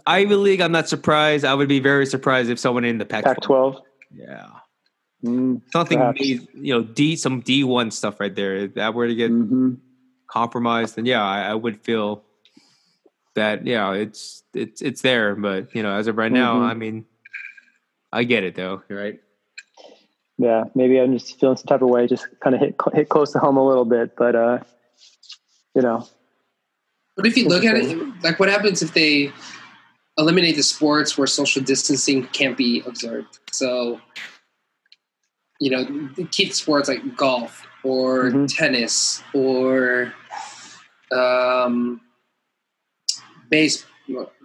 Ivy 0.06 0.34
League, 0.34 0.60
I'm 0.60 0.72
not 0.72 0.88
surprised. 0.88 1.44
I 1.44 1.54
would 1.54 1.68
be 1.68 1.80
very 1.80 2.06
surprised 2.06 2.50
if 2.50 2.58
someone 2.58 2.84
in 2.84 2.98
the 2.98 3.04
Pac 3.04 3.24
Pac 3.24 3.40
12. 3.40 3.80
Yeah. 4.14 4.46
Mm, 5.24 5.62
Something 5.72 5.98
made, 6.18 6.48
you 6.54 6.74
know, 6.74 6.82
D 6.82 7.14
some 7.16 7.40
D 7.40 7.62
one 7.62 7.90
stuff 7.90 8.18
right 8.18 8.34
there. 8.34 8.56
If 8.56 8.74
that 8.74 8.94
were 8.94 9.06
to 9.06 9.14
get 9.14 9.30
mm-hmm. 9.30 9.74
compromised, 10.26 10.96
then 10.96 11.06
yeah, 11.06 11.22
I, 11.22 11.42
I, 11.42 11.54
would 11.54 11.80
feel 11.80 12.24
that 13.34 13.64
yeah, 13.64 13.92
it's 13.92 14.42
it's 14.52 14.82
it's 14.82 15.02
there. 15.02 15.36
But 15.36 15.74
you 15.76 15.82
know, 15.82 15.94
as 15.94 16.08
of 16.08 16.16
right 16.18 16.32
now, 16.32 16.54
mm-hmm. 16.54 16.64
I 16.64 16.74
mean, 16.74 17.04
I 18.12 18.24
get 18.24 18.42
it 18.42 18.56
though, 18.56 18.82
right? 18.88 19.20
Yeah, 20.38 20.64
maybe 20.74 20.98
I'm 20.98 21.16
just 21.16 21.38
feeling 21.38 21.56
some 21.56 21.66
type 21.66 21.82
of 21.82 21.88
way, 21.88 22.08
just 22.08 22.26
kind 22.40 22.56
of 22.56 22.60
hit 22.60 22.74
hit 22.92 23.08
close 23.08 23.32
to 23.32 23.38
home 23.38 23.56
a 23.56 23.64
little 23.64 23.84
bit, 23.84 24.16
but 24.16 24.34
uh, 24.34 24.58
you 25.76 25.82
know. 25.82 26.08
But 27.14 27.26
if 27.26 27.36
you 27.36 27.46
look 27.46 27.64
at 27.64 27.76
it, 27.76 27.96
like 28.24 28.40
what 28.40 28.48
happens 28.48 28.82
if 28.82 28.92
they 28.94 29.32
eliminate 30.18 30.56
the 30.56 30.62
sports 30.62 31.16
where 31.16 31.26
social 31.26 31.62
distancing 31.62 32.26
can't 32.28 32.56
be 32.56 32.82
observed. 32.86 33.38
So, 33.50 34.00
you 35.60 35.70
know, 35.70 36.10
keep 36.30 36.52
sports 36.52 36.88
like 36.88 37.16
golf 37.16 37.66
or 37.84 38.24
mm-hmm. 38.24 38.46
tennis 38.46 39.22
or 39.34 40.12
um, 41.12 42.00
base. 43.50 43.84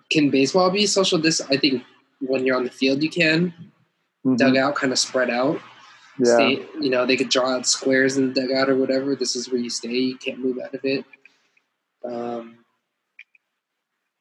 Can 0.09 0.29
baseball 0.29 0.69
be 0.69 0.85
social 0.85 1.19
distance? 1.19 1.49
I 1.51 1.57
think 1.57 1.83
when 2.21 2.45
you're 2.45 2.55
on 2.55 2.63
the 2.63 2.69
field, 2.69 3.03
you 3.03 3.09
can. 3.09 3.53
Mm-hmm. 4.25 4.35
Dugout 4.35 4.75
kind 4.75 4.93
of 4.93 4.99
spread 4.99 5.29
out. 5.29 5.59
Yeah. 6.19 6.33
Stay, 6.33 6.65
you 6.79 6.89
know, 6.89 7.05
they 7.05 7.17
could 7.17 7.29
draw 7.29 7.51
out 7.51 7.67
squares 7.67 8.17
in 8.17 8.33
the 8.33 8.41
dugout 8.41 8.69
or 8.69 8.75
whatever. 8.75 9.15
This 9.15 9.35
is 9.35 9.51
where 9.51 9.61
you 9.61 9.69
stay. 9.69 9.89
You 9.89 10.17
can't 10.17 10.39
move 10.39 10.57
out 10.63 10.73
of 10.73 10.83
it. 10.83 11.05
Um, 12.03 12.57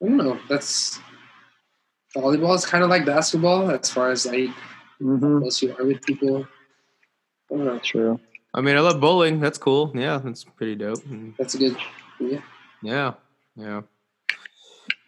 I 0.03 0.07
don't 0.07 0.16
know. 0.16 0.38
That's 0.49 0.99
volleyball 2.17 2.55
is 2.55 2.64
kind 2.64 2.83
of 2.83 2.91
like 2.91 3.05
basketball 3.05 3.71
as 3.71 3.91
far 3.91 4.11
as 4.11 4.27
like 4.27 4.51
mm-hmm. 5.01 5.39
close 5.39 5.62
you 5.62 5.77
are 5.79 5.85
with 5.85 6.03
people. 6.03 6.47
I 7.53 7.57
don't 7.57 7.64
know. 7.64 7.79
True. 7.79 8.21
I 8.55 8.61
mean, 8.61 8.77
I 8.77 8.81
love 8.81 9.01
bowling. 9.01 9.39
That's 9.39 9.59
cool. 9.59 9.93
Yeah, 9.95 10.19
that's 10.19 10.45
pretty 10.45 10.75
dope. 10.75 11.03
That's 11.39 11.55
a 11.55 11.59
good. 11.59 11.77
Yeah. 12.19 12.41
Yeah. 12.83 13.14
Yeah. 13.57 13.83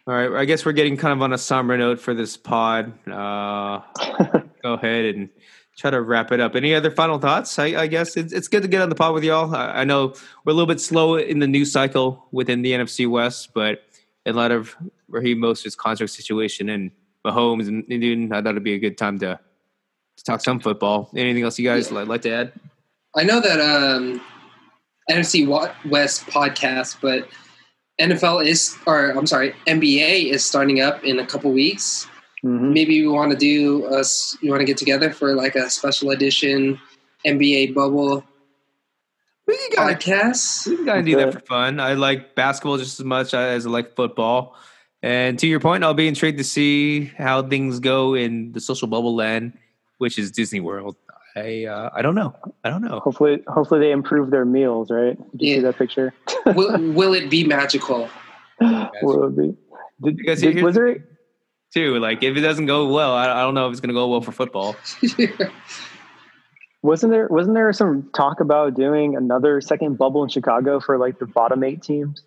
All 0.07 0.13
right. 0.13 0.31
I 0.31 0.45
guess 0.45 0.65
we're 0.65 0.71
getting 0.71 0.97
kind 0.97 1.13
of 1.13 1.21
on 1.21 1.33
a 1.33 1.37
somber 1.37 1.77
note 1.77 1.99
for 1.99 2.13
this 2.13 2.37
pod. 2.37 2.93
Uh, 3.07 3.81
go 4.63 4.73
ahead 4.73 5.15
and 5.15 5.29
try 5.77 5.89
to 5.89 6.01
wrap 6.01 6.31
it 6.31 6.39
up. 6.39 6.55
Any 6.55 6.75
other 6.75 6.91
final 6.91 7.17
thoughts? 7.17 7.57
I, 7.57 7.65
I 7.67 7.87
guess 7.87 8.17
it's, 8.17 8.33
it's 8.33 8.47
good 8.47 8.61
to 8.61 8.67
get 8.67 8.81
on 8.81 8.89
the 8.89 8.95
pod 8.95 9.13
with 9.13 9.23
y'all. 9.23 9.53
I, 9.55 9.81
I, 9.81 9.83
know 9.83 10.13
we're 10.43 10.51
a 10.51 10.53
little 10.53 10.67
bit 10.67 10.81
slow 10.81 11.15
in 11.15 11.39
the 11.39 11.47
news 11.47 11.71
cycle 11.71 12.27
within 12.31 12.61
the 12.61 12.73
NFC 12.73 13.09
West, 13.09 13.53
but 13.53 13.83
in 14.25 14.35
light 14.35 14.51
of 14.51 14.75
Raheem 15.07 15.39
Mostert's 15.39 15.75
contract 15.75 16.11
situation 16.11 16.69
and 16.69 16.91
Mahomes 17.25 17.67
and 17.67 17.87
Newton, 17.87 18.31
I 18.31 18.41
thought 18.41 18.51
it'd 18.51 18.63
be 18.63 18.73
a 18.73 18.79
good 18.79 18.97
time 18.97 19.19
to 19.19 19.39
to 20.17 20.23
talk 20.23 20.41
some 20.41 20.59
football. 20.59 21.09
Anything 21.15 21.43
else 21.43 21.57
you 21.57 21.67
guys 21.69 21.91
yeah. 21.91 22.03
like 22.03 22.21
to 22.23 22.31
add? 22.31 22.53
I 23.15 23.23
know 23.23 23.39
that 23.39 23.59
um, 23.59 24.21
NFC 25.09 25.47
West 25.89 26.25
podcast, 26.27 26.97
but 27.01 27.27
NFL 27.99 28.45
is, 28.45 28.75
or 28.85 29.11
I'm 29.11 29.27
sorry, 29.27 29.53
NBA 29.65 30.31
is 30.31 30.43
starting 30.43 30.81
up 30.81 31.03
in 31.03 31.19
a 31.19 31.25
couple 31.25 31.51
weeks. 31.51 32.05
Mm-hmm. 32.43 32.73
Maybe 32.73 33.01
we 33.01 33.07
want 33.07 33.31
to 33.31 33.37
do 33.37 33.85
us. 33.85 34.37
You 34.41 34.51
want 34.51 34.61
to 34.61 34.65
get 34.65 34.77
together 34.77 35.11
for 35.11 35.35
like 35.35 35.55
a 35.55 35.69
special 35.69 36.11
edition 36.11 36.79
NBA 37.25 37.73
bubble 37.73 38.23
we 39.49 39.57
can 39.69 39.95
podcast. 39.95 40.67
We 40.67 40.85
can 40.85 41.03
do 41.03 41.15
that 41.15 41.33
for 41.33 41.39
fun. 41.39 41.79
I 41.79 41.93
like 41.93 42.35
basketball 42.35 42.77
just 42.77 42.99
as 42.99 43.05
much 43.05 43.33
as 43.33 43.65
I 43.65 43.69
like 43.69 43.95
football. 43.95 44.55
And 45.01 45.39
to 45.39 45.47
your 45.47 45.59
point, 45.59 45.83
I'll 45.83 45.93
be 45.93 46.07
intrigued 46.07 46.37
to 46.39 46.43
see 46.43 47.05
how 47.05 47.43
things 47.43 47.79
go 47.79 48.15
in 48.15 48.51
the 48.51 48.59
social 48.59 48.87
bubble 48.87 49.15
land, 49.15 49.57
which 49.97 50.19
is 50.19 50.31
Disney 50.31 50.59
World. 50.59 50.97
I 51.35 51.65
uh, 51.65 51.89
I 51.93 52.01
don't 52.01 52.15
know. 52.15 52.35
I 52.63 52.69
don't 52.69 52.81
know. 52.81 52.99
Hopefully, 52.99 53.41
hopefully 53.47 53.79
they 53.79 53.91
improve 53.91 54.31
their 54.31 54.45
meals. 54.45 54.91
Right? 54.91 55.17
Did 55.37 55.41
you 55.41 55.49
yeah. 55.49 55.55
see 55.57 55.61
that 55.61 55.77
picture? 55.77 56.13
will, 56.45 56.77
will 56.93 57.13
it 57.13 57.29
be 57.29 57.45
magical? 57.45 58.09
will 58.59 59.27
it 59.27 59.37
be? 59.37 59.55
Did, 60.01 60.17
because 60.17 60.41
did, 60.41 60.61
was 60.61 60.75
there 60.75 61.05
too? 61.73 61.99
Like, 61.99 62.23
if 62.23 62.35
it 62.35 62.41
doesn't 62.41 62.65
go 62.65 62.91
well, 62.91 63.13
I, 63.13 63.31
I 63.31 63.41
don't 63.41 63.53
know 63.53 63.67
if 63.67 63.71
it's 63.71 63.79
going 63.79 63.89
to 63.89 63.93
go 63.93 64.07
well 64.07 64.21
for 64.21 64.31
football. 64.31 64.75
Wasn't 66.81 67.11
there 67.11 67.27
wasn't 67.27 67.55
there 67.55 67.73
some 67.73 68.09
talk 68.15 68.39
about 68.39 68.73
doing 68.73 69.17
another 69.17 69.59
second 69.59 69.97
bubble 69.97 70.23
in 70.23 70.29
Chicago 70.29 70.79
for 70.79 70.97
like 70.97 71.19
the 71.19 71.25
bottom 71.25 71.61
eight 71.61 71.81
teams? 71.81 72.23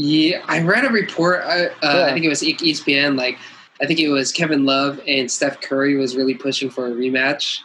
Yeah, 0.00 0.44
I 0.46 0.62
read 0.62 0.84
a 0.84 0.90
report. 0.90 1.42
I, 1.44 1.66
uh, 1.66 1.70
yeah. 1.82 2.06
I 2.06 2.12
think 2.12 2.24
it 2.24 2.28
was 2.28 2.40
ESPN. 2.40 3.18
Like, 3.18 3.36
I 3.80 3.86
think 3.86 3.98
it 3.98 4.08
was 4.08 4.30
Kevin 4.30 4.64
Love 4.64 5.00
and 5.08 5.28
Steph 5.28 5.60
Curry 5.60 5.96
was 5.96 6.14
really 6.14 6.34
pushing 6.34 6.70
for 6.70 6.86
a 6.86 6.90
rematch, 6.90 7.58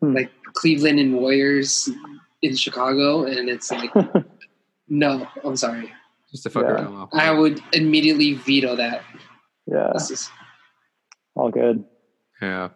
hmm. 0.00 0.16
like 0.16 0.32
Cleveland 0.54 0.98
and 0.98 1.14
Warriors 1.14 1.88
in 2.42 2.56
Chicago, 2.56 3.22
and 3.22 3.48
it's 3.48 3.70
like, 3.70 3.88
no, 4.88 5.28
I'm 5.44 5.54
sorry. 5.54 5.92
Just 6.32 6.42
to 6.42 6.50
fuck 6.50 6.64
yeah. 6.64 6.70
around. 6.70 7.08
I 7.12 7.30
would 7.30 7.60
immediately 7.72 8.34
veto 8.34 8.74
that. 8.74 9.04
Yeah, 9.68 9.92
is, 9.94 10.28
all 11.36 11.52
good. 11.52 11.84
Yeah. 12.42 12.70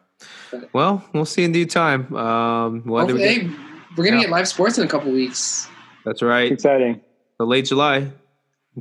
Well, 0.72 1.04
we'll 1.12 1.24
see 1.24 1.42
in 1.42 1.50
due 1.50 1.66
time. 1.66 2.14
Um, 2.14 2.84
we 2.84 3.18
hey, 3.18 3.50
we're 3.96 4.04
gonna 4.04 4.18
yeah. 4.18 4.22
get 4.22 4.30
live 4.30 4.46
sports 4.46 4.78
in 4.78 4.84
a 4.84 4.88
couple 4.88 5.10
weeks. 5.10 5.68
That's 6.04 6.22
right. 6.22 6.52
It's 6.52 6.62
exciting. 6.62 7.00
The 7.40 7.46
late 7.46 7.64
July. 7.64 8.12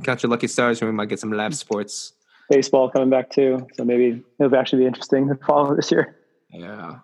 Count 0.02 0.22
your 0.22 0.30
lucky 0.30 0.48
stars, 0.48 0.80
and 0.80 0.90
we 0.90 0.94
might 0.94 1.08
get 1.08 1.20
some 1.20 1.32
live 1.32 1.54
sports. 1.54 2.12
Baseball 2.50 2.90
coming 2.90 3.10
back 3.10 3.30
too, 3.30 3.66
so 3.74 3.84
maybe 3.84 4.22
it'll 4.38 4.56
actually 4.56 4.80
be 4.80 4.86
interesting 4.86 5.28
to 5.28 5.36
follow 5.46 5.74
this 5.74 5.90
year. 5.90 6.16
Yeah. 6.50 6.98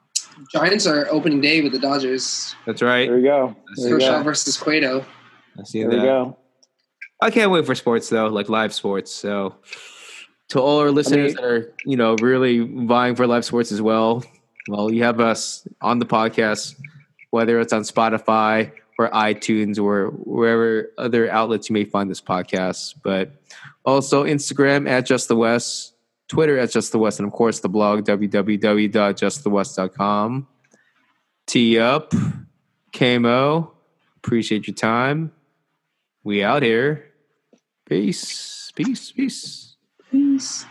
Giants 0.52 0.86
are 0.86 1.06
opening 1.10 1.40
day 1.40 1.62
with 1.62 1.72
the 1.72 1.78
Dodgers. 1.78 2.54
That's 2.66 2.82
right. 2.82 3.08
There 3.08 3.16
we 3.16 3.22
go. 3.22 3.56
Kershaw 3.76 4.22
versus 4.22 4.56
Cueto. 4.56 5.04
I 5.58 5.62
see 5.64 5.82
there 5.82 5.90
that. 5.90 5.96
we 5.96 6.02
go. 6.02 6.36
I 7.22 7.30
can't 7.30 7.50
wait 7.50 7.66
for 7.66 7.74
sports 7.74 8.08
though, 8.08 8.28
like 8.28 8.48
live 8.48 8.72
sports. 8.72 9.12
So 9.12 9.56
to 10.48 10.60
all 10.60 10.80
our 10.80 10.90
listeners 10.90 11.18
I 11.18 11.26
mean, 11.26 11.34
that 11.36 11.44
are, 11.44 11.74
you 11.84 11.96
know, 11.96 12.16
really 12.16 12.60
vying 12.60 13.14
for 13.14 13.26
live 13.26 13.44
sports 13.44 13.72
as 13.72 13.82
well, 13.82 14.24
well, 14.68 14.92
you 14.92 15.04
have 15.04 15.20
us 15.20 15.66
on 15.80 15.98
the 15.98 16.06
podcast, 16.06 16.80
whether 17.30 17.60
it's 17.60 17.72
on 17.72 17.82
Spotify 17.82 18.72
or 19.00 19.08
iTunes 19.10 19.78
or 19.82 20.10
wherever 20.10 20.92
other 20.98 21.30
outlets 21.30 21.70
you 21.70 21.74
may 21.74 21.84
find 21.84 22.10
this 22.10 22.20
podcast. 22.20 22.96
But 23.02 23.32
also 23.84 24.24
Instagram 24.24 24.86
at 24.86 25.06
Just 25.06 25.28
the 25.28 25.36
West, 25.36 25.94
Twitter 26.28 26.58
at 26.58 26.70
Just 26.70 26.92
the 26.92 26.98
West, 26.98 27.18
and 27.18 27.26
of 27.26 27.32
course 27.32 27.60
the 27.60 27.70
blog 27.70 28.04
www.justthewest.com. 28.04 30.46
Tee 31.46 31.78
up, 31.78 32.12
Kamo. 32.92 33.70
Appreciate 34.18 34.66
your 34.66 34.76
time. 34.76 35.32
We 36.22 36.44
out 36.44 36.62
here. 36.62 37.06
Peace. 37.86 38.70
Peace. 38.74 39.12
Peace. 39.12 39.76
Peace. 40.10 40.66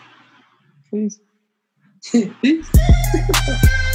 Peace. 0.92 1.20
Peace. 2.42 2.70